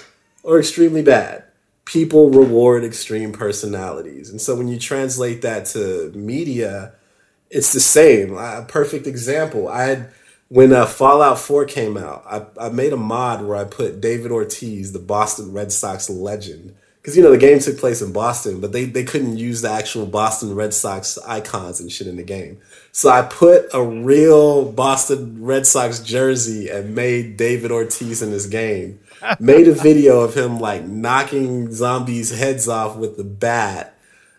[0.44, 1.45] or extremely bad.
[1.91, 4.30] People reward extreme personalities.
[4.30, 6.93] And so when you translate that to media,
[7.49, 8.38] it's the same.
[8.38, 9.68] A perfect example.
[9.68, 10.11] I had,
[10.47, 14.31] when uh, Fallout 4 came out, I, I made a mod where I put David
[14.31, 18.61] Ortiz, the Boston Red Sox legend, because you know the game took place in Boston,
[18.61, 22.23] but they they couldn't use the actual Boston Red Sox icons and shit in the
[22.23, 22.59] game.
[22.91, 28.45] So I put a real Boston Red Sox jersey and made David Ortiz in this
[28.45, 28.99] game.
[29.39, 33.95] Made a video of him like knocking zombies' heads off with the bat.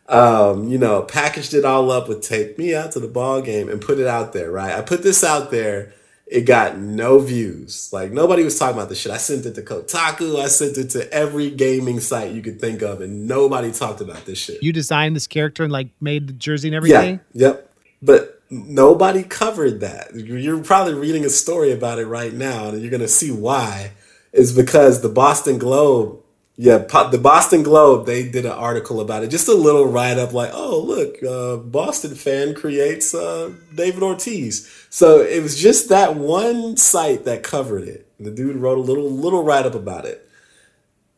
[0.09, 3.68] Um, you know, packaged it all up with "Take Me Out to the Ball Game"
[3.68, 4.50] and put it out there.
[4.50, 5.92] Right, I put this out there
[6.32, 7.92] it got no views.
[7.92, 9.12] Like nobody was talking about this shit.
[9.12, 10.40] I sent it to Kotaku.
[10.42, 14.24] I sent it to every gaming site you could think of, and nobody talked about
[14.24, 14.62] this shit.
[14.62, 17.20] You designed this character and like made the jersey and everything.
[17.34, 17.48] Yeah.
[17.48, 17.70] Yep.
[18.00, 20.14] But nobody covered that.
[20.14, 23.92] You're probably reading a story about it right now, and you're gonna see why.
[24.32, 26.22] Is because the Boston Globe
[26.56, 30.34] yeah, the Boston Globe they did an article about it, just a little write up,
[30.34, 36.14] like, "Oh, look, uh, Boston fan creates uh, David Ortiz." So it was just that
[36.16, 38.06] one site that covered it.
[38.20, 40.28] The dude wrote a little little write up about it.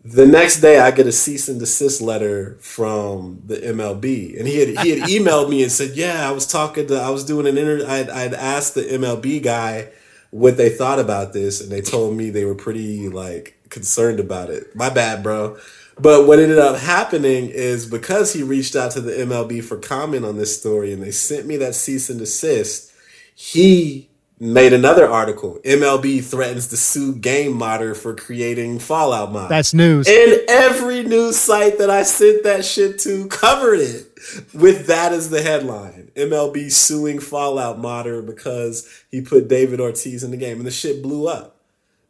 [0.05, 4.61] The next day, I get a cease and desist letter from the MLB, and he
[4.61, 7.49] had he had emailed me and said, "Yeah, I was talking to, I was doing
[7.49, 7.87] an interview.
[7.87, 9.89] I'd, I'd asked the MLB guy."
[10.35, 14.51] What they thought about this, and they told me they were pretty like concerned about
[14.51, 14.75] it.
[14.75, 15.57] My bad, bro.
[15.97, 20.25] But what ended up happening is because he reached out to the MLB for comment
[20.25, 22.91] on this story, and they sent me that cease and desist.
[23.33, 24.09] He
[24.41, 25.61] made another article.
[25.65, 29.49] MLB threatens to sue Game Modder for creating Fallout mod.
[29.49, 30.09] That's news.
[30.09, 34.14] And every news site that I sent that shit to covered it
[34.53, 36.11] with that as the headline.
[36.17, 41.03] MLB suing Fallout modder because he put David Ortiz in the game and the shit
[41.03, 41.61] blew up.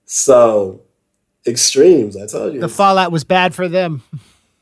[0.05, 0.83] So
[1.47, 2.61] extremes, I told you.
[2.61, 4.03] The fallout was bad for them.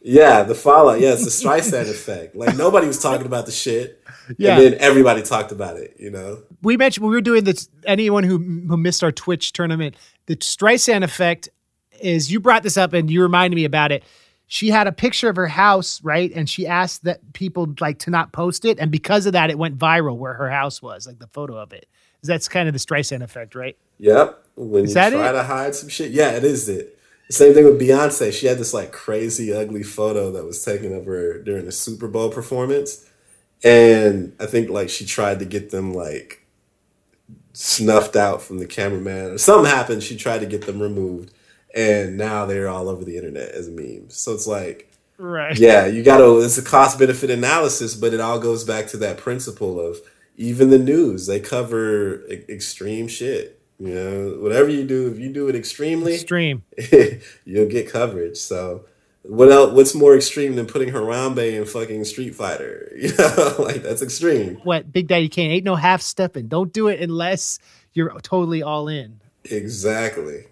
[0.00, 1.00] yeah, the Fallout.
[1.00, 2.34] Yeah, it's the Streisand effect.
[2.36, 4.02] Like nobody was talking about the shit.
[4.38, 4.56] Yeah.
[4.56, 6.42] And then everybody talked about it, you know?
[6.62, 7.68] We mentioned we were doing this.
[7.84, 9.96] Anyone who who missed our Twitch tournament,
[10.26, 11.48] the Streisand effect
[12.00, 12.30] is.
[12.30, 14.04] You brought this up and you reminded me about it.
[14.52, 16.30] She had a picture of her house, right?
[16.34, 19.56] And she asked that people like to not post it, and because of that, it
[19.56, 21.86] went viral where her house was, like the photo of it.
[22.22, 23.78] That's kind of the Streisand effect, right?
[23.98, 24.44] Yep.
[24.56, 25.32] When Is you that try it?
[25.32, 26.10] to hide some shit.
[26.10, 26.98] Yeah, it is it.
[27.30, 28.30] Same thing with Beyonce.
[28.30, 32.06] She had this like crazy, ugly photo that was taken of her during the Super
[32.06, 33.08] Bowl performance.
[33.64, 36.46] And I think like she tried to get them like
[37.54, 40.02] snuffed out from the cameraman or something happened.
[40.02, 41.32] She tried to get them removed.
[41.74, 44.16] And now they're all over the internet as memes.
[44.16, 45.56] So it's like, Right.
[45.58, 48.96] yeah, you got to, it's a cost benefit analysis, but it all goes back to
[48.98, 49.98] that principle of
[50.36, 53.58] even the news, they cover e- extreme shit.
[53.78, 56.62] You know, whatever you do, if you do it extremely, Stream.
[57.44, 58.36] you'll get coverage.
[58.36, 58.84] So,
[59.22, 59.72] what else?
[59.72, 62.92] What's more extreme than putting Harambe in fucking Street Fighter?
[62.96, 64.56] You know, like that's extreme.
[64.62, 66.46] What Big Daddy Kane ain't no half stepping.
[66.46, 67.58] Don't do it unless
[67.92, 69.20] you're totally all in.
[69.44, 70.44] Exactly.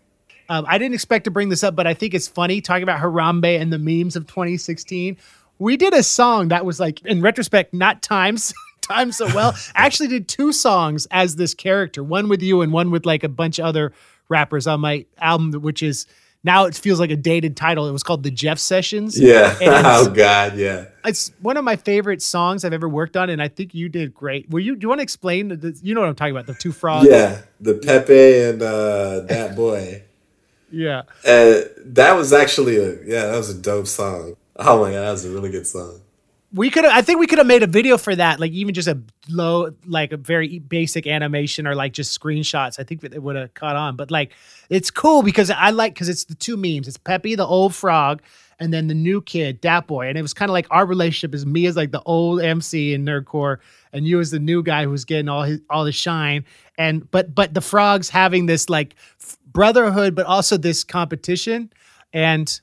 [0.51, 3.01] Um, I didn't expect to bring this up, but I think it's funny talking about
[3.01, 5.17] Harambe and the memes of 2016.
[5.61, 9.55] We did a song that was like, in retrospect, not times times so well.
[9.77, 13.23] I actually did two songs as this character, one with you and one with like
[13.23, 13.93] a bunch of other
[14.29, 16.07] rappers on my album, which is
[16.43, 17.87] now it feels like a dated title.
[17.87, 19.21] It was called the Jeff Sessions.
[19.21, 19.57] Yeah.
[19.63, 20.57] Oh God.
[20.57, 20.87] Yeah.
[21.05, 24.13] it's one of my favorite songs I've ever worked on, and I think you did
[24.15, 24.51] great.
[24.51, 24.75] Will you?
[24.75, 25.49] Do you want to explain?
[25.49, 26.47] The, you know what I'm talking about?
[26.47, 27.07] The two frogs.
[27.09, 27.43] Yeah.
[27.61, 30.03] The Pepe and uh, that boy.
[30.71, 31.03] Yeah.
[31.25, 33.27] Uh, that was actually a yeah.
[33.27, 34.37] That was a dope song.
[34.57, 36.01] Oh my God, that was a really good song.
[36.53, 36.85] We could.
[36.85, 39.73] I think we could have made a video for that, like even just a low,
[39.87, 42.81] like a very basic animation or like just screenshots.
[42.81, 43.95] I think that it would have caught on.
[43.95, 44.33] But like,
[44.69, 46.89] it's cool because I like because it's the two memes.
[46.89, 48.21] It's Pepe, the old frog,
[48.59, 50.09] and then the new kid, Dat Boi.
[50.09, 52.95] And it was kind of like our relationship is me as like the old MC
[52.95, 53.59] in Nerdcore,
[53.93, 56.45] and you as the new guy who's getting all his all the shine.
[56.77, 61.73] And but but the frogs having this like f- brotherhood, but also this competition.
[62.13, 62.61] And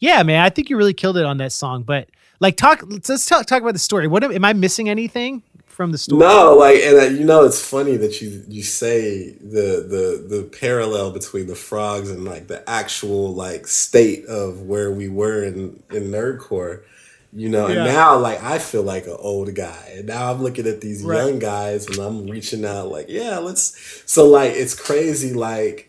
[0.00, 1.82] yeah, man, I think you really killed it on that song.
[1.82, 2.08] But
[2.40, 2.82] like, talk.
[2.86, 4.06] Let's, let's talk, talk about the story.
[4.06, 6.20] What am, am I missing anything from the story?
[6.20, 10.42] No, like, and uh, you know, it's funny that you you say the the the
[10.60, 15.82] parallel between the frogs and like the actual like state of where we were in
[15.90, 16.82] in nerdcore.
[17.30, 17.84] You know, Yeah.
[17.84, 21.02] and now like I feel like an old guy, and now I'm looking at these
[21.04, 21.18] Right.
[21.18, 23.76] young guys, and I'm reaching out like, yeah, let's.
[24.06, 25.87] So like, it's crazy, like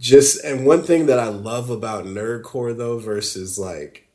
[0.00, 4.08] just and one thing that I love about nerdcore though versus like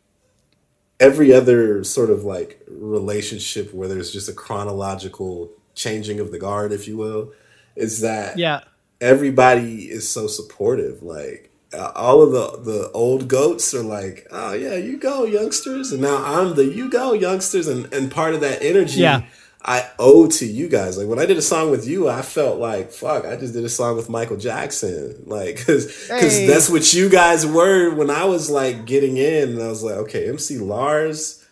[1.00, 6.72] every other sort of like relationship where there's just a chronological changing of the guard,
[6.72, 7.32] if you will,
[7.76, 8.64] is that Yeah,
[9.00, 11.04] everybody is so supportive.
[11.04, 15.92] Like uh, all of the the old goats are like, oh yeah, you go youngsters,
[15.92, 19.02] and now I'm the you go youngsters, and and part of that energy.
[19.02, 19.24] Yeah.
[19.68, 20.96] I owe to you guys.
[20.96, 23.26] Like when I did a song with you, I felt like fuck.
[23.26, 26.46] I just did a song with Michael Jackson, like because Hey.
[26.46, 29.50] that's what you guys were when I was like getting in.
[29.54, 31.44] And I was like, okay, MC Lars,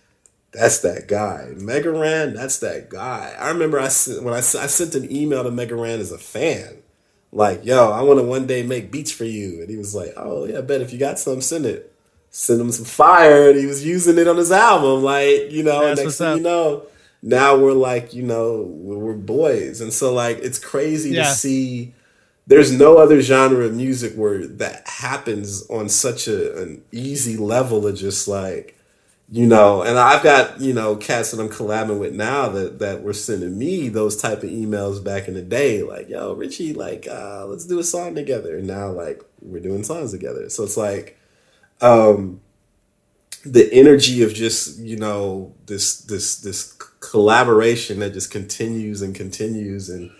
[0.51, 1.49] that's that guy.
[1.55, 3.35] Mega Ran, that's that guy.
[3.39, 6.83] I remember I sent when I sent an email to Mega Ran as a fan,
[7.31, 10.13] like, yo, I want to one day make beats for you, and he was like,
[10.17, 11.89] oh yeah, I bet if you got some, send it.
[12.29, 15.81] Send him some fire, and he was using it on his album, like you know.
[15.81, 16.37] That's next what's thing up.
[16.37, 16.83] you know,
[17.23, 21.23] now we're like, you know, we're boys, and so like it's crazy Yeah.
[21.23, 21.93] to see.
[22.45, 27.87] There's no other genre of music where that happens on such a, an easy level
[27.87, 28.77] of just like
[29.31, 33.01] you know, and I've got you know cats that I'm collabing with now that that
[33.01, 37.07] were sending me those type of emails back in the day, like yo Richie, like
[37.09, 38.57] uh, let's do a song together.
[38.57, 41.17] And now like we're doing songs together, so it's like
[41.81, 42.41] um,
[43.45, 46.77] the energy of just you know this this this
[47.13, 50.11] collaboration that just continues and continues, and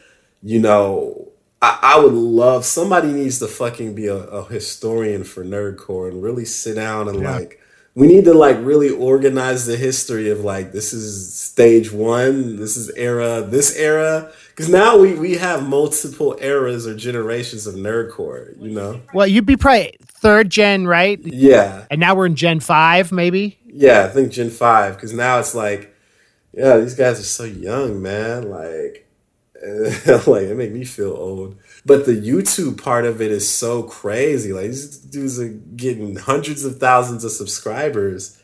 [0.43, 1.27] you know.
[1.61, 6.21] I, I would love somebody needs to fucking be a, a historian for nerdcore and
[6.21, 7.35] really sit down and Yeah.
[7.37, 7.61] like
[7.95, 12.75] we need to like really organize the history of like this is stage one this
[12.75, 18.61] is era this era because now we we have multiple eras or generations of nerdcore
[18.61, 21.17] you know well, you'd be probably third gen, right?
[21.23, 23.57] yeah And now we're in Gen five, maybe.
[23.65, 25.92] yeah i think gen 5 because now it's like
[26.53, 29.03] yeah these guys are so young man like
[30.27, 31.55] like it made me feel old.
[31.85, 34.51] But the YouTube part of it is so crazy.
[34.51, 38.41] Like these dudes are getting hundreds of thousands of subscribers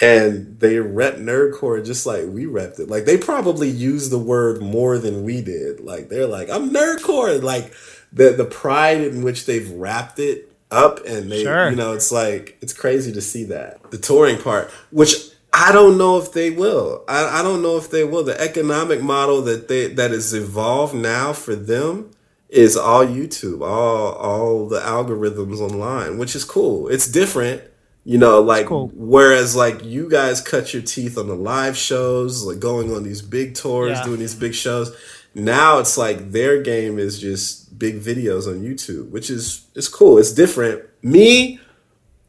[0.00, 2.88] and they rep nerdcore just like we repped it.
[2.88, 5.80] Like they probably use the word more than we did.
[5.80, 7.42] Like they're like, I'm nerdcore.
[7.42, 7.74] Like
[8.10, 11.68] the the pride in which they've wrapped it up and they Sure.
[11.68, 13.90] you know, it's like it's crazy to see that.
[13.90, 17.04] The touring part, which I don't know if they will.
[17.08, 18.24] I, I don't know if they will.
[18.24, 22.10] The economic model that they that is evolved now for them
[22.48, 26.88] is all YouTube, all all the algorithms online, which is cool.
[26.88, 27.62] It's different,
[28.04, 28.90] you know, like cool.
[28.94, 33.22] whereas like you guys cut your teeth on the live shows, like going on these
[33.22, 34.04] big tours, Yeah.
[34.04, 34.94] doing these big shows.
[35.34, 40.18] Now it's like their game is just big videos on YouTube, which is it's cool.
[40.18, 40.82] It's different.
[41.02, 41.58] Me,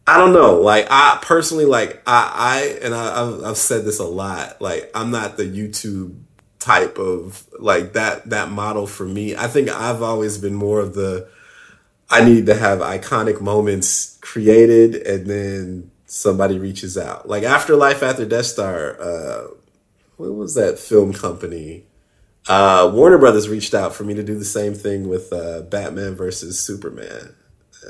[0.06, 0.60] I don't know.
[0.60, 4.62] Like I personally, like I, I and I, I've, said this a lot.
[4.62, 6.20] Like I'm not the YouTube
[6.60, 9.36] type of like that that model for me.
[9.36, 11.30] I think I've always been more of the
[12.10, 17.28] I need to have iconic moments created and then somebody reaches out.
[17.28, 19.48] Like after Life After Death Star, uh,
[20.18, 21.86] what was that film company?
[22.48, 26.14] Uh, Warner Brothers reached out for me to do the same thing with uh, Batman
[26.14, 27.36] versus Superman.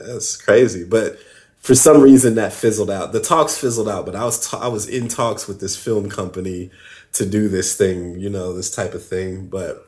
[0.06, 1.18] That's crazy, but
[1.64, 3.14] for some reason that fizzled out.
[3.14, 6.70] The talks fizzled out, but I was I was in talks with this film company
[7.14, 9.48] to do this thing, you know, this type of thing.
[9.48, 9.88] But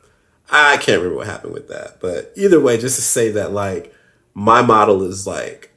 [0.50, 2.00] I can't remember what happened with that.
[2.00, 3.94] But either way, just to say that like
[4.34, 5.74] my model is like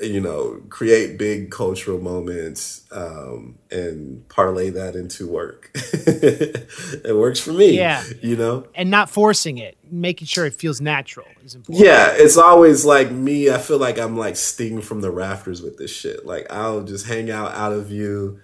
[0.00, 5.70] you know create big cultural moments um, and parlay that into work.
[5.74, 7.76] it works for me.
[7.76, 8.04] Yeah.
[8.22, 8.66] you know.
[8.74, 11.84] and not forcing it, making sure it feels natural is important.
[11.84, 13.50] Yeah, it's always like me.
[13.50, 16.24] I feel like I'm like Sting from the rafters with this shit.
[16.26, 18.40] Like I'll just hang out out of view,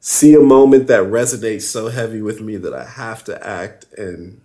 [0.00, 4.40] see a moment that resonates so heavy with me that I have to act, and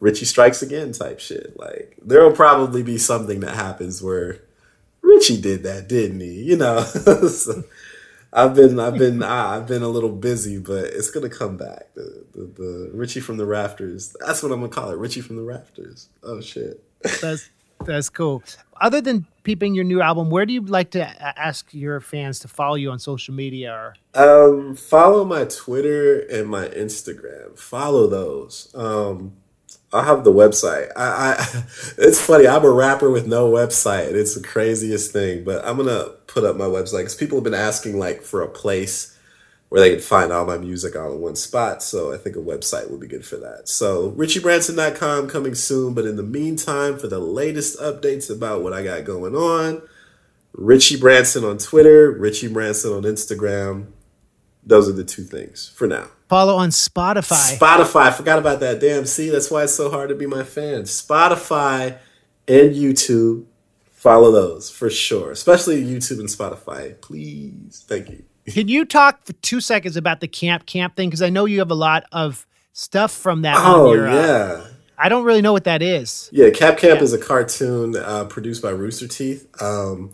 [0.00, 1.58] Richie strikes again type shit.
[1.58, 4.40] Like there'll probably be something that happens where
[5.06, 6.42] Richie did that, didn't he?
[6.42, 6.84] You know.
[7.28, 7.64] So,
[8.32, 11.94] I've been, I've been, I've been a little busy, but it's gonna come back.
[11.94, 14.14] The, the, the Richie from the rafters.
[14.24, 14.98] That's what I'm gonna call it.
[14.98, 16.08] Richie from the rafters.
[16.22, 16.82] Oh shit.
[17.22, 17.48] That's
[17.84, 18.42] that's cool.
[18.80, 21.04] Other than peeping your new album, where do you like to
[21.38, 23.94] ask your fans to follow you on social media?
[24.16, 27.56] Or Um, follow my Twitter and my Instagram.
[27.58, 28.72] Follow those.
[28.74, 29.34] Um,
[29.96, 30.90] I have the website.
[30.96, 31.62] I, I
[31.98, 32.46] it's funny.
[32.46, 34.08] I'm a rapper with no website.
[34.08, 37.44] And it's the craziest thing, but I'm gonna put up my website because people have
[37.44, 39.16] been asking like for a place
[39.68, 41.82] where they can find all my music all in one spot.
[41.82, 43.68] So I think a website would be good for that.
[43.68, 45.92] So RichieBranson.com coming soon.
[45.94, 49.82] But in the meantime, for the latest updates about what I got going on,
[50.52, 53.88] Richie Branson on Twitter, Richie Branson on Instagram.
[54.66, 56.08] Those are the two things for now.
[56.28, 57.56] follow on Spotify.
[57.56, 58.80] Spotify, I forgot about that.
[58.80, 60.82] Damn, see, that's why it's so hard to be my fan.
[60.82, 61.98] Spotify
[62.48, 63.44] and YouTube,
[63.92, 65.30] follow those for sure.
[65.30, 67.00] Especially YouTube and Spotify.
[67.00, 67.84] Please.
[67.88, 68.24] Thank you.
[68.52, 71.08] Can you talk for two seconds about the camp camp thing?
[71.08, 73.56] Because I know you have a lot of stuff from that.
[73.58, 74.66] Oh, on your, uh, yeah.
[74.98, 76.28] I don't really know what that is.
[76.32, 77.04] Yeah, Cap Camp Yeah.
[77.04, 79.46] is a cartoon uh, produced by Rooster Teeth.
[79.62, 80.10] Um,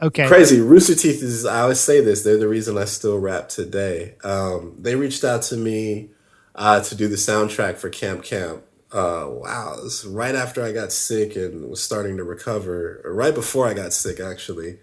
[0.00, 0.26] Okay.
[0.26, 0.60] Crazy.
[0.60, 4.14] Rooster Teeth is, I always say this, they're the reason I still rap today.
[4.22, 6.10] Um, they reached out to me
[6.54, 8.62] uh, to do the soundtrack for Camp Camp.
[8.92, 13.74] Uh, wow, right after I got sick and was starting to recover, right before I
[13.74, 14.78] got sick, actually.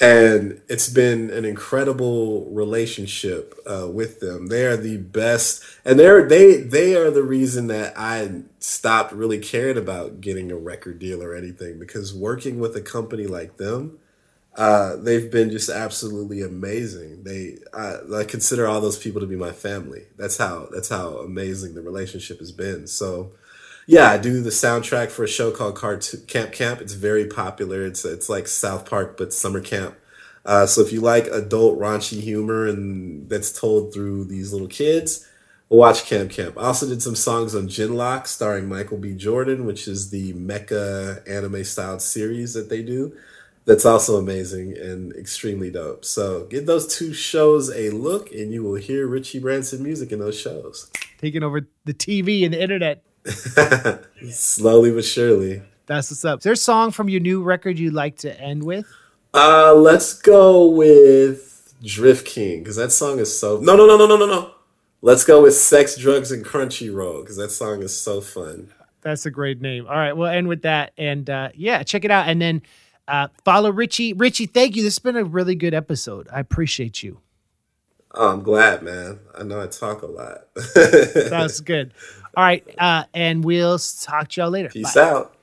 [0.00, 4.46] And it's been an incredible relationship uh, with them.
[4.46, 9.38] They are the best, and they're they they are the reason that I stopped really
[9.38, 13.98] caring about getting a record deal or anything because working with a company like them,
[14.60, 17.24] uh, they've been just absolutely amazing.
[17.24, 20.02] They, I, I consider all those people to be my family.
[20.18, 22.86] That's how that's how amazing the relationship has been.
[22.86, 23.32] So,
[23.86, 25.80] yeah, I do the soundtrack for a show called
[26.26, 26.82] Camp Camp.
[26.82, 27.86] It's very popular.
[27.86, 29.96] It's it's like South Park but summer camp.
[30.44, 35.26] Uh, so if you like adult raunchy humor and that's told through these little kids,
[35.70, 36.58] watch Camp Camp.
[36.58, 39.14] I also did some songs on Genlock starring Michael B.
[39.14, 43.16] Jordan, which is the mecha anime styled series that they do.
[43.66, 46.04] That's also amazing and extremely dope.
[46.04, 50.18] So give those two shows a look, and you will hear Richie Branson music in
[50.18, 50.90] those shows.
[51.18, 53.04] Taking over the TV and the internet.
[54.30, 55.62] Slowly but surely.
[55.86, 56.38] That's what's up.
[56.38, 58.86] Is there a song from your new record you'd like to end with?
[59.34, 63.58] Uh, let's go with Drift King because that song is so.
[63.60, 64.54] No, no, no, no, no, no, no.
[65.02, 68.72] Let's go with Sex, Drugs, and Crunchyroll because that song is so fun.
[69.02, 69.86] That's a great name.
[69.86, 70.92] All right, we'll end with that.
[70.98, 72.28] And uh, yeah, check it out.
[72.28, 72.62] And then
[73.08, 74.12] uh, follow Richie.
[74.12, 74.82] Richie, thank you.
[74.82, 76.28] This has been a really good episode.
[76.32, 77.20] I appreciate you.
[78.12, 79.20] Oh, I'm glad, man.
[79.38, 80.52] I know I talk a lot.
[80.54, 81.92] that was good.
[82.36, 84.68] All right, uh, and we'll talk to y'all later.
[84.68, 85.02] Peace Bye.
[85.02, 85.36] out.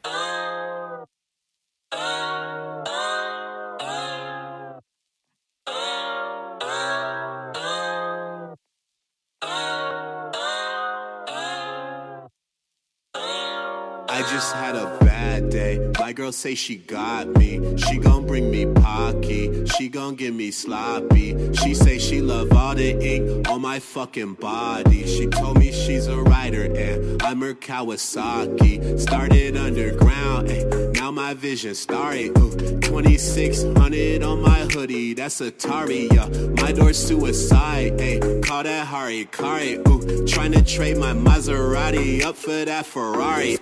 [14.17, 15.91] I just had a bad day.
[15.99, 17.77] My girl say she got me.
[17.77, 19.63] She gon' bring me Pocky.
[19.67, 21.53] She gon' give me sloppy.
[21.53, 25.05] She say she love all the ink on my fucking body.
[25.05, 28.99] She told me she's a writer and I'm her Kawasaki.
[28.99, 30.63] Started underground, ay,
[30.95, 32.29] now my vision starry.
[32.29, 36.11] Ooh, 2600 on my hoodie, that's Atari.
[36.11, 36.27] Yeah,
[36.63, 38.01] my door suicide.
[38.01, 39.75] Ay, call that Hari Kari.
[39.87, 43.59] Ooh, trying to trade my Maserati up for that Ferrari.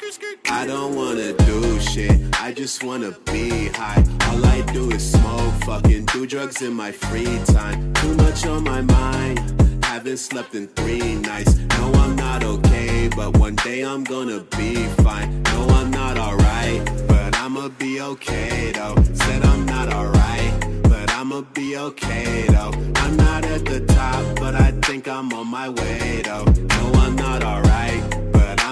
[0.49, 4.03] I don't wanna do shit, I just wanna be high.
[4.29, 7.93] All I do is smoke, fucking do drugs in my free time.
[7.93, 9.39] Too much on my mind,
[9.83, 11.55] haven't slept in three nights.
[11.77, 15.43] No, I'm not okay, but one day I'm gonna be fine.
[15.43, 18.95] No, I'm not alright, but I'ma be okay though.
[19.13, 20.53] Said I'm not alright,
[20.83, 22.71] but I'ma be okay though.
[22.97, 26.45] I'm not at the top, but I think I'm on my way though.
[26.45, 27.94] No, I'm not alright,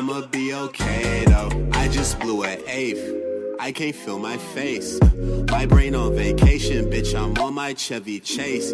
[0.03, 1.49] I'ma be okay though.
[1.71, 3.22] I just blew an eighth.
[3.63, 4.99] I can't feel my face.
[5.49, 7.17] My brain on vacation, bitch.
[7.17, 8.73] I'm on my Chevy Chase.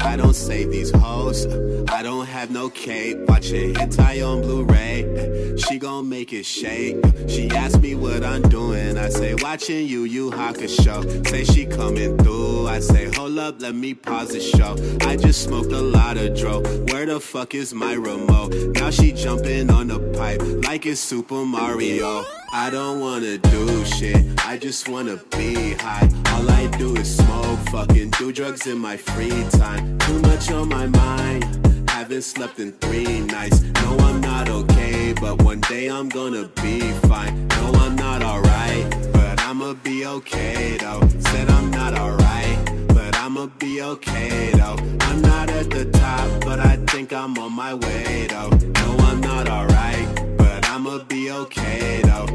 [0.00, 1.44] I don't save these hoes.
[1.90, 3.18] I don't have no cape.
[3.28, 5.58] Watching hentai on Blu-ray.
[5.58, 6.96] She gon' make it shake.
[7.28, 8.96] She asked me what I'm doing.
[8.96, 11.26] I say watching Yu Yu Hakusho.
[11.28, 12.66] Say she coming through.
[12.66, 14.74] I say hold up, let me pause the show.
[15.06, 16.62] I just smoked a lot of dro.
[16.86, 18.54] Where the fuck is my remote?
[18.74, 22.24] Now she jumping on the pipe like it's Super Mario.
[22.52, 26.08] I don't wanna do shit, I just wanna be high.
[26.32, 29.98] All I do is smoke, fucking do drugs in my free time.
[29.98, 31.44] Too much on my mind,
[31.88, 33.62] haven't slept in three nights.
[33.82, 37.48] No, I'm not okay, but one day I'm gonna be fine.
[37.48, 41.02] No, I'm not alright, but I'ma be okay though.
[41.30, 42.58] Said I'm not alright,
[42.88, 44.76] but I'ma be okay though.
[45.02, 48.50] I'm not at the top, but I think I'm on my way though.
[48.50, 52.26] No, I'm not alright, but I'ma be okay though.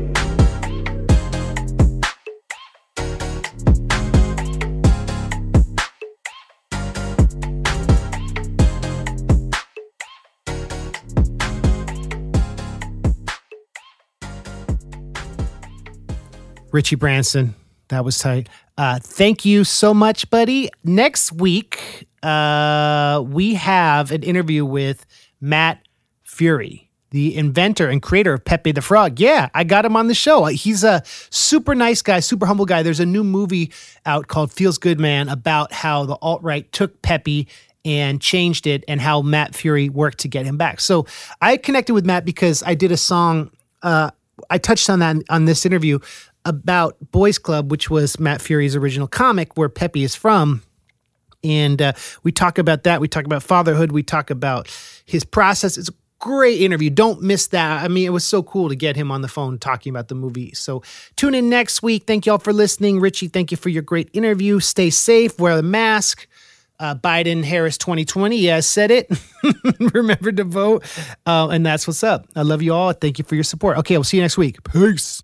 [16.75, 17.55] Richie Branson.
[17.87, 18.49] That was tight.
[18.77, 20.69] Uh, thank you so much, buddy.
[20.83, 25.05] Next week, uh, we have an interview with
[25.39, 25.79] Matt
[26.25, 29.21] Furie, the inventor and creator of Pepe the Frog.
[29.21, 30.43] Yeah, I got him on the show.
[30.47, 32.83] He's a super nice guy, super humble guy.
[32.83, 33.71] There's a new movie
[34.05, 37.47] out called Feels Good Man about how the alt right took Pepe
[37.85, 40.81] and changed it and how Matt Furie worked to get him back.
[40.81, 41.05] So
[41.39, 43.51] I connected with Matt because I did a song.
[43.81, 44.11] Uh,
[44.49, 45.99] I touched on that on this interview
[46.45, 50.61] about Boys Club, which was Matt Furie's original comic, where Pepe is from.
[51.43, 51.93] And uh,
[52.23, 53.01] we talk about that.
[53.01, 53.91] We talk about fatherhood.
[53.91, 54.67] We talk about
[55.05, 55.77] his process.
[55.77, 56.89] It's a great interview.
[56.89, 57.83] Don't miss that.
[57.83, 60.15] I mean, it was so cool to get him on the phone talking about the
[60.15, 60.53] movie.
[60.53, 60.81] So
[61.15, 62.05] tune in next week.
[62.07, 62.99] Thank you all for listening.
[62.99, 64.59] Richie, thank you for your great interview.
[64.59, 66.27] Stay safe, wear the mask.
[66.77, 68.37] Uh, Biden Harris 2020.
[68.37, 69.09] Yeah, said it.
[69.93, 70.83] Remember to vote.
[71.25, 72.27] Uh, and that's what's up.
[72.35, 72.91] I love you all.
[72.91, 73.77] Thank you for your support.
[73.77, 74.61] Okay, we'll see you next week.
[74.63, 75.21] Peace.